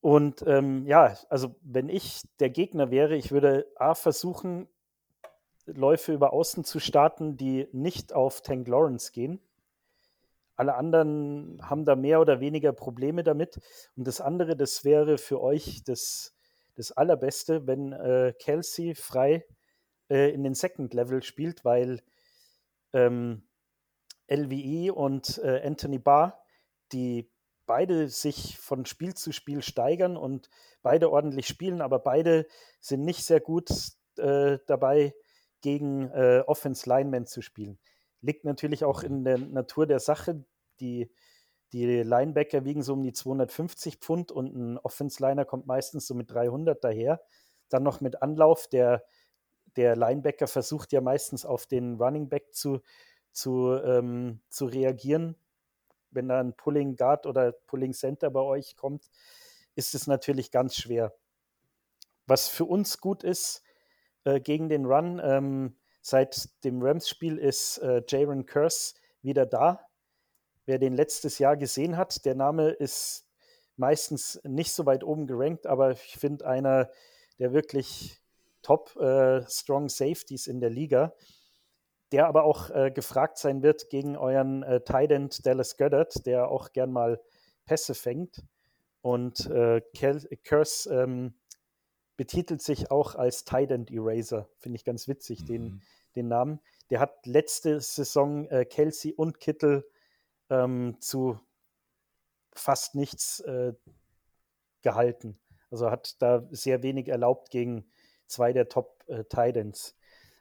Und 0.00 0.44
ähm, 0.46 0.86
ja, 0.86 1.16
also 1.28 1.56
wenn 1.62 1.88
ich 1.88 2.22
der 2.38 2.50
Gegner 2.50 2.90
wäre, 2.90 3.16
ich 3.16 3.32
würde 3.32 3.66
A 3.76 3.94
versuchen, 3.94 4.68
Läufe 5.66 6.12
über 6.12 6.32
Außen 6.32 6.64
zu 6.64 6.80
starten, 6.80 7.36
die 7.36 7.68
nicht 7.72 8.12
auf 8.12 8.40
Tank 8.40 8.68
Lawrence 8.68 9.12
gehen. 9.12 9.40
Alle 10.56 10.74
anderen 10.74 11.60
haben 11.62 11.84
da 11.84 11.94
mehr 11.94 12.20
oder 12.20 12.40
weniger 12.40 12.72
Probleme 12.72 13.22
damit. 13.22 13.60
Und 13.96 14.06
das 14.06 14.20
andere, 14.20 14.56
das 14.56 14.84
wäre 14.84 15.18
für 15.18 15.40
euch 15.40 15.84
das, 15.84 16.34
das 16.74 16.92
Allerbeste, 16.92 17.66
wenn 17.66 17.92
äh, 17.92 18.32
Kelsey 18.38 18.94
frei 18.94 19.44
äh, 20.10 20.32
in 20.32 20.42
den 20.42 20.54
Second 20.54 20.94
Level 20.94 21.22
spielt, 21.22 21.64
weil 21.64 22.02
ähm, 22.92 23.42
LVE 24.30 24.92
und 24.92 25.38
äh, 25.44 25.62
Anthony 25.64 25.98
Barr, 25.98 26.42
die 26.92 27.30
beide 27.68 28.08
sich 28.08 28.58
von 28.58 28.86
Spiel 28.86 29.14
zu 29.14 29.30
Spiel 29.30 29.62
steigern 29.62 30.16
und 30.16 30.50
beide 30.82 31.12
ordentlich 31.12 31.46
spielen, 31.46 31.80
aber 31.80 32.00
beide 32.00 32.46
sind 32.80 33.04
nicht 33.04 33.24
sehr 33.24 33.40
gut 33.40 33.70
äh, 34.16 34.58
dabei, 34.66 35.14
gegen 35.60 36.10
äh, 36.10 36.42
Offense 36.46 36.88
Linemen 36.88 37.26
zu 37.26 37.42
spielen. 37.42 37.78
Liegt 38.20 38.44
natürlich 38.44 38.84
auch 38.84 39.02
in 39.02 39.24
der 39.24 39.38
Natur 39.38 39.86
der 39.86 40.00
Sache. 40.00 40.44
Die, 40.80 41.10
die 41.72 41.84
Linebacker 42.02 42.64
wiegen 42.64 42.82
so 42.82 42.94
um 42.94 43.02
die 43.02 43.12
250 43.12 43.96
Pfund 43.96 44.32
und 44.32 44.54
ein 44.54 44.78
Offense 44.78 45.22
Liner 45.22 45.44
kommt 45.44 45.66
meistens 45.66 46.06
so 46.06 46.14
mit 46.14 46.30
300 46.30 46.82
daher. 46.82 47.20
Dann 47.68 47.82
noch 47.82 48.00
mit 48.00 48.22
Anlauf. 48.22 48.68
Der, 48.68 49.04
der 49.76 49.96
Linebacker 49.96 50.46
versucht 50.46 50.92
ja 50.92 51.00
meistens 51.00 51.44
auf 51.44 51.66
den 51.66 51.96
Running 51.96 52.28
Back 52.28 52.54
zu, 52.54 52.80
zu, 53.32 53.72
ähm, 53.72 54.40
zu 54.48 54.66
reagieren 54.66 55.36
wenn 56.10 56.28
da 56.28 56.40
ein 56.40 56.54
Pulling 56.54 56.96
Guard 56.96 57.26
oder 57.26 57.52
Pulling 57.52 57.92
Center 57.92 58.30
bei 58.30 58.40
euch 58.40 58.76
kommt, 58.76 59.10
ist 59.74 59.94
es 59.94 60.06
natürlich 60.06 60.50
ganz 60.50 60.76
schwer. 60.76 61.12
Was 62.26 62.48
für 62.48 62.64
uns 62.64 62.98
gut 62.98 63.24
ist 63.24 63.62
äh, 64.24 64.40
gegen 64.40 64.68
den 64.68 64.84
Run, 64.84 65.20
ähm, 65.22 65.76
seit 66.02 66.64
dem 66.64 66.82
Rams-Spiel 66.82 67.38
ist 67.38 67.78
äh, 67.78 68.02
Jaron 68.06 68.46
Curse 68.46 68.94
wieder 69.22 69.46
da. 69.46 69.80
Wer 70.66 70.78
den 70.78 70.94
letztes 70.94 71.38
Jahr 71.38 71.56
gesehen 71.56 71.96
hat, 71.96 72.24
der 72.24 72.34
Name 72.34 72.70
ist 72.70 73.26
meistens 73.76 74.40
nicht 74.44 74.72
so 74.72 74.84
weit 74.86 75.04
oben 75.04 75.26
gerankt, 75.26 75.66
aber 75.66 75.92
ich 75.92 76.16
finde 76.18 76.46
einer 76.46 76.90
der 77.38 77.52
wirklich 77.52 78.20
top 78.62 78.96
äh, 78.96 79.48
Strong 79.48 79.88
Safeties 79.88 80.46
in 80.46 80.60
der 80.60 80.70
Liga 80.70 81.14
der 82.12 82.26
aber 82.26 82.44
auch 82.44 82.70
äh, 82.70 82.90
gefragt 82.90 83.38
sein 83.38 83.62
wird 83.62 83.90
gegen 83.90 84.16
euren 84.16 84.62
äh, 84.62 84.80
Tight 84.80 85.46
Dallas 85.46 85.76
Goddard, 85.76 86.26
der 86.26 86.48
auch 86.48 86.72
gern 86.72 86.92
mal 86.92 87.20
Pässe 87.66 87.94
fängt. 87.94 88.42
Und 89.02 89.46
äh, 89.46 89.80
Curse 90.44 90.92
ähm, 90.92 91.34
betitelt 92.16 92.62
sich 92.62 92.90
auch 92.90 93.14
als 93.14 93.44
Tight 93.44 93.70
Eraser. 93.70 94.48
Finde 94.56 94.76
ich 94.76 94.84
ganz 94.84 95.06
witzig, 95.08 95.42
mhm. 95.42 95.46
den, 95.46 95.82
den 96.16 96.28
Namen. 96.28 96.60
Der 96.90 97.00
hat 97.00 97.26
letzte 97.26 97.80
Saison 97.80 98.46
äh, 98.48 98.64
Kelsey 98.64 99.12
und 99.12 99.38
Kittel 99.40 99.88
ähm, 100.50 100.96
zu 101.00 101.38
fast 102.54 102.94
nichts 102.94 103.40
äh, 103.40 103.74
gehalten. 104.82 105.38
Also 105.70 105.90
hat 105.90 106.20
da 106.20 106.46
sehr 106.50 106.82
wenig 106.82 107.08
erlaubt 107.08 107.50
gegen 107.50 107.86
zwei 108.26 108.52
der 108.52 108.68
Top-Titans. 108.68 109.90
Äh, 109.90 109.97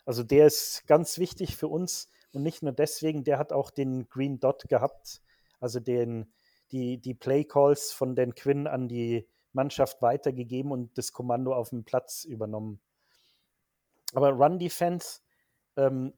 also 0.07 0.23
der 0.23 0.47
ist 0.47 0.87
ganz 0.87 1.17
wichtig 1.17 1.57
für 1.57 1.67
uns 1.67 2.09
und 2.31 2.41
nicht 2.41 2.63
nur 2.63 2.71
deswegen, 2.71 3.25
der 3.25 3.37
hat 3.37 3.51
auch 3.51 3.69
den 3.69 4.07
Green 4.07 4.39
Dot 4.39 4.69
gehabt, 4.69 5.21
also 5.59 5.81
den, 5.81 6.31
die, 6.71 6.97
die 6.97 7.13
Play 7.13 7.43
Calls 7.43 7.91
von 7.91 8.15
Dan 8.15 8.33
Quinn 8.33 8.67
an 8.67 8.87
die 8.87 9.27
Mannschaft 9.51 10.01
weitergegeben 10.01 10.71
und 10.71 10.97
das 10.97 11.11
Kommando 11.11 11.53
auf 11.53 11.71
dem 11.71 11.83
Platz 11.83 12.23
übernommen. 12.23 12.79
Aber 14.13 14.29
Run 14.29 14.59
Defense 14.59 15.19
ähm, 15.75 16.13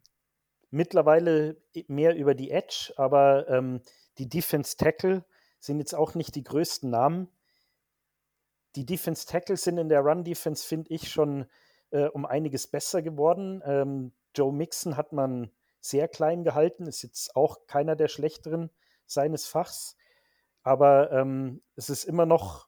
mittlerweile 0.69 1.57
mehr 1.87 2.15
über 2.15 2.35
die 2.35 2.51
Edge, 2.51 2.93
aber 2.95 3.49
ähm, 3.49 3.81
die 4.19 4.29
Defense 4.29 4.77
Tackle 4.77 5.25
sind 5.59 5.79
jetzt 5.79 5.95
auch 5.95 6.13
nicht 6.13 6.35
die 6.35 6.43
größten 6.43 6.91
Namen. 6.91 7.27
Die 8.75 8.85
Defense 8.85 9.25
Tackle 9.25 9.57
sind 9.57 9.79
in 9.79 9.89
der 9.89 10.01
Run 10.01 10.23
Defense, 10.23 10.63
finde 10.67 10.93
ich, 10.93 11.09
schon 11.09 11.47
äh, 11.91 12.05
um 12.07 12.25
einiges 12.25 12.67
besser 12.67 13.01
geworden. 13.01 13.61
Ähm, 13.65 14.11
Joe 14.35 14.53
Mixon 14.53 14.97
hat 14.97 15.13
man 15.13 15.51
sehr 15.81 16.07
klein 16.07 16.43
gehalten, 16.43 16.87
ist 16.87 17.03
jetzt 17.03 17.35
auch 17.35 17.65
keiner 17.67 17.95
der 17.95 18.07
schlechteren 18.07 18.69
seines 19.05 19.47
Fachs. 19.47 19.95
Aber 20.63 21.11
ähm, 21.11 21.61
es 21.75 21.89
ist 21.89 22.03
immer 22.03 22.25
noch, 22.25 22.67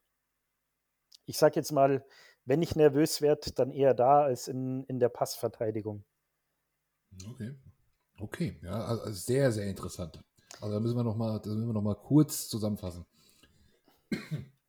ich 1.25 1.37
sage 1.37 1.55
jetzt 1.55 1.71
mal, 1.71 2.05
wenn 2.45 2.61
ich 2.61 2.75
nervös 2.75 3.21
werde, 3.21 3.51
dann 3.51 3.71
eher 3.71 3.93
da 3.93 4.23
als 4.23 4.47
in, 4.47 4.83
in 4.85 4.99
der 4.99 5.09
Passverteidigung. 5.09 6.03
Okay. 7.29 7.55
Okay, 8.19 8.59
ja, 8.61 8.85
also 8.85 9.11
sehr, 9.11 9.51
sehr 9.51 9.67
interessant. 9.67 10.23
Also 10.59 10.75
da 10.75 10.79
müssen 10.79 10.95
wir 10.95 11.03
nochmal 11.03 11.41
noch, 11.43 12.03
kurz 12.03 12.47
zusammenfassen. 12.49 13.05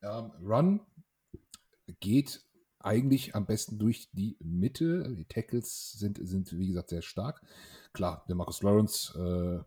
Ja, 0.00 0.20
Run 0.42 0.80
geht 2.00 2.44
eigentlich 2.84 3.34
am 3.34 3.46
besten 3.46 3.78
durch 3.78 4.08
die 4.12 4.36
Mitte. 4.40 5.14
Die 5.14 5.24
Tackles 5.24 5.92
sind, 5.92 6.18
sind 6.22 6.56
wie 6.58 6.68
gesagt, 6.68 6.90
sehr 6.90 7.02
stark. 7.02 7.42
Klar, 7.92 8.24
der 8.28 8.36
Marcus 8.36 8.62
Lawrence, 8.62 9.12
äh, 9.18 9.64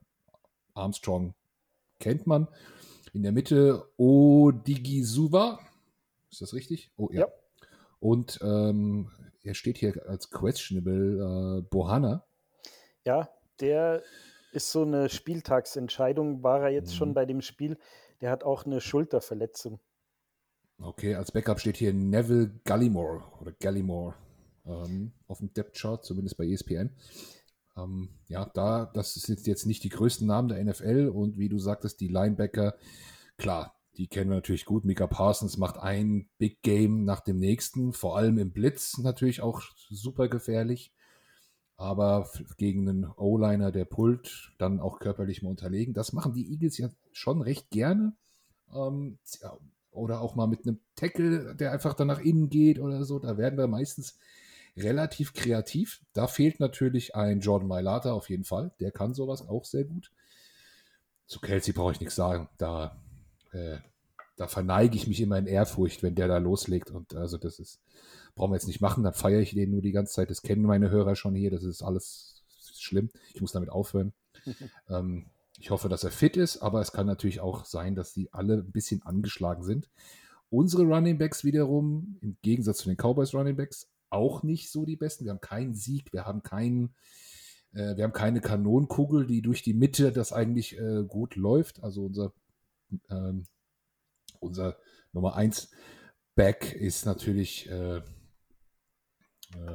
Armstrong 0.73 1.33
kennt 1.99 2.27
man. 2.27 2.47
In 3.13 3.23
der 3.23 3.31
Mitte 3.31 3.89
Odigisuva. 3.97 5.59
Ist 6.31 6.41
das 6.41 6.53
richtig? 6.53 6.91
Oh 6.97 7.09
ja. 7.11 7.21
ja. 7.21 7.27
Und 7.99 8.39
ähm, 8.41 9.09
er 9.43 9.53
steht 9.53 9.77
hier 9.77 10.07
als 10.07 10.29
questionable 10.29 11.59
äh, 11.59 11.61
Bohana. 11.61 12.25
Ja, 13.05 13.29
der 13.59 14.03
ist 14.51 14.71
so 14.71 14.81
eine 14.81 15.09
Spieltagsentscheidung. 15.09 16.43
War 16.43 16.63
er 16.63 16.69
jetzt 16.69 16.91
mhm. 16.93 16.97
schon 16.97 17.13
bei 17.13 17.25
dem 17.25 17.41
Spiel? 17.41 17.77
Der 18.21 18.31
hat 18.31 18.43
auch 18.43 18.65
eine 18.65 18.81
Schulterverletzung. 18.81 19.79
Okay, 20.77 21.15
als 21.15 21.31
Backup 21.31 21.59
steht 21.59 21.77
hier 21.77 21.93
Neville 21.93 22.59
Gallimore 22.63 23.23
oder 23.39 23.53
Gallimore 23.53 24.15
ähm, 24.65 25.13
auf 25.27 25.39
dem 25.39 25.53
Depth 25.53 25.77
Chart, 25.77 26.03
zumindest 26.03 26.37
bei 26.37 26.45
ESPN. 26.45 26.91
Ähm, 27.77 28.09
ja, 28.27 28.45
da, 28.53 28.85
das 28.85 29.13
sind 29.13 29.45
jetzt 29.47 29.65
nicht 29.65 29.83
die 29.83 29.89
größten 29.89 30.27
Namen 30.27 30.49
der 30.49 30.63
NFL 30.63 31.11
und 31.13 31.37
wie 31.37 31.49
du 31.49 31.59
sagtest, 31.59 31.99
die 32.01 32.07
Linebacker, 32.07 32.75
klar, 33.37 33.75
die 33.97 34.07
kennen 34.07 34.29
wir 34.29 34.35
natürlich 34.35 34.65
gut. 34.65 34.85
Mika 34.85 35.07
Parsons 35.07 35.57
macht 35.57 35.77
ein 35.77 36.29
Big 36.37 36.61
Game 36.61 37.05
nach 37.05 37.21
dem 37.21 37.37
nächsten, 37.37 37.93
vor 37.93 38.17
allem 38.17 38.37
im 38.37 38.51
Blitz 38.51 38.97
natürlich 38.97 39.41
auch 39.41 39.61
super 39.89 40.27
gefährlich. 40.27 40.91
Aber 41.77 42.29
gegen 42.57 42.87
einen 42.87 43.05
O-Liner, 43.17 43.71
der 43.71 43.83
pullt, 43.83 44.53
dann 44.57 44.79
auch 44.79 44.99
körperlich 44.99 45.41
mal 45.41 45.49
unterlegen. 45.49 45.93
Das 45.93 46.13
machen 46.13 46.33
die 46.33 46.49
Eagles 46.49 46.77
ja 46.77 46.89
schon 47.11 47.41
recht 47.41 47.69
gerne. 47.69 48.15
Ähm, 48.73 49.19
oder 49.95 50.21
auch 50.21 50.35
mal 50.35 50.47
mit 50.47 50.65
einem 50.65 50.79
Tackle, 50.95 51.55
der 51.55 51.71
einfach 51.71 51.93
dann 51.93 52.07
nach 52.07 52.19
innen 52.19 52.49
geht 52.49 52.79
oder 52.79 53.03
so. 53.03 53.19
Da 53.19 53.37
werden 53.37 53.57
wir 53.57 53.67
meistens 53.67 54.17
relativ 54.77 55.33
kreativ. 55.33 56.01
Da 56.13 56.27
fehlt 56.27 56.59
natürlich 56.59 57.15
ein 57.15 57.39
Jordan 57.39 57.67
Mailata 57.67 58.11
auf 58.11 58.29
jeden 58.29 58.43
Fall. 58.43 58.71
Der 58.79 58.91
kann 58.91 59.13
sowas 59.13 59.47
auch 59.47 59.65
sehr 59.65 59.85
gut. 59.85 60.11
Zu 61.27 61.39
Kelsey 61.39 61.73
brauche 61.73 61.93
ich 61.93 61.99
nichts 61.99 62.15
sagen. 62.15 62.49
Da, 62.57 63.01
äh, 63.51 63.77
da 64.35 64.47
verneige 64.47 64.95
ich 64.95 65.07
mich 65.07 65.21
immer 65.21 65.37
in 65.37 65.47
Ehrfurcht, 65.47 66.03
wenn 66.03 66.15
der 66.15 66.27
da 66.27 66.37
loslegt. 66.37 66.91
Und 66.91 67.15
also 67.15 67.37
das 67.37 67.59
ist, 67.59 67.81
brauchen 68.35 68.51
wir 68.51 68.57
jetzt 68.57 68.67
nicht 68.67 68.81
machen. 68.81 69.03
Dann 69.03 69.13
feiere 69.13 69.39
ich 69.39 69.53
den 69.53 69.71
nur 69.71 69.81
die 69.81 69.93
ganze 69.93 70.13
Zeit. 70.13 70.29
Das 70.29 70.41
kennen 70.41 70.63
meine 70.63 70.89
Hörer 70.89 71.15
schon 71.15 71.35
hier. 71.35 71.51
Das 71.51 71.63
ist 71.63 71.81
alles 71.81 72.43
schlimm. 72.77 73.09
Ich 73.33 73.41
muss 73.41 73.53
damit 73.53 73.69
aufhören. 73.69 74.13
ähm, 74.89 75.25
ich 75.59 75.69
hoffe, 75.69 75.89
dass 75.89 76.03
er 76.03 76.11
fit 76.11 76.37
ist, 76.37 76.57
aber 76.61 76.81
es 76.81 76.91
kann 76.91 77.07
natürlich 77.07 77.39
auch 77.39 77.65
sein, 77.65 77.95
dass 77.95 78.13
sie 78.13 78.31
alle 78.33 78.55
ein 78.55 78.71
bisschen 78.71 79.03
angeschlagen 79.03 79.63
sind. 79.63 79.89
Unsere 80.49 80.83
Running 80.83 81.17
Backs 81.17 81.43
wiederum, 81.43 82.17
im 82.21 82.37
Gegensatz 82.41 82.79
zu 82.79 82.89
den 82.89 82.97
Cowboys 82.97 83.33
Running 83.33 83.55
Backs, 83.55 83.89
auch 84.09 84.43
nicht 84.43 84.71
so 84.71 84.85
die 84.85 84.95
besten. 84.95 85.25
Wir 85.25 85.31
haben 85.31 85.41
keinen 85.41 85.73
Sieg, 85.73 86.13
wir 86.13 86.25
haben 86.25 86.43
keinen, 86.43 86.93
äh, 87.73 87.95
wir 87.95 88.03
haben 88.03 88.13
keine 88.13 88.41
Kanonenkugel, 88.41 89.25
die 89.25 89.41
durch 89.41 89.63
die 89.63 89.73
Mitte 89.73 90.11
das 90.11 90.33
eigentlich 90.33 90.77
äh, 90.77 91.03
gut 91.03 91.35
läuft. 91.35 91.83
Also 91.83 92.05
unser, 92.05 92.33
ähm, 93.09 93.45
unser 94.39 94.77
Nummer 95.13 95.35
1 95.35 95.71
Back 96.35 96.73
ist 96.73 97.05
natürlich 97.05 97.69
äh, 97.69 97.97
äh, 97.97 98.01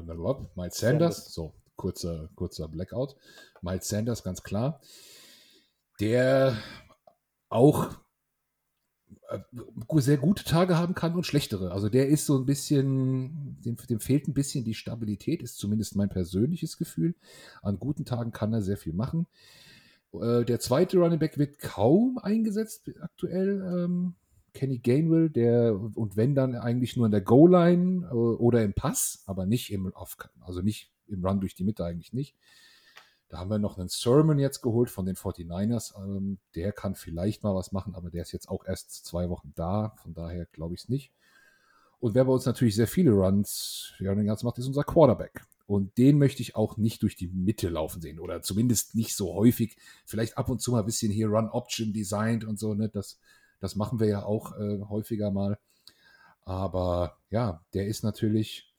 Miles 0.03 0.77
Sanders. 0.77 0.79
Sanders. 0.79 1.35
So, 1.35 1.55
kurzer, 1.77 2.29
kurzer 2.35 2.69
Blackout. 2.69 3.17
Miles 3.63 3.89
Sanders, 3.89 4.23
ganz 4.23 4.43
klar 4.43 4.81
der 6.01 6.57
auch 7.49 7.91
sehr 9.97 10.17
gute 10.17 10.45
Tage 10.45 10.77
haben 10.77 10.95
kann 10.95 11.15
und 11.15 11.27
schlechtere. 11.27 11.71
Also 11.73 11.89
der 11.89 12.09
ist 12.09 12.27
so 12.27 12.37
ein 12.37 12.47
bisschen, 12.47 13.61
dem, 13.65 13.77
dem, 13.77 14.01
fehlt 14.01 14.27
ein 14.27 14.35
bisschen 14.35 14.65
die 14.65 14.75
Stabilität, 14.75 15.43
ist 15.43 15.59
zumindest 15.59 15.95
mein 15.95 16.09
persönliches 16.09 16.79
Gefühl. 16.79 17.15
An 17.63 17.79
guten 17.79 18.05
Tagen 18.05 18.33
kann 18.33 18.53
er 18.53 18.63
sehr 18.63 18.77
viel 18.77 18.93
machen. 18.93 19.27
Äh, 20.13 20.45
der 20.45 20.59
zweite 20.59 20.99
Running 20.99 21.19
Back 21.19 21.39
wird 21.39 21.59
kaum 21.59 22.19
eingesetzt 22.19 22.91
aktuell. 23.01 23.63
Ähm, 23.63 24.15
Kenny 24.53 24.79
Gainwell, 24.79 25.31
der 25.31 25.79
und 25.95 26.17
wenn 26.17 26.35
dann 26.35 26.57
eigentlich 26.57 26.97
nur 26.97 27.07
in 27.07 27.13
der 27.13 27.21
Goal-Line 27.21 28.09
äh, 28.11 28.15
oder 28.15 28.65
im 28.65 28.73
Pass, 28.73 29.23
aber 29.27 29.47
nicht 29.47 29.73
im, 29.73 29.93
also 30.41 30.61
nicht 30.61 30.93
im 31.07 31.25
Run 31.25 31.41
durch 31.41 31.55
die 31.55 31.65
Mitte 31.65 31.85
eigentlich 31.85 32.13
nicht. 32.13 32.37
Da 33.31 33.39
haben 33.39 33.51
wir 33.51 33.59
noch 33.59 33.79
einen 33.79 33.89
Sermon 33.89 34.41
jetzt 34.41 34.61
geholt 34.61 34.91
von 34.91 35.07
den 35.07 35.15
49ers. 35.15 35.95
Ähm, 35.97 36.39
der 36.57 36.73
kann 36.73 36.97
vielleicht 36.97 37.45
mal 37.45 37.55
was 37.55 37.71
machen, 37.71 37.95
aber 37.95 38.11
der 38.11 38.23
ist 38.23 38.33
jetzt 38.33 38.49
auch 38.49 38.65
erst 38.67 39.07
zwei 39.07 39.31
Wochen 39.31 39.53
da. 39.55 39.95
Von 40.03 40.15
daher 40.15 40.47
glaube 40.47 40.75
ich 40.75 40.83
es 40.83 40.89
nicht. 40.89 41.13
Und 42.01 42.17
wer 42.17 42.25
bei 42.25 42.33
uns 42.33 42.45
natürlich 42.45 42.75
sehr 42.75 42.89
viele 42.89 43.13
Runs 43.13 43.93
ja, 44.01 44.13
den 44.15 44.27
ganzen 44.27 44.47
macht, 44.47 44.59
ist 44.59 44.67
unser 44.67 44.83
Quarterback. 44.83 45.45
Und 45.69 45.97
den 45.97 46.19
möchte 46.19 46.43
ich 46.43 46.57
auch 46.57 46.77
nicht 46.77 47.03
durch 47.03 47.15
die 47.15 47.29
Mitte 47.29 47.69
laufen 47.69 48.03
sehen. 48.03 48.19
Oder 48.19 48.43
zumindest 48.43 48.97
nicht 48.97 49.15
so 49.15 49.33
häufig. 49.33 49.77
Vielleicht 50.05 50.37
ab 50.37 50.49
und 50.49 50.61
zu 50.61 50.73
mal 50.73 50.81
ein 50.81 50.87
bisschen 50.87 51.13
hier 51.13 51.29
Run 51.29 51.49
Option 51.51 51.93
designed 51.93 52.45
und 52.45 52.59
so. 52.59 52.75
Ne? 52.75 52.89
Das, 52.89 53.21
das 53.61 53.77
machen 53.77 54.01
wir 54.01 54.09
ja 54.09 54.25
auch 54.25 54.59
äh, 54.59 54.81
häufiger 54.89 55.31
mal. 55.31 55.57
Aber 56.45 57.19
ja, 57.31 57.65
der 57.75 57.87
ist 57.87 58.03
natürlich 58.03 58.70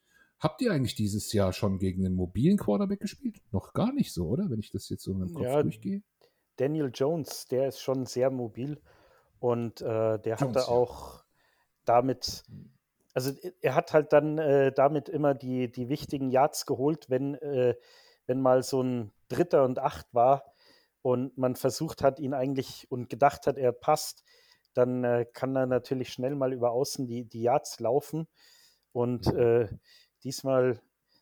Habt 0.42 0.60
ihr 0.64 0.72
eigentlich 0.72 0.96
dieses 0.96 1.32
Jahr 1.34 1.54
schon 1.54 1.78
gegen 1.78 2.04
einen 2.04 2.16
mobilen 2.16 2.58
Quarterback 2.58 3.00
gespielt? 3.00 3.38
Noch 3.52 3.74
gar 3.74 3.94
nicht 3.94 4.12
so, 4.12 4.28
oder? 4.28 4.50
Wenn 4.50 4.60
ich 4.60 4.72
das 4.72 4.90
jetzt 4.90 5.04
so 5.04 5.12
in 5.12 5.20
meinem 5.20 5.34
Kopf 5.36 5.46
ja, 5.46 5.62
durchgehe. 5.62 6.02
Daniel 6.56 6.92
Jones, 6.92 7.46
der 7.46 7.68
ist 7.68 7.80
schon 7.80 8.08
sehr 8.08 8.32
mobil 8.32 8.82
und 9.40 9.82
äh, 9.82 9.86
der 10.20 10.38
Jones, 10.38 10.42
hatte 10.42 10.68
auch 10.68 11.18
ja. 11.18 11.24
damit, 11.86 12.44
also 13.14 13.32
er 13.62 13.76
hat 13.76 13.94
halt 13.94 14.14
dann 14.14 14.40
äh, 14.40 14.72
damit 14.72 15.10
immer 15.10 15.36
die, 15.36 15.72
die 15.72 15.90
wichtigen 15.90 16.32
Yards 16.32 16.66
geholt, 16.66 17.10
wenn, 17.10 17.36
äh, 17.36 17.76
wenn 18.26 18.42
mal 18.42 18.64
so 18.64 18.82
ein 18.82 19.12
Dritter 19.28 19.64
und 19.64 19.78
Acht 19.78 20.08
war 20.12 20.44
und 21.04 21.38
man 21.38 21.56
versucht 21.56 22.02
hat, 22.02 22.20
ihn 22.20 22.34
eigentlich 22.34 22.90
und 22.90 23.10
gedacht 23.10 23.46
hat, 23.46 23.58
er 23.58 23.74
passt, 23.74 24.24
dann 24.74 25.04
äh, 25.04 25.26
kann 25.32 25.56
er 25.56 25.68
natürlich 25.68 26.12
schnell 26.12 26.34
mal 26.34 26.52
über 26.52 26.72
außen 26.72 27.06
die, 27.06 27.26
die 27.26 27.44
Yards 27.44 27.80
laufen. 27.80 28.28
Und 28.94 29.28
äh, 29.28 29.70
Diesmal 30.24 30.80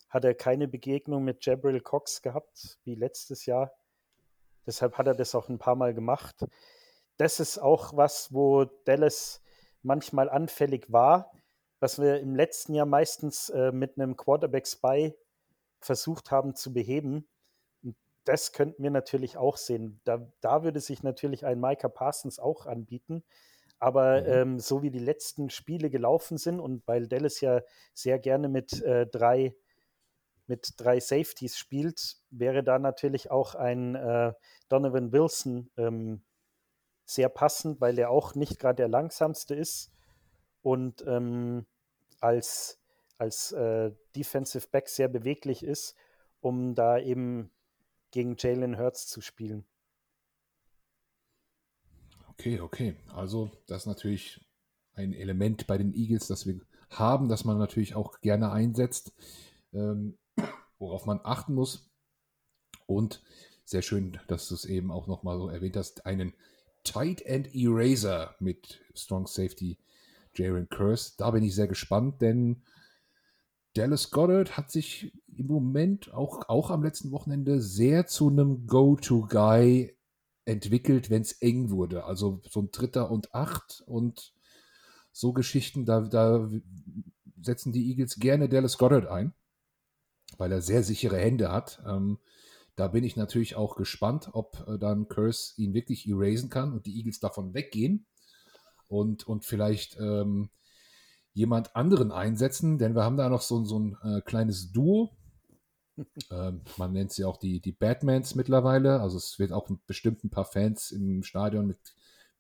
hat 0.10 0.26
er 0.26 0.34
keine 0.34 0.68
Begegnung 0.68 1.24
mit 1.24 1.46
Jabril 1.46 1.82
Cox 1.82 2.22
gehabt, 2.22 2.80
wie 2.84 2.96
letztes 2.96 3.46
Jahr. 3.46 3.72
Deshalb 4.66 4.98
hat 4.98 5.08
er 5.08 5.16
das 5.16 5.36
auch 5.36 5.50
ein 5.50 5.60
paar 5.60 5.76
Mal 5.76 5.94
gemacht. 5.94 6.46
Das 7.18 7.40
ist 7.40 7.58
auch 7.58 7.96
was, 7.96 8.34
wo 8.34 8.66
Dallas 8.86 9.42
manchmal 9.82 10.30
anfällig 10.30 10.92
war, 10.92 11.32
was 11.80 12.00
wir 12.00 12.20
im 12.20 12.36
letzten 12.36 12.74
Jahr 12.74 12.86
meistens 12.86 13.50
äh, 13.50 13.72
mit 13.72 13.98
einem 13.98 14.18
Quarterback-Spy 14.18 15.16
versucht 15.80 16.32
haben 16.32 16.56
zu 16.56 16.74
beheben. 16.74 17.28
Und 17.84 17.96
das 18.26 18.52
könnten 18.52 18.84
wir 18.84 18.92
natürlich 18.92 19.38
auch 19.38 19.58
sehen. 19.58 20.02
Da, 20.04 20.28
da 20.42 20.64
würde 20.64 20.82
sich 20.82 21.04
natürlich 21.04 21.46
ein 21.46 21.60
Micah 21.60 21.90
Parsons 21.90 22.40
auch 22.40 22.66
anbieten. 22.66 23.24
Aber 23.80 24.22
mhm. 24.22 24.28
ähm, 24.28 24.60
so 24.60 24.84
wie 24.84 24.92
die 24.92 25.00
letzten 25.00 25.50
Spiele 25.50 25.90
gelaufen 25.90 26.38
sind 26.38 26.60
und 26.60 26.86
weil 26.88 27.08
Dallas 27.08 27.42
ja 27.42 27.62
sehr 27.94 28.20
gerne 28.20 28.50
mit 28.50 28.82
äh, 28.82 29.08
drei 29.08 29.56
mit 30.50 30.74
drei 30.78 31.00
Safeties 31.00 31.58
spielt, 31.58 32.18
wäre 32.32 32.64
da 32.64 32.80
natürlich 32.80 33.30
auch 33.30 33.54
ein 33.54 33.94
äh, 33.94 34.34
Donovan 34.68 35.12
Wilson 35.12 35.70
ähm, 35.78 36.24
sehr 37.06 37.30
passend, 37.30 37.80
weil 37.80 38.00
er 38.00 38.10
auch 38.10 38.34
nicht 38.34 38.60
gerade 38.60 38.78
der 38.78 38.88
langsamste 38.88 39.54
ist 39.54 39.92
und 40.64 41.04
ähm, 41.08 41.68
als, 42.20 42.80
als 43.18 43.52
äh, 43.52 43.92
Defensive 44.16 44.68
Back 44.72 44.90
sehr 44.90 45.08
beweglich 45.08 45.64
ist, 45.64 45.96
um 46.42 46.74
da 46.74 46.98
eben 46.98 47.52
gegen 48.12 48.36
Jalen 48.38 48.78
Hurts 48.78 49.08
zu 49.08 49.22
spielen. 49.22 49.66
Okay, 52.40 52.62
okay. 52.62 52.96
Also 53.14 53.52
das 53.68 53.82
ist 53.82 53.88
natürlich 53.88 54.40
ein 54.94 55.12
Element 55.12 55.68
bei 55.68 55.78
den 55.78 55.94
Eagles, 55.94 56.28
das 56.28 56.48
wir 56.48 56.62
haben, 56.90 57.28
das 57.28 57.44
man 57.44 57.58
natürlich 57.58 57.96
auch 57.96 58.22
gerne 58.22 58.54
einsetzt, 58.54 59.12
ähm, 59.74 60.18
worauf 60.78 61.06
man 61.06 61.20
achten 61.22 61.54
muss. 61.54 61.92
Und 62.86 63.22
sehr 63.66 63.82
schön, 63.82 64.20
dass 64.30 64.48
du 64.48 64.56
es 64.56 64.64
eben 64.64 64.90
auch 64.90 65.06
nochmal 65.06 65.38
so 65.38 65.50
erwähnt 65.50 65.76
hast, 65.76 66.06
einen 66.06 66.34
Tight 66.86 67.24
End 67.24 67.54
Eraser 67.54 68.36
mit 68.40 68.80
Strong 68.96 69.28
Safety 69.28 69.78
Jaron 70.34 70.70
Curse. 70.70 71.16
Da 71.18 71.32
bin 71.32 71.44
ich 71.44 71.54
sehr 71.54 71.68
gespannt, 71.68 72.22
denn 72.22 72.64
Dallas 73.74 74.12
Goddard 74.12 74.56
hat 74.56 74.72
sich 74.72 75.12
im 75.28 75.48
Moment 75.48 76.14
auch, 76.14 76.48
auch 76.48 76.72
am 76.72 76.84
letzten 76.84 77.12
Wochenende 77.12 77.60
sehr 77.60 78.08
zu 78.08 78.30
einem 78.30 78.66
Go-To-Guy 78.66 79.99
entwickelt, 80.46 81.10
wenn 81.10 81.22
es 81.22 81.34
eng 81.34 81.70
wurde. 81.70 82.06
Also 82.06 82.42
so 82.50 82.62
ein 82.62 82.72
Dritter 82.72 83.12
und 83.12 83.34
Acht 83.34 83.84
und 83.86 84.34
so 85.12 85.34
Geschichten, 85.34 85.86
da, 85.86 86.02
da 86.02 86.50
setzen 87.42 87.72
die 87.72 87.90
Eagles 87.90 88.18
gerne 88.20 88.50
Dallas 88.50 88.78
Goddard 88.78 89.08
ein, 89.08 89.34
weil 90.38 90.52
er 90.52 90.62
sehr 90.62 90.84
sichere 90.84 91.18
Hände 91.18 91.52
hat. 91.52 91.82
Ähm, 91.86 92.20
da 92.76 92.88
bin 92.88 93.04
ich 93.04 93.18
natürlich 93.18 93.56
auch 93.56 93.76
gespannt, 93.76 94.30
ob 94.34 94.66
äh, 94.68 94.78
dann 94.78 95.08
Curse 95.08 95.54
ihn 95.58 95.74
wirklich 95.74 96.08
erasen 96.08 96.50
kann 96.50 96.74
und 96.74 96.86
die 96.86 96.98
Eagles 96.98 97.20
davon 97.20 97.54
weggehen 97.54 98.06
und, 98.88 99.28
und 99.28 99.46
vielleicht 99.46 99.98
ähm, 100.00 100.50
jemand 101.34 101.76
anderen 101.76 102.12
einsetzen, 102.12 102.78
denn 102.78 102.96
wir 102.96 103.04
haben 103.04 103.18
da 103.18 103.30
noch 103.30 103.42
so, 103.42 103.64
so 103.66 103.80
ein 103.80 103.98
äh, 104.04 104.22
kleines 104.22 104.72
Duo 104.72 105.18
ähm, 106.32 106.62
man 106.78 106.94
nennt 106.94 107.12
sie 107.12 107.26
auch 107.26 107.38
die, 107.38 107.60
die 107.60 107.72
Batmans 107.72 108.36
mittlerweile. 108.36 109.02
Also 109.02 109.18
es 109.18 109.40
wird 109.40 109.52
auch 109.52 109.70
bestimmt 109.88 110.24
ein 110.24 110.30
paar 110.30 110.46
Fans 110.46 110.92
im 110.92 111.24
Stadion 111.24 111.68
mit 111.68 111.78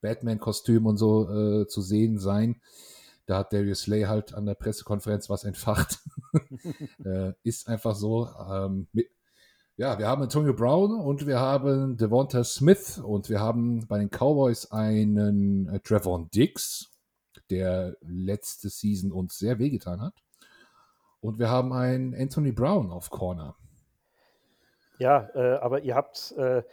Batman-Kostüm 0.01 0.85
und 0.85 0.97
so 0.97 1.29
äh, 1.29 1.67
zu 1.67 1.81
sehen 1.81 2.17
sein. 2.17 2.61
Da 3.25 3.39
hat 3.39 3.53
Darius 3.53 3.81
Slay 3.81 4.03
halt 4.03 4.33
an 4.33 4.45
der 4.45 4.55
Pressekonferenz 4.55 5.29
was 5.29 5.43
entfacht. 5.43 5.99
äh, 7.05 7.33
ist 7.43 7.67
einfach 7.67 7.95
so. 7.95 8.27
Ähm, 8.49 8.87
mit, 8.91 9.09
ja, 9.77 9.97
wir 9.97 10.07
haben 10.07 10.21
Antonio 10.21 10.53
Brown 10.53 10.99
und 10.99 11.25
wir 11.25 11.39
haben 11.39 11.95
Devonta 11.95 12.43
Smith 12.43 12.97
und 12.97 13.29
wir 13.29 13.39
haben 13.39 13.87
bei 13.87 13.97
den 13.99 14.09
Cowboys 14.09 14.71
einen 14.71 15.69
äh, 15.69 15.79
Trevor 15.79 16.27
Dix, 16.33 16.91
der 17.49 17.95
letzte 18.01 18.69
Season 18.69 19.11
uns 19.11 19.37
sehr 19.37 19.59
wehgetan 19.59 20.01
hat. 20.01 20.15
Und 21.21 21.39
wir 21.39 21.49
haben 21.49 21.73
einen 21.73 22.15
Anthony 22.15 22.51
Brown 22.51 22.91
auf 22.91 23.09
Corner. 23.09 23.55
Ja, 24.99 25.29
äh, 25.33 25.57
aber 25.57 25.81
ihr 25.81 25.95
habt 25.95 26.33
äh, 26.37 26.63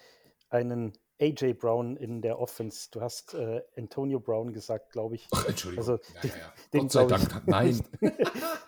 einen 0.51 0.93
AJ 1.21 1.55
Brown 1.55 1.97
in 1.97 2.21
der 2.21 2.39
Offense. 2.39 2.89
Du 2.91 3.01
hast 3.01 3.35
äh, 3.35 3.63
Antonio 3.77 4.21
Brown 4.21 4.53
gesagt, 4.53 4.93
glaube 4.93 5.15
ich. 5.15 5.29
Ach, 5.33 5.47
Entschuldigung. 5.49 5.89
Also, 5.89 6.05
ja, 6.23 6.29
ja, 6.31 6.37
ja. 6.37 6.53
Den, 6.73 6.81
Gott 6.83 6.93
sei 6.93 7.07
Dank, 7.07 7.43
nein. 7.47 7.81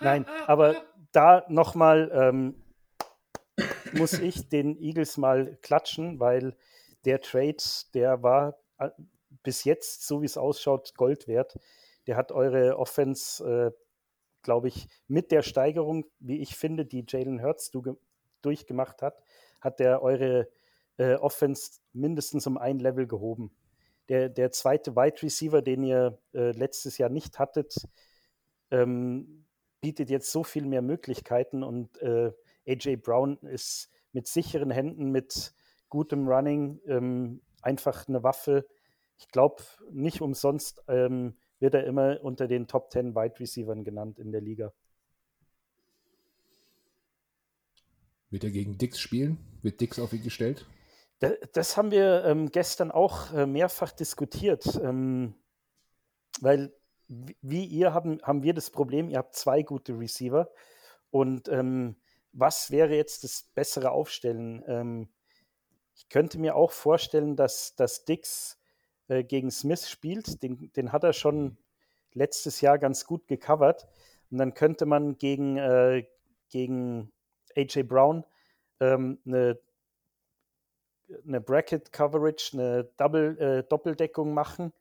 nein, 0.01 0.27
aber 0.47 0.77
da 1.13 1.45
nochmal 1.49 2.11
ähm, 2.13 2.65
muss 3.93 4.15
ich 4.15 4.49
den 4.49 4.77
Eagles 4.81 5.17
mal 5.17 5.59
klatschen, 5.63 6.21
weil 6.21 6.57
der 7.05 7.21
Trade, 7.21 7.57
der 7.95 8.23
war 8.23 8.57
äh, 8.79 8.91
bis 9.43 9.65
jetzt, 9.65 10.07
so 10.07 10.23
wie 10.23 10.27
es 10.27 10.39
ausschaut, 10.39 10.95
Gold 10.97 11.29
wert. 11.29 11.59
Der 12.07 12.17
hat 12.17 12.33
eure 12.33 12.79
Offense 12.79 13.45
äh, 13.45 13.71
glaube 14.43 14.69
ich, 14.69 14.89
mit 15.07 15.31
der 15.31 15.43
Steigerung, 15.43 16.07
wie 16.19 16.39
ich 16.39 16.57
finde, 16.57 16.85
die 16.85 17.05
Jalen 17.07 17.43
Hurts 17.43 17.73
durchgemacht 18.43 19.03
hat, 19.03 19.23
hat 19.61 19.81
der 19.81 20.03
eure 20.03 20.49
äh, 20.97 21.15
Offense 21.15 21.81
mindestens 21.93 22.47
um 22.47 22.59
ein 22.59 22.79
Level 22.79 23.07
gehoben. 23.07 23.51
Der, 24.09 24.29
der 24.29 24.53
zweite 24.53 24.97
Wide 24.97 25.23
Receiver, 25.23 25.63
den 25.63 25.83
ihr 25.83 26.19
äh, 26.33 26.53
letztes 26.53 26.99
Jahr 26.99 27.11
nicht 27.11 27.39
hattet, 27.39 27.75
ähm, 28.71 29.45
bietet 29.81 30.11
jetzt 30.11 30.33
so 30.33 30.43
viel 30.43 30.67
mehr 30.67 30.83
Möglichkeiten 30.83 31.63
und 31.63 32.01
äh, 32.03 32.33
AJ 32.67 32.97
Brown 32.97 33.39
ist 33.43 33.91
mit 34.13 34.27
sicheren 34.27 34.71
Händen, 34.71 35.11
mit 35.11 35.55
gutem 35.89 36.29
Running 36.29 36.81
ähm, 36.87 37.43
einfach 37.63 38.09
eine 38.09 38.23
Waffe. 38.23 38.67
Ich 39.19 39.29
glaube, 39.29 39.63
nicht 39.91 40.21
umsonst 40.21 40.83
ähm, 40.89 41.37
wird 41.61 41.75
er 41.75 41.85
immer 41.85 42.23
unter 42.23 42.49
den 42.49 42.67
Top 42.67 42.91
10 42.93 43.15
Wide 43.15 43.41
Receivers 43.41 43.85
genannt 43.85 44.19
in 44.19 44.33
der 44.33 44.41
Liga. 44.41 44.73
Wird 48.31 48.45
er 48.45 48.51
gegen 48.51 48.79
Dix 48.79 49.01
spielen? 49.01 49.39
Wird 49.63 49.81
Dix 49.81 49.99
auf 49.99 50.13
ihn 50.13 50.23
gestellt? 50.23 50.67
Das 51.53 51.77
haben 51.77 51.91
wir 51.91 52.25
ähm, 52.25 52.51
gestern 52.51 52.93
auch 52.93 53.33
äh, 53.33 53.47
mehrfach 53.47 53.91
diskutiert, 53.91 54.79
ähm, 54.83 55.35
weil 56.41 56.73
wie 57.09 57.65
ihr 57.65 57.93
haben, 57.93 58.21
haben 58.23 58.43
wir 58.43 58.55
das 58.55 58.71
Problem, 58.71 59.09
ihr 59.09 59.19
habt 59.19 59.35
zwei 59.35 59.63
gute 59.63 59.99
Receiver 59.99 60.49
und 61.11 61.49
ähm, 61.49 61.97
was 62.33 62.71
wäre 62.71 62.95
jetzt 62.95 63.25
das 63.25 63.51
bessere 63.55 63.91
Aufstellen? 63.91 64.63
Ähm, 64.69 65.09
ich 65.97 66.09
könnte 66.09 66.39
mir 66.39 66.55
auch 66.55 66.71
vorstellen, 66.71 67.35
dass, 67.35 67.75
dass 67.75 68.05
Dix 68.05 68.58
äh, 69.09 69.25
gegen 69.25 69.51
Smith 69.51 69.89
spielt. 69.89 70.43
Den, 70.43 70.71
den 70.75 70.93
hat 70.93 71.05
er 71.05 71.13
schon 71.13 71.57
letztes 72.13 72.61
Jahr 72.61 72.79
ganz 72.79 73.07
gut 73.07 73.27
gecovert. 73.27 73.89
Und 74.31 74.39
dann 74.39 74.55
könnte 74.55 74.87
man 74.87 75.19
gegen, 75.19 75.57
äh, 75.57 76.07
gegen 76.51 77.13
AJ 77.57 77.85
Brown 77.85 78.25
ähm, 78.81 79.19
eine, 79.27 79.59
eine 81.27 81.41
Bracket 81.41 81.93
Coverage, 81.93 82.51
eine 82.53 82.85
Double, 82.97 83.39
äh, 83.39 83.63
Doppeldeckung 83.65 84.35
machen. 84.35 84.73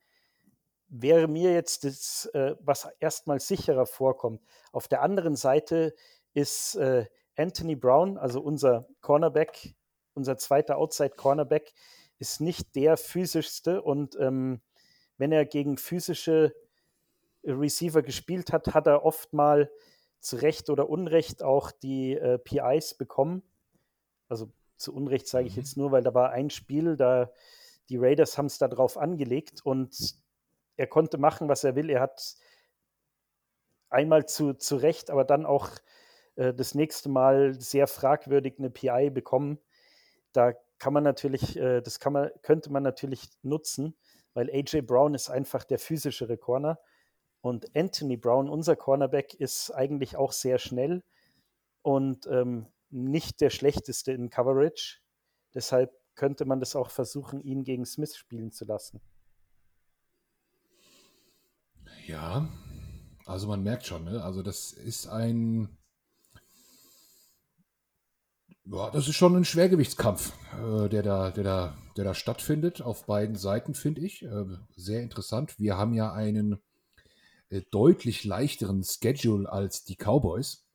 Wäre 0.89 1.27
mir 1.27 1.53
jetzt 1.53 1.83
das, 1.83 2.25
äh, 2.33 2.55
was 2.59 2.87
erstmal 2.99 3.39
sicherer 3.39 3.85
vorkommt. 3.85 4.41
Auf 4.71 4.87
der 4.87 5.01
anderen 5.01 5.35
Seite 5.35 5.93
ist 6.33 6.75
äh, 6.75 7.05
Anthony 7.35 7.75
Brown, 7.75 8.17
also 8.17 8.41
unser 8.41 8.87
Cornerback, 9.01 9.75
unser 10.13 10.37
zweiter 10.37 10.77
Outside 10.77 11.15
Cornerback, 11.15 11.73
ist 12.19 12.41
nicht 12.41 12.75
der 12.75 12.97
physischste 12.97 13.81
und 13.81 14.15
ähm, 14.19 14.61
wenn 15.17 15.31
er 15.31 15.45
gegen 15.45 15.77
physische 15.77 16.55
Receiver 17.43 18.01
gespielt 18.01 18.51
hat, 18.51 18.73
hat 18.73 18.87
er 18.87 19.03
oft 19.03 19.33
mal 19.33 19.71
zu 20.19 20.37
Recht 20.37 20.69
oder 20.69 20.89
Unrecht 20.89 21.43
auch 21.43 21.71
die 21.71 22.13
äh, 22.13 22.37
PIs 22.37 22.95
bekommen. 22.95 23.43
Also 24.27 24.51
zu 24.77 24.93
Unrecht 24.93 25.27
sage 25.27 25.47
ich 25.47 25.53
mhm. 25.53 25.61
jetzt 25.61 25.77
nur, 25.77 25.91
weil 25.91 26.03
da 26.03 26.13
war 26.13 26.31
ein 26.31 26.49
Spiel, 26.49 26.97
da 26.97 27.31
die 27.89 27.97
Raiders 27.97 28.37
haben 28.37 28.47
es 28.47 28.57
da 28.57 28.67
drauf 28.67 28.97
angelegt 28.97 29.65
und 29.65 30.15
er 30.75 30.87
konnte 30.87 31.17
machen, 31.17 31.47
was 31.47 31.63
er 31.63 31.75
will. 31.75 31.89
Er 31.89 32.01
hat 32.01 32.35
einmal 33.89 34.25
zu, 34.27 34.53
zu 34.53 34.75
Recht, 34.75 35.09
aber 35.09 35.23
dann 35.23 35.45
auch 35.45 35.69
äh, 36.35 36.53
das 36.53 36.75
nächste 36.75 37.09
Mal 37.09 37.59
sehr 37.59 37.87
fragwürdig 37.87 38.55
eine 38.59 38.69
PI 38.69 39.09
bekommen. 39.09 39.59
Da 40.33 40.53
kann 40.79 40.93
man 40.93 41.03
natürlich, 41.03 41.57
äh, 41.57 41.81
das 41.81 41.99
kann 41.99 42.13
man, 42.13 42.29
könnte 42.41 42.71
man 42.71 42.83
natürlich 42.83 43.29
nutzen, 43.41 43.95
weil 44.33 44.49
AJ 44.49 44.81
Brown 44.81 45.13
ist 45.13 45.29
einfach 45.29 45.63
der 45.63 45.79
physischere 45.79 46.37
Corner. 46.37 46.79
Und 47.41 47.75
Anthony 47.75 48.17
Brown, 48.17 48.49
unser 48.49 48.75
Cornerback, 48.75 49.33
ist 49.33 49.71
eigentlich 49.71 50.15
auch 50.15 50.31
sehr 50.31 50.59
schnell 50.59 51.03
und 51.81 52.27
ähm, 52.27 52.67
nicht 52.89 53.41
der 53.41 53.49
schlechteste 53.49 54.11
in 54.11 54.29
Coverage. 54.29 54.99
Deshalb 55.53 55.93
könnte 56.15 56.45
man 56.45 56.59
das 56.59 56.75
auch 56.75 56.89
versuchen, 56.89 57.41
ihn 57.41 57.63
gegen 57.63 57.85
Smith 57.85 58.15
spielen 58.15 58.51
zu 58.51 58.65
lassen. 58.65 59.01
Ja, 62.05 62.49
also 63.25 63.47
man 63.47 63.63
merkt 63.63 63.85
schon, 63.85 64.05
ne? 64.05 64.23
also 64.23 64.41
das 64.41 64.71
ist 64.71 65.07
ein 65.07 65.77
ja, 68.71 68.89
das 68.91 69.07
ist 69.07 69.15
schon 69.15 69.35
ein 69.35 69.45
Schwergewichtskampf, 69.45 70.33
äh, 70.53 70.89
der, 70.89 71.03
da, 71.03 71.31
der, 71.31 71.43
da, 71.43 71.77
der 71.95 72.03
da 72.03 72.13
stattfindet, 72.13 72.81
auf 72.81 73.05
beiden 73.05 73.35
Seiten, 73.35 73.73
finde 73.73 74.01
ich. 74.01 74.23
Äh, 74.23 74.45
sehr 74.75 75.01
interessant. 75.01 75.57
Wir 75.59 75.77
haben 75.77 75.93
ja 75.93 76.11
einen 76.11 76.59
äh, 77.49 77.61
deutlich 77.71 78.25
leichteren 78.25 78.83
Schedule 78.83 79.49
als 79.49 79.85
die 79.85 79.95
Cowboys, 79.95 80.65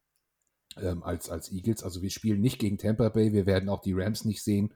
ähm, 0.76 1.02
als, 1.02 1.28
als 1.28 1.52
Eagles. 1.52 1.82
Also 1.82 2.00
wir 2.00 2.10
spielen 2.10 2.40
nicht 2.40 2.58
gegen 2.58 2.78
Tampa 2.78 3.10
Bay, 3.10 3.32
wir 3.32 3.46
werden 3.46 3.68
auch 3.68 3.82
die 3.82 3.92
Rams 3.92 4.24
nicht 4.24 4.42
sehen. 4.42 4.72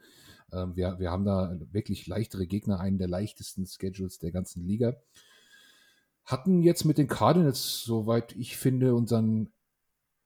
Ähm, 0.53 0.77
wir, 0.77 0.99
wir 0.99 1.11
haben 1.11 1.25
da 1.25 1.57
wirklich 1.73 2.07
leichtere 2.07 2.47
Gegner, 2.47 2.81
einen 2.81 2.99
der 2.99 3.09
leichtesten 3.09 3.67
Schedules 3.67 4.19
der 4.19 4.31
ganzen 4.31 4.67
Liga. 4.67 4.95
Hatten 6.25 6.63
jetzt 6.63 6.85
mit 6.85 6.99
den 6.99 7.09
Cardinals, 7.09 7.83
soweit 7.83 8.35
ich 8.37 8.57
finde, 8.57 8.95
unseren 8.95 9.53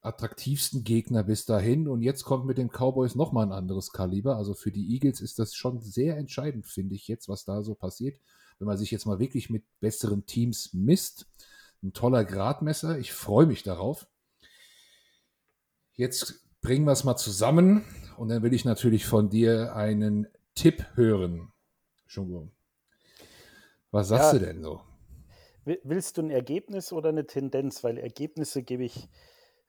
attraktivsten 0.02 0.82
Gegner 0.84 1.22
bis 1.22 1.44
dahin. 1.44 1.88
Und 1.88 2.02
jetzt 2.02 2.24
kommt 2.24 2.46
mit 2.46 2.58
den 2.58 2.70
Cowboys 2.70 3.14
nochmal 3.14 3.46
ein 3.46 3.52
anderes 3.52 3.92
Kaliber. 3.92 4.36
Also 4.36 4.54
für 4.54 4.72
die 4.72 4.94
Eagles 4.94 5.20
ist 5.20 5.38
das 5.38 5.54
schon 5.54 5.80
sehr 5.80 6.16
entscheidend, 6.16 6.66
finde 6.66 6.94
ich 6.94 7.08
jetzt, 7.08 7.28
was 7.28 7.44
da 7.44 7.62
so 7.62 7.74
passiert. 7.74 8.18
Wenn 8.58 8.66
man 8.66 8.78
sich 8.78 8.90
jetzt 8.90 9.06
mal 9.06 9.18
wirklich 9.18 9.50
mit 9.50 9.64
besseren 9.80 10.26
Teams 10.26 10.72
misst. 10.72 11.26
Ein 11.82 11.92
toller 11.92 12.24
Gradmesser. 12.24 12.98
Ich 12.98 13.12
freue 13.12 13.46
mich 13.46 13.62
darauf. 13.62 14.06
Jetzt 15.94 16.42
bringen 16.60 16.84
wir 16.84 16.92
es 16.92 17.04
mal 17.04 17.16
zusammen. 17.16 17.84
Und 18.16 18.28
dann 18.28 18.42
will 18.42 18.52
ich 18.52 18.64
natürlich 18.64 19.06
von 19.06 19.30
dir 19.30 19.74
einen 19.74 20.26
Tipp 20.54 20.84
hören. 20.94 21.52
Schon 22.06 22.50
Was 23.90 24.08
sagst 24.08 24.32
ja, 24.32 24.38
du 24.38 24.44
denn 24.44 24.62
so? 24.62 24.82
Willst 25.64 26.18
du 26.18 26.22
ein 26.22 26.30
Ergebnis 26.30 26.92
oder 26.92 27.10
eine 27.10 27.26
Tendenz? 27.26 27.84
Weil 27.84 27.96
Ergebnisse 27.96 28.62
gebe 28.62 28.84
ich 28.84 29.08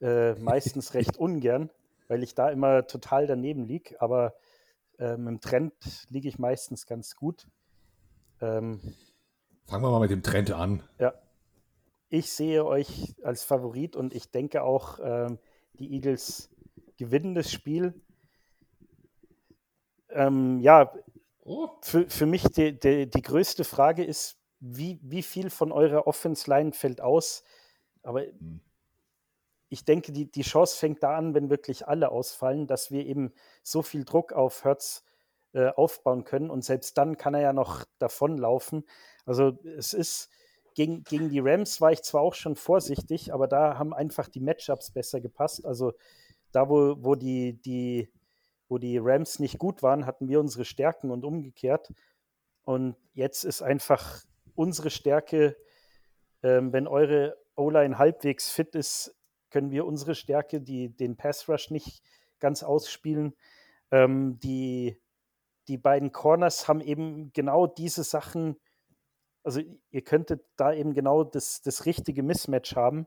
äh, 0.02 0.34
meistens 0.34 0.94
recht 0.94 1.16
ungern, 1.16 1.70
weil 2.08 2.22
ich 2.22 2.34
da 2.34 2.50
immer 2.50 2.86
total 2.86 3.26
daneben 3.26 3.64
liege. 3.64 4.00
Aber 4.00 4.34
ähm, 4.98 5.28
im 5.28 5.40
Trend 5.40 5.72
liege 6.10 6.28
ich 6.28 6.38
meistens 6.38 6.86
ganz 6.86 7.16
gut. 7.16 7.46
Ähm, 8.40 8.80
Fangen 9.66 9.84
wir 9.84 9.90
mal 9.90 10.00
mit 10.00 10.10
dem 10.10 10.22
Trend 10.22 10.50
an. 10.50 10.82
Ja. 10.98 11.14
Ich 12.08 12.30
sehe 12.30 12.66
euch 12.66 13.14
als 13.22 13.42
Favorit 13.42 13.96
und 13.96 14.12
ich 14.12 14.30
denke 14.30 14.62
auch, 14.64 14.98
ähm, 15.02 15.38
die 15.78 15.94
Eagles 15.94 16.50
gewinnen 16.98 17.34
das 17.34 17.50
Spiel. 17.50 17.94
Ähm, 20.10 20.60
ja, 20.60 20.92
oh. 21.44 21.70
für, 21.80 22.10
für 22.10 22.26
mich 22.26 22.42
die, 22.42 22.78
die, 22.78 23.08
die 23.08 23.22
größte 23.22 23.64
Frage 23.64 24.04
ist, 24.04 24.36
wie, 24.60 25.00
wie 25.02 25.22
viel 25.22 25.48
von 25.48 25.72
eurer 25.72 26.06
Offense-Line 26.06 26.72
fällt 26.72 27.00
aus? 27.00 27.44
Aber 28.02 28.22
hm 28.22 28.60
ich 29.72 29.86
denke, 29.86 30.12
die, 30.12 30.30
die 30.30 30.42
Chance 30.42 30.76
fängt 30.76 31.02
da 31.02 31.16
an, 31.16 31.34
wenn 31.34 31.48
wirklich 31.48 31.88
alle 31.88 32.10
ausfallen, 32.10 32.66
dass 32.66 32.90
wir 32.90 33.06
eben 33.06 33.32
so 33.62 33.80
viel 33.80 34.04
Druck 34.04 34.34
auf 34.34 34.64
Hertz 34.64 35.02
äh, 35.54 35.68
aufbauen 35.68 36.24
können. 36.24 36.50
Und 36.50 36.62
selbst 36.62 36.98
dann 36.98 37.16
kann 37.16 37.32
er 37.32 37.40
ja 37.40 37.52
noch 37.54 37.86
davonlaufen. 37.98 38.84
Also 39.24 39.58
es 39.64 39.94
ist, 39.94 40.28
gegen, 40.74 41.04
gegen 41.04 41.30
die 41.30 41.40
Rams 41.40 41.80
war 41.80 41.90
ich 41.90 42.02
zwar 42.02 42.20
auch 42.20 42.34
schon 42.34 42.54
vorsichtig, 42.54 43.32
aber 43.32 43.48
da 43.48 43.78
haben 43.78 43.94
einfach 43.94 44.28
die 44.28 44.40
Matchups 44.40 44.90
besser 44.90 45.22
gepasst. 45.22 45.64
Also 45.64 45.94
da, 46.50 46.68
wo, 46.68 46.96
wo, 46.98 47.14
die, 47.14 47.54
die, 47.54 48.12
wo 48.68 48.76
die 48.76 48.98
Rams 48.98 49.38
nicht 49.38 49.58
gut 49.58 49.82
waren, 49.82 50.04
hatten 50.04 50.28
wir 50.28 50.38
unsere 50.38 50.66
Stärken 50.66 51.10
und 51.10 51.24
umgekehrt. 51.24 51.94
Und 52.64 52.94
jetzt 53.14 53.44
ist 53.44 53.62
einfach 53.62 54.22
unsere 54.54 54.90
Stärke, 54.90 55.56
ähm, 56.42 56.74
wenn 56.74 56.86
eure 56.86 57.38
O-Line 57.56 57.96
halbwegs 57.96 58.50
fit 58.50 58.74
ist, 58.74 59.16
können 59.52 59.70
wir 59.70 59.86
unsere 59.86 60.14
Stärke, 60.14 60.60
die, 60.60 60.88
den 60.88 61.16
Pass 61.16 61.48
Rush 61.48 61.70
nicht 61.70 62.02
ganz 62.40 62.62
ausspielen. 62.62 63.34
Ähm, 63.90 64.40
die, 64.40 64.98
die 65.68 65.78
beiden 65.78 66.10
Corners 66.10 66.66
haben 66.66 66.80
eben 66.80 67.32
genau 67.32 67.66
diese 67.66 68.02
Sachen, 68.02 68.56
also 69.44 69.60
ihr 69.90 70.02
könntet 70.02 70.44
da 70.56 70.72
eben 70.72 70.94
genau 70.94 71.22
das, 71.22 71.60
das 71.62 71.86
richtige 71.86 72.22
Mismatch 72.22 72.74
haben. 72.74 73.06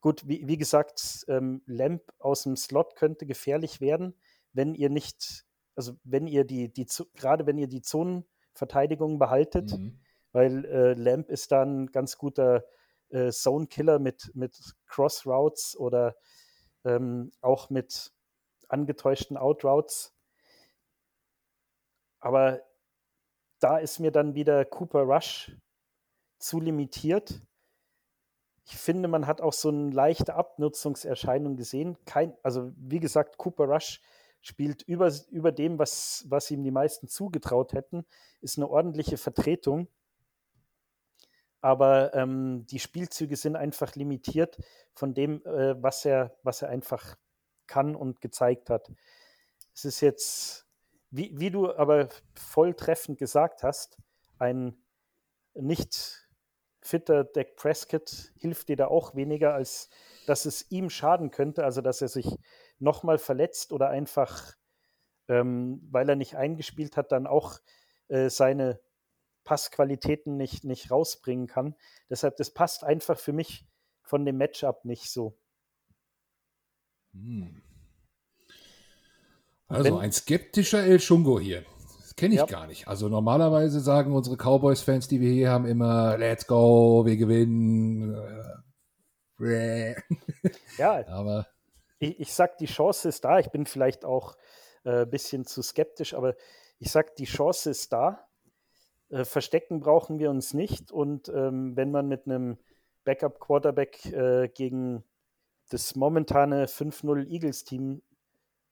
Gut, 0.00 0.28
wie, 0.28 0.46
wie 0.46 0.58
gesagt, 0.58 1.24
ähm, 1.28 1.62
Lamp 1.66 2.02
aus 2.18 2.44
dem 2.44 2.56
Slot 2.56 2.94
könnte 2.94 3.26
gefährlich 3.26 3.80
werden, 3.80 4.14
wenn 4.52 4.74
ihr 4.74 4.90
nicht, 4.90 5.44
also 5.74 5.94
wenn 6.04 6.26
ihr 6.26 6.44
die, 6.44 6.72
die 6.72 6.86
gerade 7.14 7.46
wenn 7.46 7.58
ihr 7.58 7.66
die 7.66 7.82
Zonenverteidigung 7.82 9.18
behaltet, 9.18 9.72
mhm. 9.72 9.98
weil 10.32 10.64
äh, 10.66 10.94
Lamp 10.94 11.30
ist 11.30 11.50
dann 11.50 11.86
ganz 11.86 12.18
guter 12.18 12.64
äh, 13.10 13.30
Zone-Killer 13.30 13.98
mit, 13.98 14.30
mit 14.34 14.58
Cross-Routes 14.86 15.76
oder 15.76 16.16
ähm, 16.84 17.32
auch 17.40 17.70
mit 17.70 18.12
angetäuschten 18.68 19.36
Out-Routes. 19.36 20.14
Aber 22.20 22.60
da 23.60 23.78
ist 23.78 23.98
mir 23.98 24.10
dann 24.10 24.34
wieder 24.34 24.64
Cooper 24.64 25.02
Rush 25.02 25.56
zu 26.38 26.60
limitiert. 26.60 27.42
Ich 28.64 28.76
finde, 28.76 29.08
man 29.08 29.26
hat 29.26 29.40
auch 29.40 29.52
so 29.52 29.70
eine 29.70 29.90
leichte 29.90 30.34
Abnutzungserscheinung 30.34 31.56
gesehen. 31.56 31.96
Kein, 32.04 32.36
also 32.42 32.70
wie 32.76 33.00
gesagt, 33.00 33.38
Cooper 33.38 33.64
Rush 33.64 34.00
spielt 34.40 34.82
über, 34.82 35.12
über 35.30 35.52
dem, 35.52 35.78
was, 35.78 36.24
was 36.28 36.50
ihm 36.50 36.62
die 36.62 36.70
meisten 36.70 37.08
zugetraut 37.08 37.72
hätten, 37.72 38.04
ist 38.40 38.58
eine 38.58 38.68
ordentliche 38.68 39.16
Vertretung 39.16 39.88
aber 41.60 42.14
ähm, 42.14 42.66
die 42.66 42.78
Spielzüge 42.78 43.36
sind 43.36 43.56
einfach 43.56 43.94
limitiert 43.94 44.58
von 44.94 45.14
dem, 45.14 45.44
äh, 45.44 45.80
was, 45.82 46.04
er, 46.04 46.36
was 46.42 46.62
er 46.62 46.68
einfach 46.68 47.16
kann 47.66 47.96
und 47.96 48.20
gezeigt 48.20 48.70
hat. 48.70 48.90
Es 49.74 49.84
ist 49.84 50.00
jetzt, 50.00 50.66
wie, 51.10 51.38
wie 51.38 51.50
du 51.50 51.72
aber 51.74 52.08
voll 52.34 52.74
treffend 52.74 53.18
gesagt 53.18 53.62
hast, 53.62 53.98
ein 54.38 54.76
nicht 55.54 56.28
fitter 56.80 57.24
Dak 57.24 57.56
Prescott 57.56 58.32
hilft 58.38 58.68
dir 58.68 58.76
da 58.76 58.86
auch 58.86 59.14
weniger, 59.14 59.54
als 59.54 59.90
dass 60.26 60.46
es 60.46 60.70
ihm 60.70 60.90
schaden 60.90 61.30
könnte, 61.30 61.64
also 61.64 61.80
dass 61.80 62.00
er 62.00 62.08
sich 62.08 62.38
nochmal 62.78 63.18
verletzt 63.18 63.72
oder 63.72 63.90
einfach, 63.90 64.54
ähm, 65.26 65.86
weil 65.90 66.08
er 66.08 66.16
nicht 66.16 66.36
eingespielt 66.36 66.96
hat, 66.96 67.12
dann 67.12 67.26
auch 67.26 67.58
äh, 68.08 68.30
seine 68.30 68.80
Passqualitäten 69.48 70.36
nicht, 70.36 70.64
nicht 70.64 70.90
rausbringen 70.90 71.46
kann. 71.46 71.74
Deshalb, 72.10 72.36
das 72.36 72.50
passt 72.50 72.84
einfach 72.84 73.18
für 73.18 73.32
mich 73.32 73.66
von 74.02 74.26
dem 74.26 74.36
Matchup 74.36 74.84
nicht 74.84 75.10
so. 75.10 75.38
Hm. 77.14 77.62
Also 79.68 79.84
Wenn, 79.84 79.94
ein 80.00 80.12
skeptischer 80.12 80.84
El 80.84 81.00
Shungo 81.00 81.40
hier. 81.40 81.64
kenne 82.14 82.34
ich 82.34 82.40
ja. 82.40 82.44
gar 82.44 82.66
nicht. 82.66 82.88
Also 82.88 83.08
normalerweise 83.08 83.80
sagen 83.80 84.12
unsere 84.12 84.36
Cowboys-Fans, 84.36 85.08
die 85.08 85.22
wir 85.22 85.32
hier 85.32 85.48
haben, 85.48 85.64
immer, 85.64 86.18
let's 86.18 86.46
go, 86.46 87.06
wir 87.06 87.16
gewinnen. 87.16 88.14
ja, 90.76 91.06
aber 91.08 91.46
ich, 92.00 92.20
ich 92.20 92.34
sag, 92.34 92.58
die 92.58 92.66
Chance 92.66 93.08
ist 93.08 93.24
da. 93.24 93.38
Ich 93.38 93.48
bin 93.48 93.64
vielleicht 93.64 94.04
auch 94.04 94.36
ein 94.84 95.04
äh, 95.04 95.06
bisschen 95.06 95.46
zu 95.46 95.62
skeptisch, 95.62 96.12
aber 96.12 96.34
ich 96.78 96.90
sag, 96.90 97.16
die 97.16 97.24
Chance 97.24 97.70
ist 97.70 97.94
da. 97.94 98.27
Äh, 99.10 99.24
verstecken 99.24 99.80
brauchen 99.80 100.18
wir 100.18 100.30
uns 100.30 100.54
nicht. 100.54 100.92
Und 100.92 101.28
ähm, 101.28 101.76
wenn 101.76 101.90
man 101.90 102.08
mit 102.08 102.26
einem 102.26 102.58
Backup-Quarterback 103.04 104.06
äh, 104.06 104.48
gegen 104.48 105.04
das 105.70 105.94
momentane 105.96 106.66
5-0 106.66 107.26
Eagles-Team 107.26 108.02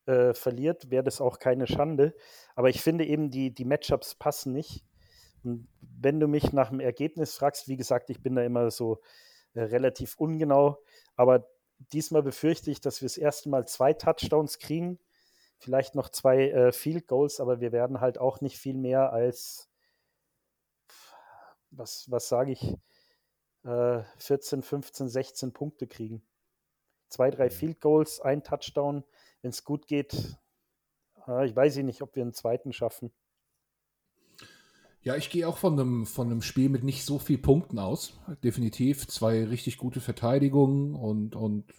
äh, 0.07 0.35
verliert, 0.35 0.91
wäre 0.91 1.05
das 1.05 1.21
auch 1.21 1.39
keine 1.39 1.67
Schande. 1.67 2.15
Aber 2.55 2.69
ich 2.69 2.83
finde 2.83 3.05
eben, 3.05 3.31
die, 3.31 3.55
die 3.55 3.65
Matchups 3.65 4.15
passen 4.15 4.53
nicht. 4.53 4.85
Und 5.43 5.69
wenn 5.81 6.21
du 6.21 6.29
mich 6.29 6.53
nach 6.53 6.71
dem 6.71 6.81
Ergebnis 6.81 7.35
fragst, 7.35 7.69
wie 7.69 7.77
gesagt, 7.77 8.11
ich 8.11 8.23
bin 8.23 8.35
da 8.35 8.43
immer 8.43 8.71
so 8.71 9.01
äh, 9.55 9.63
relativ 9.63 10.17
ungenau, 10.17 10.79
aber 11.15 11.49
diesmal 11.93 12.23
befürchte 12.23 12.71
ich, 12.71 12.81
dass 12.81 13.01
wir 13.01 13.07
das 13.07 13.17
erste 13.17 13.49
Mal 13.49 13.67
zwei 13.67 13.93
Touchdowns 13.93 14.59
kriegen, 14.59 14.99
vielleicht 15.59 15.95
noch 15.95 16.09
zwei 16.09 16.51
äh, 16.51 16.73
Field 16.73 17.07
Goals, 17.07 17.41
aber 17.41 17.61
wir 17.61 17.73
werden 17.73 18.01
halt 18.01 18.19
auch 18.19 18.41
nicht 18.41 18.59
viel 18.59 18.77
mehr 18.77 19.13
als, 19.13 19.71
was, 21.71 22.11
was 22.11 22.29
sage 22.29 22.53
ich, 22.53 22.77
14, 23.63 24.63
15, 24.63 25.09
16 25.09 25.53
Punkte 25.53 25.89
kriegen. 25.89 26.23
Zwei, 27.09 27.31
drei 27.31 27.47
mhm. 27.47 27.51
Field 27.51 27.81
Goals, 27.81 28.21
ein 28.21 28.45
Touchdown. 28.45 29.05
Wenn 29.43 29.51
es 29.51 29.65
gut 29.65 29.87
geht, 29.87 30.39
äh, 31.27 31.47
ich 31.47 31.57
weiß 31.57 31.77
nicht, 31.79 32.03
ob 32.03 32.15
wir 32.15 32.23
einen 32.23 32.33
zweiten 32.33 32.73
schaffen. 32.73 33.11
Ja, 35.03 35.15
ich 35.15 35.31
gehe 35.31 35.47
auch 35.47 35.57
von 35.57 35.79
einem, 35.79 36.07
von 36.07 36.27
einem 36.27 36.43
Spiel 36.43 36.69
mit 36.69 36.83
nicht 36.83 37.05
so 37.05 37.19
viel 37.19 37.39
Punkten 37.39 37.79
aus. 37.79 38.19
Definitiv 38.43 39.07
zwei 39.07 39.45
richtig 39.45 39.79
gute 39.79 40.01
Verteidigungen 40.01 40.95
und, 40.95 41.37
und 41.37 41.73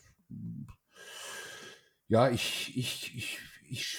ja, 2.07 2.29
ich, 2.29 2.77
ich, 2.77 3.15
ich, 3.17 3.39
ich, 3.69 3.97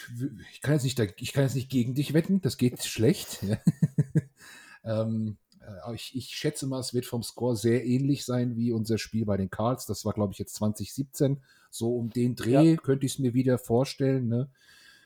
ich, 0.51 0.61
kann 0.63 0.75
jetzt 0.75 0.85
nicht, 0.85 0.99
ich 1.21 1.33
kann 1.35 1.45
jetzt 1.45 1.57
nicht 1.57 1.71
gegen 1.71 1.95
dich 1.95 2.15
wetten, 2.15 2.41
das 2.41 2.57
geht 2.57 2.83
schlecht. 2.83 3.45
ähm, 4.85 5.37
äh, 5.48 5.48
ich, 5.95 6.17
ich, 6.17 6.29
schätze 6.29 6.67
mal, 6.67 6.81
es 6.81 6.95
wird 6.95 7.07
vom 7.07 7.23
Score 7.23 7.57
sehr 7.57 7.85
ähnlich 7.85 8.25
sein 8.25 8.57
wie 8.57 8.73
unser 8.73 8.99
Spiel 8.99 9.25
bei 9.25 9.37
den 9.37 9.51
Cards. 9.51 9.87
Das 9.87 10.05
war, 10.05 10.13
glaube 10.13 10.33
ich, 10.33 10.39
jetzt 10.39 10.55
2017. 10.57 11.43
So 11.71 11.97
um 11.97 12.11
den 12.11 12.35
Dreh 12.35 12.73
ja. 12.73 12.77
könnte 12.77 13.07
ich 13.07 13.13
es 13.13 13.19
mir 13.19 13.35
wieder 13.35 13.59
vorstellen. 13.59 14.29
Ne? 14.29 14.49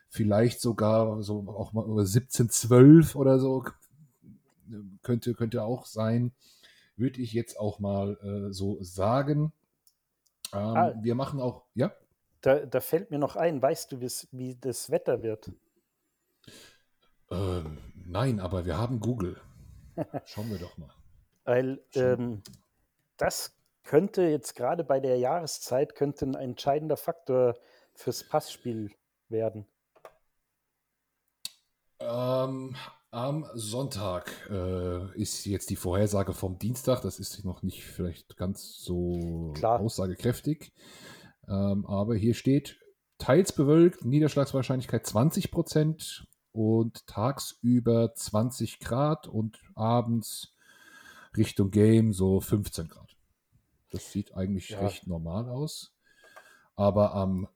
Vielleicht 0.08 0.60
sogar 0.60 1.22
so 1.22 1.48
auch 1.48 1.72
mal 1.72 1.84
17-12 1.84 3.16
oder 3.16 3.38
so 3.38 3.64
könnte, 5.02 5.34
könnte 5.34 5.62
auch 5.62 5.86
sein, 5.86 6.32
würde 6.96 7.20
ich 7.20 7.32
jetzt 7.32 7.58
auch 7.58 7.78
mal 7.78 8.18
äh, 8.22 8.52
so 8.52 8.78
sagen. 8.82 9.52
Ähm, 10.52 10.58
ah, 10.58 10.94
wir 11.00 11.14
machen 11.14 11.40
auch, 11.40 11.64
ja? 11.74 11.92
Da, 12.40 12.66
da, 12.66 12.80
fällt 12.80 13.10
mir 13.10 13.18
noch 13.18 13.36
ein, 13.36 13.62
weißt 13.62 13.92
du, 13.92 14.00
wie 14.00 14.56
das 14.60 14.90
Wetter 14.90 15.22
wird? 15.22 15.52
Ähm, 17.30 17.78
nein, 18.04 18.40
aber 18.40 18.66
wir 18.66 18.78
haben 18.78 19.00
Google. 19.00 19.40
Schauen 20.24 20.50
wir 20.50 20.58
doch 20.58 20.76
mal. 20.78 20.90
Weil 21.44 21.80
ähm, 21.94 22.42
das 23.16 23.56
könnte 23.82 24.22
jetzt 24.22 24.54
gerade 24.54 24.84
bei 24.84 25.00
der 25.00 25.18
Jahreszeit 25.18 25.94
könnte 25.94 26.26
ein 26.26 26.34
entscheidender 26.34 26.96
Faktor 26.96 27.56
fürs 27.94 28.26
Passspiel 28.28 28.92
werden. 29.28 29.66
Ähm, 32.00 32.76
am 33.10 33.46
Sonntag 33.54 34.48
äh, 34.50 35.20
ist 35.20 35.44
jetzt 35.44 35.70
die 35.70 35.76
Vorhersage 35.76 36.32
vom 36.32 36.58
Dienstag. 36.58 37.02
Das 37.02 37.18
ist 37.18 37.44
noch 37.44 37.62
nicht 37.62 37.84
vielleicht 37.84 38.36
ganz 38.36 38.78
so 38.78 39.52
Klar. 39.54 39.80
aussagekräftig. 39.80 40.72
Ähm, 41.48 41.86
aber 41.86 42.14
hier 42.14 42.34
steht 42.34 42.78
teils 43.18 43.52
bewölkt, 43.52 44.04
Niederschlagswahrscheinlichkeit 44.04 45.06
20 45.06 45.50
Prozent 45.50 46.26
und 46.52 47.06
tagsüber 47.06 48.14
20 48.14 48.78
Grad 48.78 49.26
und 49.26 49.58
abends 49.74 50.54
Richtung 51.36 51.70
Game 51.70 52.12
so 52.12 52.40
15 52.40 52.88
Grad. 52.88 53.16
Das 53.90 54.12
sieht 54.12 54.34
eigentlich 54.34 54.70
ja. 54.70 54.80
recht 54.80 55.06
normal 55.06 55.48
aus. 55.48 55.94
Aber 56.76 57.14
am 57.14 57.48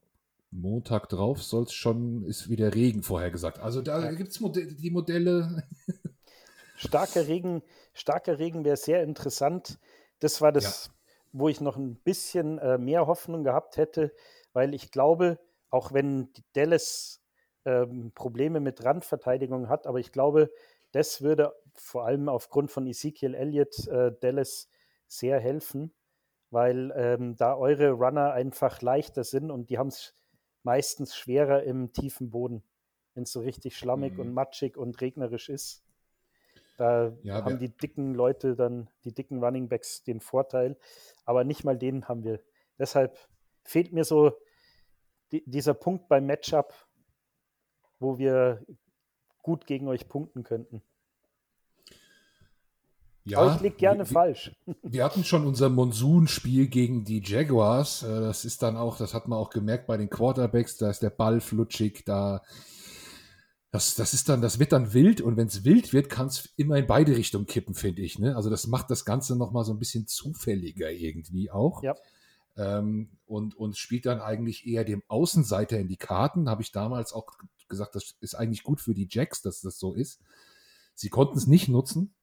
Montag 0.50 1.08
drauf 1.08 1.42
soll 1.42 1.64
es 1.64 1.72
schon, 1.72 2.24
ist 2.24 2.48
wieder 2.48 2.74
Regen 2.74 3.02
vorhergesagt. 3.02 3.58
Also 3.58 3.82
da 3.82 4.02
ja. 4.02 4.12
gibt 4.12 4.30
es 4.30 4.40
Mod 4.40 4.56
die 4.56 4.90
Modelle. 4.90 5.64
starker 6.76 7.26
Regen, 7.26 7.62
starker 7.94 8.38
Regen 8.38 8.64
wäre 8.64 8.76
sehr 8.76 9.02
interessant. 9.02 9.78
Das 10.20 10.40
war 10.40 10.52
das, 10.52 10.86
ja. 10.86 10.92
wo 11.32 11.48
ich 11.48 11.60
noch 11.60 11.76
ein 11.76 11.96
bisschen 11.96 12.58
äh, 12.58 12.78
mehr 12.78 13.06
Hoffnung 13.06 13.44
gehabt 13.44 13.76
hätte, 13.76 14.12
weil 14.52 14.74
ich 14.74 14.90
glaube, 14.90 15.38
auch 15.70 15.92
wenn 15.92 16.32
die 16.32 16.44
Dallas 16.54 17.20
ähm, 17.66 18.12
Probleme 18.14 18.60
mit 18.60 18.84
Randverteidigung 18.84 19.68
hat, 19.68 19.86
aber 19.86 19.98
ich 19.98 20.12
glaube, 20.12 20.50
das 20.92 21.20
würde 21.20 21.52
vor 21.74 22.06
allem 22.06 22.28
aufgrund 22.28 22.70
von 22.70 22.86
Ezekiel 22.86 23.34
Elliott 23.34 23.86
äh, 23.88 24.12
Dallas 24.20 24.70
sehr 25.08 25.38
helfen, 25.40 25.92
weil 26.50 26.92
ähm, 26.96 27.36
da 27.36 27.56
eure 27.56 27.90
Runner 27.90 28.32
einfach 28.32 28.80
leichter 28.80 29.24
sind 29.24 29.50
und 29.50 29.68
die 29.68 29.78
haben 29.78 29.88
es 29.88 30.14
meistens 30.62 31.14
schwerer 31.14 31.64
im 31.64 31.92
tiefen 31.92 32.30
Boden, 32.30 32.62
wenn 33.14 33.24
es 33.24 33.32
so 33.32 33.40
richtig 33.40 33.76
schlammig 33.76 34.14
mhm. 34.14 34.20
und 34.20 34.32
matschig 34.32 34.76
und 34.76 35.00
regnerisch 35.00 35.48
ist. 35.48 35.82
Da 36.76 37.16
ja, 37.22 37.44
haben 37.44 37.58
die 37.58 37.74
dicken 37.74 38.14
Leute 38.14 38.54
dann, 38.54 38.88
die 39.04 39.12
dicken 39.12 39.42
Running 39.42 39.68
Backs 39.68 40.04
den 40.04 40.20
Vorteil, 40.20 40.76
aber 41.24 41.44
nicht 41.44 41.64
mal 41.64 41.78
den 41.78 42.08
haben 42.08 42.22
wir. 42.22 42.40
Deshalb 42.78 43.18
fehlt 43.64 43.92
mir 43.92 44.04
so 44.04 44.32
die, 45.32 45.42
dieser 45.46 45.74
Punkt 45.74 46.08
beim 46.08 46.26
Matchup, 46.26 46.74
wo 47.98 48.18
wir 48.18 48.62
gut 49.42 49.66
gegen 49.66 49.88
euch 49.88 50.08
punkten 50.08 50.42
könnten. 50.42 50.82
Ja, 53.24 53.38
Aber 53.38 53.56
ich 53.56 53.60
liege 53.60 53.76
gerne 53.76 54.00
wir, 54.00 54.06
falsch. 54.06 54.54
Wir 54.84 55.04
hatten 55.04 55.24
schon 55.24 55.46
unser 55.46 55.68
Monsunspiel 55.68 56.68
gegen 56.68 57.04
die 57.04 57.20
Jaguars. 57.24 58.04
Äh, 58.04 58.20
das 58.20 58.44
ist 58.44 58.62
dann 58.62 58.76
auch, 58.76 58.98
das 58.98 59.14
hat 59.14 59.26
man 59.26 59.38
auch 59.38 59.50
gemerkt 59.50 59.88
bei 59.88 59.96
den 59.96 60.08
Quarterbacks, 60.08 60.76
da 60.76 60.90
ist 60.90 61.02
der 61.02 61.10
Ball 61.10 61.40
flutschig, 61.40 62.04
da 62.04 62.42
das, 63.72 63.94
das 63.94 64.14
ist 64.14 64.28
dann, 64.28 64.40
das 64.40 64.58
wird 64.58 64.72
dann 64.72 64.94
wild 64.94 65.20
und 65.20 65.36
wenn 65.36 65.48
es 65.48 65.64
wild 65.64 65.92
wird, 65.92 66.08
kann 66.08 66.28
es 66.28 66.48
immer 66.56 66.76
in 66.76 66.86
beide 66.86 67.16
Richtungen 67.16 67.46
kippen, 67.46 67.74
finde 67.74 68.00
ich. 68.02 68.18
Ne? 68.18 68.34
Also 68.34 68.48
das 68.48 68.66
macht 68.68 68.90
das 68.90 69.04
Ganze 69.04 69.36
nochmal 69.36 69.64
so 69.64 69.72
ein 69.72 69.78
bisschen 69.78 70.06
zufälliger 70.06 70.90
irgendwie 70.90 71.50
auch. 71.50 71.82
Ja. 71.82 71.94
Ähm, 72.56 73.10
und, 73.26 73.54
und 73.54 73.76
spielt 73.76 74.06
dann 74.06 74.20
eigentlich 74.20 74.66
eher 74.66 74.84
dem 74.84 75.02
Außenseiter 75.08 75.78
in 75.78 75.88
die 75.88 75.96
Karten. 75.96 76.48
Habe 76.48 76.62
ich 76.62 76.72
damals 76.72 77.12
auch 77.12 77.26
gesagt, 77.68 77.94
das 77.94 78.16
ist 78.20 78.34
eigentlich 78.34 78.62
gut 78.62 78.80
für 78.80 78.94
die 78.94 79.08
Jacks, 79.10 79.42
dass 79.42 79.60
das 79.60 79.78
so 79.78 79.94
ist. 79.94 80.20
Sie 80.94 81.08
konnten 81.10 81.36
es 81.36 81.46
nicht 81.46 81.68
nutzen. 81.68 82.14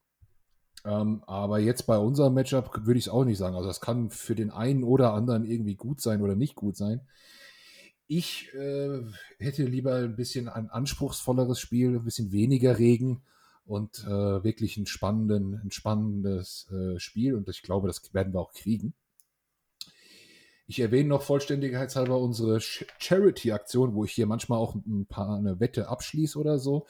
Ähm, 0.85 1.23
aber 1.27 1.59
jetzt 1.59 1.85
bei 1.87 1.97
unserem 1.97 2.33
Matchup 2.33 2.85
würde 2.85 2.97
ich 2.97 3.05
es 3.05 3.11
auch 3.11 3.23
nicht 3.23 3.37
sagen. 3.37 3.55
Also 3.55 3.67
das 3.67 3.79
kann 3.79 4.09
für 4.09 4.35
den 4.35 4.51
einen 4.51 4.83
oder 4.83 5.13
anderen 5.13 5.45
irgendwie 5.45 5.75
gut 5.75 6.01
sein 6.01 6.21
oder 6.21 6.35
nicht 6.35 6.55
gut 6.55 6.75
sein. 6.75 7.01
Ich 8.07 8.53
äh, 8.53 9.01
hätte 9.39 9.63
lieber 9.63 9.95
ein 9.95 10.15
bisschen 10.15 10.49
ein 10.49 10.69
anspruchsvolleres 10.69 11.59
Spiel, 11.59 11.95
ein 11.95 12.03
bisschen 12.03 12.31
weniger 12.31 12.77
Regen 12.77 13.23
und 13.65 14.03
äh, 14.05 14.43
wirklich 14.43 14.75
ein, 14.77 14.85
spannenden, 14.85 15.55
ein 15.63 15.71
spannendes 15.71 16.69
äh, 16.71 16.99
Spiel. 16.99 17.35
Und 17.35 17.47
ich 17.47 17.61
glaube, 17.61 17.87
das 17.87 18.13
werden 18.13 18.33
wir 18.33 18.41
auch 18.41 18.51
kriegen. 18.51 18.93
Ich 20.65 20.79
erwähne 20.79 21.09
noch 21.09 21.23
vollständigkeitshalber 21.23 22.17
unsere 22.17 22.59
Charity-Aktion, 22.61 23.95
wo 23.95 24.05
ich 24.05 24.13
hier 24.13 24.27
manchmal 24.27 24.59
auch 24.59 24.75
ein 24.75 25.05
paar 25.05 25.37
eine 25.37 25.59
Wette 25.59 25.89
abschließe 25.89 26.39
oder 26.39 26.57
so 26.57 26.87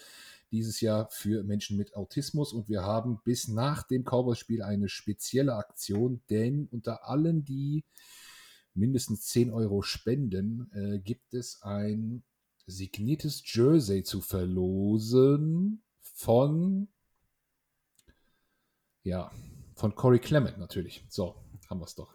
dieses 0.51 0.81
Jahr 0.81 1.09
für 1.09 1.43
Menschen 1.43 1.77
mit 1.77 1.95
Autismus 1.95 2.53
und 2.53 2.69
wir 2.69 2.83
haben 2.83 3.19
bis 3.23 3.47
nach 3.47 3.81
dem 3.81 4.03
Cowboys-Spiel 4.03 4.61
eine 4.61 4.87
spezielle 4.87 5.55
Aktion, 5.55 6.21
denn 6.29 6.67
unter 6.71 7.09
allen, 7.09 7.43
die 7.43 7.83
mindestens 8.75 9.25
10 9.29 9.51
Euro 9.51 9.81
spenden, 9.81 10.71
äh, 10.73 10.99
gibt 10.99 11.33
es 11.33 11.63
ein 11.63 12.23
signiertes 12.67 13.41
Jersey 13.45 14.03
zu 14.03 14.21
verlosen 14.21 15.81
von 15.99 16.87
ja, 19.01 19.31
von 19.75 19.95
Corey 19.95 20.19
Clement 20.19 20.59
natürlich. 20.59 21.03
So, 21.09 21.35
haben 21.67 21.79
wir 21.79 21.85
es 21.85 21.95
doch. 21.95 22.13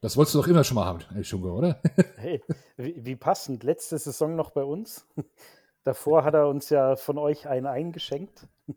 Das 0.00 0.16
wolltest 0.16 0.34
du 0.34 0.40
doch 0.40 0.48
immer 0.48 0.64
schon 0.64 0.76
mal 0.76 0.84
haben, 0.84 1.24
Schunge, 1.24 1.52
oder? 1.52 1.80
hey, 2.16 2.42
wie, 2.76 3.04
wie, 3.04 3.16
passend. 3.16 3.64
Letzte 3.64 3.98
Saison 3.98 4.36
noch 4.36 4.50
bei 4.50 4.62
uns. 4.62 5.06
Davor 5.84 6.24
hat 6.24 6.34
er 6.34 6.48
uns 6.48 6.68
ja 6.70 6.96
von 6.96 7.18
euch 7.18 7.48
einen 7.48 7.66
eingeschenkt. 7.66 8.46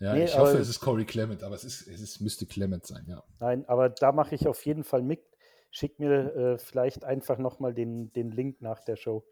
Ja, 0.00 0.14
nee, 0.14 0.26
ich 0.26 0.38
hoffe, 0.38 0.50
aber, 0.50 0.60
es 0.60 0.68
ist 0.68 0.78
Corey 0.78 1.04
Clement, 1.04 1.42
aber 1.42 1.56
es, 1.56 1.64
ist, 1.64 1.88
es 1.88 2.00
ist, 2.00 2.20
müsste 2.20 2.46
Clement 2.46 2.86
sein, 2.86 3.04
ja. 3.08 3.20
Nein, 3.40 3.64
aber 3.66 3.88
da 3.88 4.12
mache 4.12 4.32
ich 4.36 4.46
auf 4.46 4.64
jeden 4.64 4.84
Fall 4.84 5.02
mit. 5.02 5.24
Schick 5.72 5.98
mir 5.98 6.34
äh, 6.36 6.58
vielleicht 6.58 7.04
einfach 7.04 7.36
nochmal 7.38 7.74
den, 7.74 8.12
den 8.12 8.30
Link 8.30 8.62
nach 8.62 8.78
der 8.84 8.94
Show. 8.94 9.24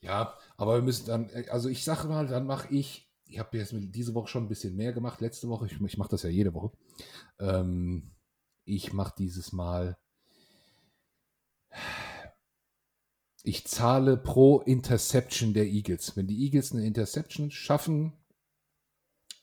Ja, 0.00 0.38
aber 0.56 0.76
wir 0.76 0.82
müssen 0.82 1.06
dann, 1.06 1.28
äh, 1.30 1.48
also 1.50 1.68
ich 1.68 1.82
sage 1.82 2.06
mal, 2.06 2.28
dann 2.28 2.46
mache 2.46 2.72
ich, 2.72 3.12
ich 3.26 3.40
habe 3.40 3.58
jetzt 3.58 3.74
diese 3.74 4.14
Woche 4.14 4.28
schon 4.28 4.44
ein 4.44 4.48
bisschen 4.48 4.76
mehr 4.76 4.92
gemacht, 4.92 5.20
letzte 5.20 5.48
Woche, 5.48 5.66
ich, 5.66 5.80
ich 5.80 5.98
mache 5.98 6.10
das 6.10 6.22
ja 6.22 6.30
jede 6.30 6.54
Woche. 6.54 6.70
Ähm, 7.40 8.12
ich 8.64 8.92
mache 8.92 9.14
dieses 9.18 9.52
Mal, 9.52 9.96
ich 13.42 13.66
zahle 13.66 14.16
pro 14.16 14.60
Interception 14.60 15.52
der 15.52 15.66
Eagles. 15.66 16.16
Wenn 16.16 16.26
die 16.26 16.44
Eagles 16.44 16.72
eine 16.72 16.86
Interception 16.86 17.50
schaffen, 17.50 18.12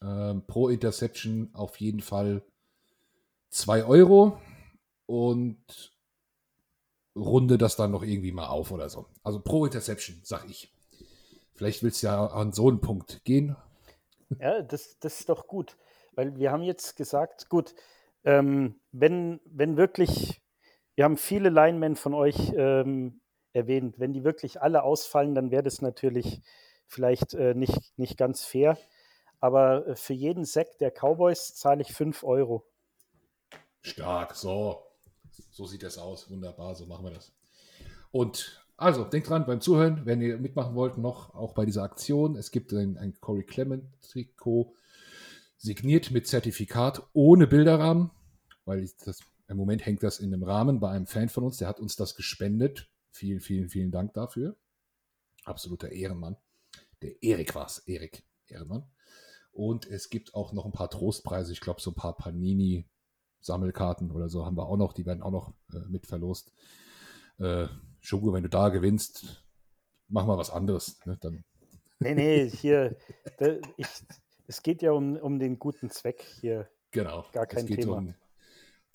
ähm, 0.02 0.46
pro 0.48 0.70
Interception 0.70 1.50
auf 1.54 1.80
jeden 1.80 2.02
Fall 2.02 2.44
2 3.50 3.84
Euro 3.86 4.40
und 5.06 5.94
runde 7.16 7.58
das 7.58 7.76
dann 7.76 7.92
noch 7.92 8.04
irgendwie 8.04 8.32
mal 8.32 8.48
auf 8.48 8.72
oder 8.72 8.90
so. 8.90 9.08
Also 9.24 9.42
pro 9.42 9.66
Interception, 9.66 10.22
sag 10.24 10.50
ich. 10.50 10.74
Vielleicht 11.56 11.84
willst 11.84 12.02
du 12.04 12.08
ja 12.08 12.26
an 12.28 12.54
so 12.54 12.70
einen 12.70 12.80
Punkt 12.80 13.26
gehen. 13.26 13.58
Ja, 14.40 14.62
das, 14.62 14.98
das 15.00 15.20
ist 15.20 15.30
doch 15.30 15.48
gut. 15.48 15.76
Weil 16.14 16.38
wir 16.38 16.52
haben 16.52 16.64
jetzt 16.64 16.96
gesagt, 16.96 17.50
gut, 17.50 17.74
ähm, 18.24 18.80
wenn, 18.92 19.40
wenn 19.46 19.78
wirklich, 19.78 20.42
wir 20.96 21.06
haben 21.06 21.18
viele 21.18 21.50
Linemen 21.50 21.96
von 21.96 22.14
euch 22.14 22.54
ähm, 22.56 23.22
erwähnt, 23.54 24.00
wenn 24.00 24.14
die 24.14 24.24
wirklich 24.24 24.62
alle 24.62 24.84
ausfallen, 24.84 25.36
dann 25.36 25.52
wäre 25.52 25.64
das 25.64 25.82
natürlich 25.82 26.42
vielleicht 26.88 27.34
äh, 27.34 27.54
nicht, 27.54 27.98
nicht 27.98 28.18
ganz 28.18 28.44
fair. 28.44 28.78
Aber 29.40 29.88
äh, 29.88 29.96
für 29.96 30.14
jeden 30.14 30.46
Sack 30.46 30.78
der 30.80 30.92
Cowboys 30.92 31.56
zahle 31.56 31.82
ich 31.82 31.94
5 31.94 32.24
Euro. 32.24 32.66
Stark, 33.82 34.36
so. 34.36 34.84
So 35.52 35.66
sieht 35.66 35.84
das 35.84 35.98
aus. 35.98 36.30
Wunderbar, 36.30 36.76
so 36.76 36.86
machen 36.86 37.06
wir 37.06 37.12
das. 37.12 37.32
Und 38.12 38.66
also, 38.76 39.04
denkt 39.04 39.30
dran 39.30 39.46
beim 39.46 39.60
Zuhören, 39.60 40.06
wenn 40.06 40.22
ihr 40.22 40.38
mitmachen 40.38 40.74
wollt, 40.74 40.98
noch 40.98 41.36
auch 41.36 41.54
bei 41.54 41.66
dieser 41.66 41.84
Aktion. 41.84 42.38
Es 42.38 42.50
gibt 42.50 42.72
ein, 42.72 42.98
ein 42.98 43.14
Corey 43.20 43.44
Clement 43.44 43.84
Trikot 44.02 44.74
signiert 45.60 46.10
mit 46.10 46.26
Zertifikat 46.26 47.08
ohne 47.14 47.46
Bilderrahmen, 47.46 48.10
weil 48.66 48.90
das, 49.06 49.20
im 49.48 49.58
Moment 49.58 49.86
hängt 49.86 50.02
das 50.02 50.20
in 50.20 50.34
einem 50.34 50.44
Rahmen 50.44 50.80
bei 50.80 50.90
einem 50.90 51.06
Fan 51.06 51.30
von 51.30 51.44
uns, 51.44 51.58
der 51.58 51.68
hat 51.68 51.80
uns 51.80 51.96
das 51.96 52.16
gespendet. 52.16 52.90
Vielen, 53.12 53.42
vielen, 53.42 53.70
vielen 53.70 53.92
Dank 53.92 54.14
dafür. 54.14 54.56
Absoluter 55.44 55.92
Ehrenmann. 55.92 56.38
Der 57.02 57.22
Erik 57.22 57.54
war 57.56 57.68
es, 57.68 57.80
Erik 57.80 58.24
Ehrenmann. 58.48 58.90
Und 59.52 59.86
es 59.88 60.10
gibt 60.10 60.34
auch 60.34 60.54
noch 60.54 60.66
ein 60.66 60.72
paar 60.72 60.90
Trostpreise, 60.90 61.52
ich 61.52 61.62
glaube 61.62 61.82
so 61.82 61.92
ein 61.92 61.96
paar 61.96 62.16
Panini 62.16 62.90
Sammelkarten 63.42 64.12
oder 64.12 64.30
so 64.30 64.46
haben 64.46 64.58
wir 64.58 64.68
auch 64.68 64.78
noch, 64.78 64.94
die 64.94 65.06
werden 65.06 65.24
auch 65.24 65.32
noch 65.32 65.54
äh, 65.74 65.88
mit 65.88 66.06
verlost. 66.08 66.54
Äh, 67.38 67.68
Shogo, 68.02 68.34
wenn 68.34 68.44
du 68.44 68.50
da 68.50 68.70
gewinnst, 68.70 69.46
mach 70.08 70.26
mal 70.26 70.38
was 70.38 70.50
anderes. 70.50 71.04
Ne? 71.06 71.18
Dann. 71.22 71.44
Nee, 72.00 72.16
nee, 72.16 72.50
hier, 72.50 72.98
ich, 73.78 73.88
es 74.50 74.64
geht 74.64 74.82
ja 74.82 74.92
um, 74.92 75.16
um 75.16 75.38
den 75.38 75.60
guten 75.60 75.92
Zweck 75.92 76.26
hier. 76.42 76.68
Genau. 76.92 77.26
Gar 77.32 77.46
kein 77.46 77.62
es 77.62 77.66
geht 77.68 77.82
Thema. 77.82 77.98
Um 77.98 78.16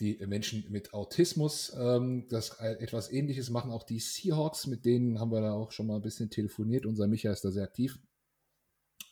die 0.01 0.19
Menschen 0.27 0.65
mit 0.71 0.93
Autismus. 0.93 1.73
Ähm, 1.79 2.27
das 2.29 2.59
äh, 2.59 2.73
etwas 2.81 3.13
ähnliches 3.13 3.51
machen 3.51 3.71
auch 3.71 3.85
die 3.85 4.01
Seahawks, 4.01 4.67
mit 4.67 4.85
denen 4.85 5.21
haben 5.21 5.31
wir 5.31 5.41
da 5.41 5.53
auch 5.53 5.71
schon 5.71 5.87
mal 5.87 5.97
ein 5.97 6.03
bisschen 6.03 6.31
telefoniert. 6.31 6.87
Unser 6.87 7.07
Micha 7.07 7.31
ist 7.31 7.45
da 7.45 7.53
sehr 7.53 7.63
aktiv. 7.63 8.01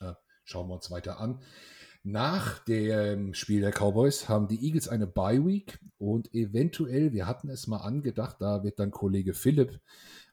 Äh, 0.01 0.13
schauen 0.43 0.67
wir 0.67 0.75
uns 0.75 0.91
weiter 0.91 1.19
an. 1.19 1.41
Nach 2.05 2.59
dem 2.59 3.33
Spiel 3.33 3.61
der 3.61 3.71
Cowboys 3.71 4.27
haben 4.27 4.49
die 4.49 4.61
Eagles 4.61 4.89
eine 4.89 5.07
Bye 5.07 5.45
Week 5.45 5.79
und 5.97 6.33
eventuell, 6.33 7.13
wir 7.13 7.27
hatten 7.27 7.49
es 7.49 7.65
mal 7.67 7.77
angedacht, 7.77 8.37
da 8.41 8.61
wird 8.63 8.77
dann 8.79 8.91
Kollege 8.91 9.33
Philipp 9.33 9.79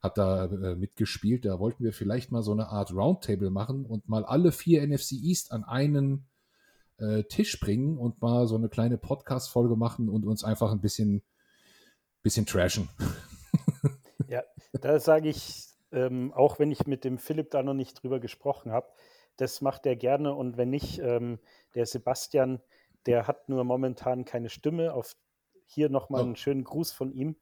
hat 0.03 0.19
da 0.19 0.47
äh, 0.47 0.75
mitgespielt, 0.75 1.45
da 1.45 1.61
wollten 1.61 1.85
wir 1.85 1.93
vielleicht 1.93 2.33
mal 2.33 2.43
so 2.43 2.51
eine 2.51 2.71
Art 2.71 2.93
Roundtable 2.93 3.51
machen 3.51 3.85
und 3.87 4.09
mal 4.09 4.25
alle 4.25 4.51
vier 4.51 4.85
NFC 4.85 5.13
East 5.13 5.53
an 5.53 5.63
einen 5.63 6.27
äh, 6.99 7.23
Tisch 7.25 7.61
bringen 7.61 7.99
und 7.99 8.21
mal 8.21 8.49
so 8.49 8.57
eine 8.57 8.69
kleine 8.69 8.99
Podcast-Folge 8.99 9.77
machen 9.77 10.09
und 10.09 10.25
uns 10.25 10.43
einfach 10.43 10.73
ein 10.73 10.81
bisschen, 10.81 11.23
bisschen 12.23 12.47
trashen. 12.47 12.89
Ja, 14.29 14.45
da 14.81 15.01
sage 15.01 15.29
ich, 15.29 15.71
ähm, 15.91 16.33
auch 16.33 16.61
wenn 16.61 16.71
ich 16.71 16.87
mit 16.87 17.03
dem 17.03 17.19
Philipp 17.19 17.51
da 17.51 17.65
noch 17.65 17.75
nicht 17.75 18.01
drüber 18.01 18.21
gesprochen 18.21 18.71
habe, 18.71 18.87
das 19.37 19.61
macht 19.61 19.87
er 19.87 19.97
gerne 19.97 20.35
und 20.35 20.57
wenn 20.57 20.71
nicht, 20.71 21.01
ähm, 21.01 21.41
der 21.75 21.87
Sebastian, 21.87 22.61
der 23.07 23.27
hat 23.27 23.49
nur 23.49 23.65
momentan 23.65 24.25
keine 24.25 24.49
Stimme. 24.49 24.93
Auf 24.93 25.17
hier 25.67 25.89
nochmal 25.89 26.23
einen 26.23 26.37
schönen 26.37 26.65
Gruß 26.65 26.93
von 26.93 27.13
ihm. 27.13 27.37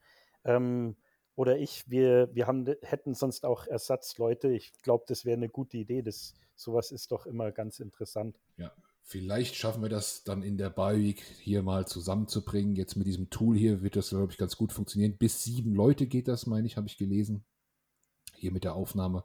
Ähm, 0.44 0.96
oder 1.34 1.58
ich, 1.58 1.88
wir, 1.88 2.34
wir 2.34 2.46
haben, 2.46 2.66
hätten 2.82 3.14
sonst 3.14 3.44
auch 3.44 3.66
Ersatzleute. 3.66 4.48
Ich 4.48 4.72
glaube, 4.82 5.04
das 5.08 5.24
wäre 5.24 5.36
eine 5.36 5.48
gute 5.48 5.78
Idee. 5.78 6.02
Das, 6.02 6.34
sowas 6.54 6.90
ist 6.90 7.12
doch 7.12 7.26
immer 7.26 7.52
ganz 7.52 7.80
interessant. 7.80 8.38
Ja, 8.56 8.72
vielleicht 9.02 9.54
schaffen 9.54 9.82
wir 9.82 9.88
das 9.88 10.24
dann 10.24 10.42
in 10.42 10.58
der 10.58 10.70
Bi-Week 10.70 11.22
hier 11.40 11.62
mal 11.62 11.86
zusammenzubringen. 11.86 12.74
Jetzt 12.76 12.96
mit 12.96 13.06
diesem 13.06 13.30
Tool 13.30 13.56
hier 13.56 13.82
wird 13.82 13.96
das, 13.96 14.10
glaube 14.10 14.32
ich, 14.32 14.38
ganz 14.38 14.56
gut 14.56 14.72
funktionieren. 14.72 15.16
Bis 15.16 15.42
sieben 15.44 15.74
Leute 15.74 16.06
geht 16.06 16.28
das, 16.28 16.46
meine 16.46 16.66
ich, 16.66 16.76
habe 16.76 16.88
ich 16.88 16.98
gelesen. 16.98 17.44
Hier 18.34 18.52
mit 18.52 18.64
der 18.64 18.74
Aufnahme 18.74 19.24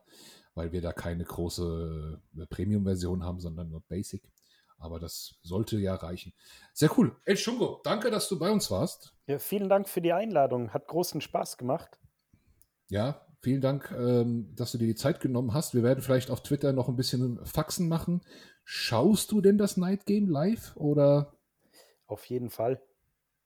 weil 0.56 0.72
wir 0.72 0.82
da 0.82 0.94
keine 0.94 1.24
große 1.24 2.22
äh, 2.38 2.46
Premium-Version 2.48 3.24
haben, 3.24 3.40
sondern 3.40 3.70
nur 3.70 3.82
Basic. 3.82 4.30
Aber 4.84 5.00
das 5.00 5.40
sollte 5.44 5.78
ja 5.78 5.96
reichen. 5.96 6.34
Sehr 6.74 6.90
cool. 6.98 7.16
El 7.24 7.38
Shungo, 7.38 7.80
danke, 7.86 8.12
dass 8.12 8.28
du 8.28 8.38
bei 8.38 8.52
uns 8.52 8.70
warst. 8.70 9.16
Ja, 9.28 9.40
vielen 9.40 9.70
Dank 9.70 9.88
für 9.88 10.02
die 10.02 10.12
Einladung. 10.12 10.74
Hat 10.74 10.90
großen 10.90 11.22
Spaß 11.22 11.58
gemacht. 11.58 11.98
Ja, 12.90 13.26
vielen 13.40 13.62
Dank, 13.62 13.92
ähm, 13.98 14.54
dass 14.56 14.74
du 14.74 14.78
dir 14.78 14.88
die 14.88 14.96
Zeit 14.96 15.22
genommen 15.22 15.54
hast. 15.54 15.74
Wir 15.74 15.84
werden 15.84 16.02
vielleicht 16.02 16.30
auf 16.30 16.44
Twitter 16.44 16.74
noch 16.74 16.90
ein 16.90 16.98
bisschen 16.98 17.40
Faxen 17.46 17.88
machen. 17.88 18.24
Schaust 18.66 19.32
du 19.32 19.40
denn 19.40 19.58
das 19.58 19.78
Night 19.78 20.06
Game 20.06 20.28
live 20.28 20.76
oder? 20.76 21.34
Auf 22.06 22.26
jeden 22.26 22.50
Fall. 22.50 22.82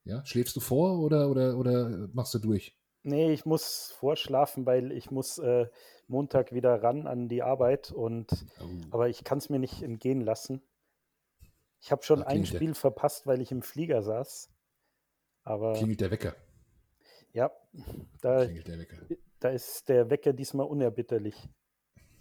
Ja, 0.02 0.24
schläfst 0.26 0.56
du 0.56 0.60
vor 0.60 0.98
oder, 0.98 1.30
oder, 1.30 1.56
oder 1.56 2.08
machst 2.12 2.34
du 2.34 2.40
durch? 2.40 2.76
Nee, 3.04 3.32
ich 3.32 3.46
muss 3.46 3.94
vorschlafen, 3.96 4.66
weil 4.66 4.90
ich 4.90 5.12
muss 5.12 5.38
äh, 5.38 5.68
Montag 6.08 6.52
wieder 6.52 6.82
ran 6.82 7.06
an 7.06 7.28
die 7.28 7.44
Arbeit 7.44 7.92
und 7.92 8.32
oh. 8.60 8.64
aber 8.90 9.08
ich 9.08 9.22
kann 9.22 9.38
es 9.38 9.50
mir 9.50 9.60
nicht 9.60 9.82
entgehen 9.82 10.20
lassen. 10.20 10.62
Ich 11.80 11.92
habe 11.92 12.02
schon 12.02 12.22
ein 12.22 12.44
Spiel 12.44 12.68
der, 12.68 12.74
verpasst, 12.74 13.26
weil 13.26 13.40
ich 13.40 13.52
im 13.52 13.62
Flieger 13.62 14.02
saß. 14.02 14.50
Aber 15.44 15.74
klingelt 15.74 16.00
der 16.00 16.10
Wecker. 16.10 16.34
Ja, 17.32 17.50
da, 18.20 18.46
da 19.38 19.50
ist 19.50 19.88
der 19.88 20.10
Wecker 20.10 20.32
diesmal 20.32 20.66
unerbitterlich. 20.66 21.48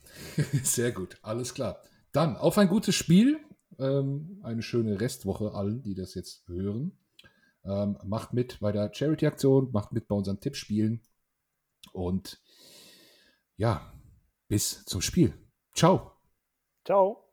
Sehr 0.64 0.92
gut, 0.92 1.18
alles 1.22 1.54
klar. 1.54 1.82
Dann 2.12 2.36
auf 2.36 2.58
ein 2.58 2.68
gutes 2.68 2.96
Spiel. 2.96 3.40
Ähm, 3.80 4.40
eine 4.44 4.62
schöne 4.62 5.00
Restwoche 5.00 5.54
allen, 5.54 5.84
die 5.84 5.94
das 5.94 6.16
jetzt 6.16 6.48
hören. 6.48 6.98
Ähm, 7.64 7.98
macht 8.04 8.34
mit 8.34 8.60
bei 8.60 8.72
der 8.72 8.92
Charity-Aktion, 8.94 9.72
macht 9.72 9.92
mit 9.92 10.08
bei 10.08 10.16
unseren 10.16 10.40
Tippspielen. 10.40 11.02
Und 11.94 12.42
ja, 13.56 13.94
bis 14.48 14.86
zum 14.86 15.02
Spiel. 15.02 15.34
Ciao. 15.74 16.14
Ciao. 16.86 17.27